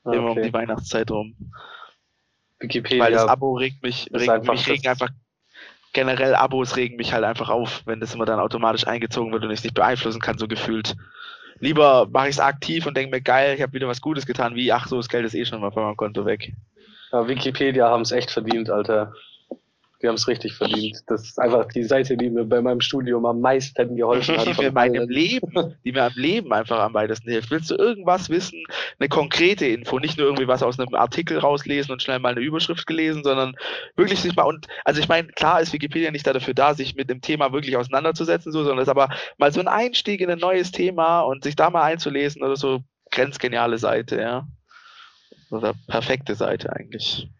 Ah, 0.04 0.12
Immer 0.12 0.30
um 0.30 0.38
okay. 0.38 0.42
die 0.42 0.52
Weihnachtszeit 0.52 1.10
rum. 1.10 1.34
Wikipedia. 2.58 3.04
Weil 3.04 3.12
das 3.12 3.26
Abo 3.26 3.54
regt 3.54 3.82
mich, 3.82 4.08
regt 4.12 4.28
einfach 4.30 4.52
mich 4.52 4.66
regen 4.68 4.88
einfach, 4.88 5.10
generell 5.92 6.34
Abos 6.34 6.76
regen 6.76 6.96
mich 6.96 7.12
halt 7.12 7.24
einfach 7.24 7.48
auf, 7.50 7.82
wenn 7.86 8.00
das 8.00 8.14
immer 8.14 8.24
dann 8.26 8.40
automatisch 8.40 8.86
eingezogen 8.86 9.32
wird 9.32 9.44
und 9.44 9.50
ich 9.50 9.58
es 9.60 9.64
nicht 9.64 9.74
beeinflussen 9.74 10.20
kann, 10.20 10.38
so 10.38 10.48
gefühlt. 10.48 10.94
Lieber 11.60 12.06
mache 12.10 12.28
ich 12.28 12.34
es 12.34 12.40
aktiv 12.40 12.84
und 12.86 12.96
denke 12.96 13.14
mir, 13.14 13.22
geil, 13.22 13.54
ich 13.54 13.62
habe 13.62 13.72
wieder 13.72 13.86
was 13.88 14.00
Gutes 14.00 14.26
getan, 14.26 14.54
wie, 14.56 14.72
ach 14.72 14.88
so, 14.88 14.96
das 14.96 15.08
Geld 15.08 15.24
ist 15.24 15.34
eh 15.34 15.44
schon 15.44 15.60
mal 15.60 15.70
von 15.70 15.84
meinem 15.84 15.96
Konto 15.96 16.26
weg. 16.26 16.52
Ja, 17.12 17.28
Wikipedia 17.28 17.88
haben 17.88 18.02
es 18.02 18.10
echt 18.10 18.30
verdient, 18.30 18.70
Alter. 18.70 19.12
Die 20.04 20.08
haben 20.08 20.16
es 20.16 20.28
richtig 20.28 20.52
verdient. 20.52 21.02
Das 21.06 21.22
ist 21.22 21.40
einfach 21.40 21.64
die 21.68 21.82
Seite, 21.82 22.14
die 22.18 22.28
mir 22.28 22.44
bei 22.44 22.60
meinem 22.60 22.82
Studium 22.82 23.24
am 23.24 23.40
meisten 23.40 23.96
geholfen 23.96 24.36
hat. 24.36 24.46
Die 24.46 24.62
mir 24.62 24.70
meinem. 24.70 25.08
Leben, 25.08 25.74
die 25.82 25.92
mir 25.92 26.04
am 26.04 26.12
Leben 26.14 26.52
einfach 26.52 26.78
am 26.80 26.92
weitesten 26.92 27.30
hilft. 27.30 27.50
Willst 27.50 27.70
du 27.70 27.76
irgendwas 27.76 28.28
wissen, 28.28 28.62
eine 28.98 29.08
konkrete 29.08 29.64
Info, 29.64 29.98
nicht 29.98 30.18
nur 30.18 30.26
irgendwie 30.26 30.46
was 30.46 30.62
aus 30.62 30.78
einem 30.78 30.94
Artikel 30.94 31.38
rauslesen 31.38 31.90
und 31.90 32.02
schnell 32.02 32.18
mal 32.18 32.32
eine 32.32 32.42
Überschrift 32.42 32.86
gelesen, 32.86 33.24
sondern 33.24 33.54
wirklich 33.96 34.20
sich 34.20 34.36
mal 34.36 34.42
und 34.42 34.66
also 34.84 35.00
ich 35.00 35.08
meine, 35.08 35.28
klar 35.28 35.62
ist 35.62 35.72
Wikipedia 35.72 36.10
nicht 36.10 36.26
dafür 36.26 36.52
da, 36.52 36.74
sich 36.74 36.96
mit 36.96 37.08
dem 37.08 37.22
Thema 37.22 37.54
wirklich 37.54 37.78
auseinanderzusetzen, 37.78 38.52
so, 38.52 38.58
sondern 38.58 38.80
es 38.80 38.88
ist 38.88 38.90
aber 38.90 39.08
mal 39.38 39.54
so 39.54 39.60
ein 39.60 39.68
Einstieg 39.68 40.20
in 40.20 40.28
ein 40.28 40.38
neues 40.38 40.70
Thema 40.70 41.22
und 41.22 41.44
sich 41.44 41.56
da 41.56 41.70
mal 41.70 41.84
einzulesen 41.84 42.42
oder 42.42 42.56
so, 42.56 42.82
grenzgeniale 43.10 43.78
Seite, 43.78 44.20
ja. 44.20 44.46
Oder 45.50 45.72
perfekte 45.88 46.34
Seite 46.34 46.74
eigentlich. 46.74 47.30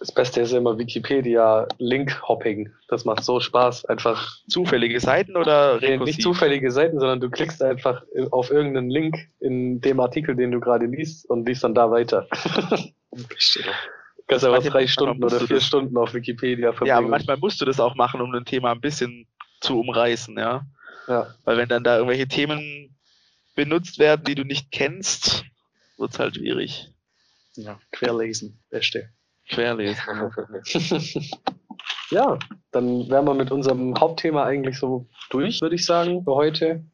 Das 0.00 0.12
Beste 0.12 0.40
ist 0.40 0.52
immer 0.52 0.78
Wikipedia 0.78 1.68
Link-Hopping. 1.76 2.72
Das 2.88 3.04
macht 3.04 3.22
so 3.22 3.38
Spaß. 3.38 3.84
Einfach 3.84 4.38
Zufällige 4.48 4.98
Seiten 4.98 5.36
oder 5.36 5.82
rekursiv? 5.82 6.16
nicht 6.16 6.22
zufällige 6.22 6.70
Seiten, 6.70 6.98
sondern 6.98 7.20
du 7.20 7.28
klickst 7.28 7.62
einfach 7.62 8.02
auf 8.30 8.50
irgendeinen 8.50 8.88
Link 8.88 9.28
in 9.40 9.82
dem 9.82 10.00
Artikel, 10.00 10.34
den 10.34 10.52
du 10.52 10.60
gerade 10.60 10.86
liest 10.86 11.28
und 11.28 11.46
liest 11.46 11.64
dann 11.64 11.74
da 11.74 11.90
weiter. 11.90 12.26
Kannst 14.26 14.44
aber 14.44 14.60
drei 14.60 14.86
Stunden 14.86 15.22
oder 15.22 15.38
vier 15.40 15.60
Stunden 15.60 15.96
auf 15.98 16.14
Wikipedia 16.14 16.72
verbringen. 16.72 16.88
Ja, 16.88 16.96
aber 16.96 17.08
manchmal 17.08 17.36
musst 17.36 17.60
du 17.60 17.66
das 17.66 17.78
auch 17.78 17.94
machen, 17.94 18.22
um 18.22 18.34
ein 18.34 18.46
Thema 18.46 18.72
ein 18.72 18.80
bisschen 18.80 19.26
zu 19.60 19.78
umreißen, 19.78 20.38
ja. 20.38 20.64
Ja. 21.08 21.34
Weil 21.44 21.58
wenn 21.58 21.68
dann 21.68 21.84
da 21.84 21.96
irgendwelche 21.96 22.28
Themen 22.28 22.96
benutzt 23.54 23.98
werden, 23.98 24.24
die 24.24 24.34
du 24.34 24.44
nicht 24.44 24.70
kennst, 24.72 25.44
wird's 25.98 26.18
halt 26.18 26.36
schwierig. 26.36 26.88
Ja, 27.54 27.78
querlesen. 27.90 28.62
Beste. 28.70 29.10
Querlesen. 29.48 30.30
ja, 32.10 32.38
dann 32.72 33.08
wären 33.08 33.24
wir 33.24 33.34
mit 33.34 33.50
unserem 33.50 33.98
Hauptthema 33.98 34.44
eigentlich 34.44 34.78
so 34.78 35.06
durch, 35.30 35.60
würde 35.60 35.74
ich 35.74 35.84
sagen, 35.84 36.22
für 36.24 36.34
heute. 36.34 36.84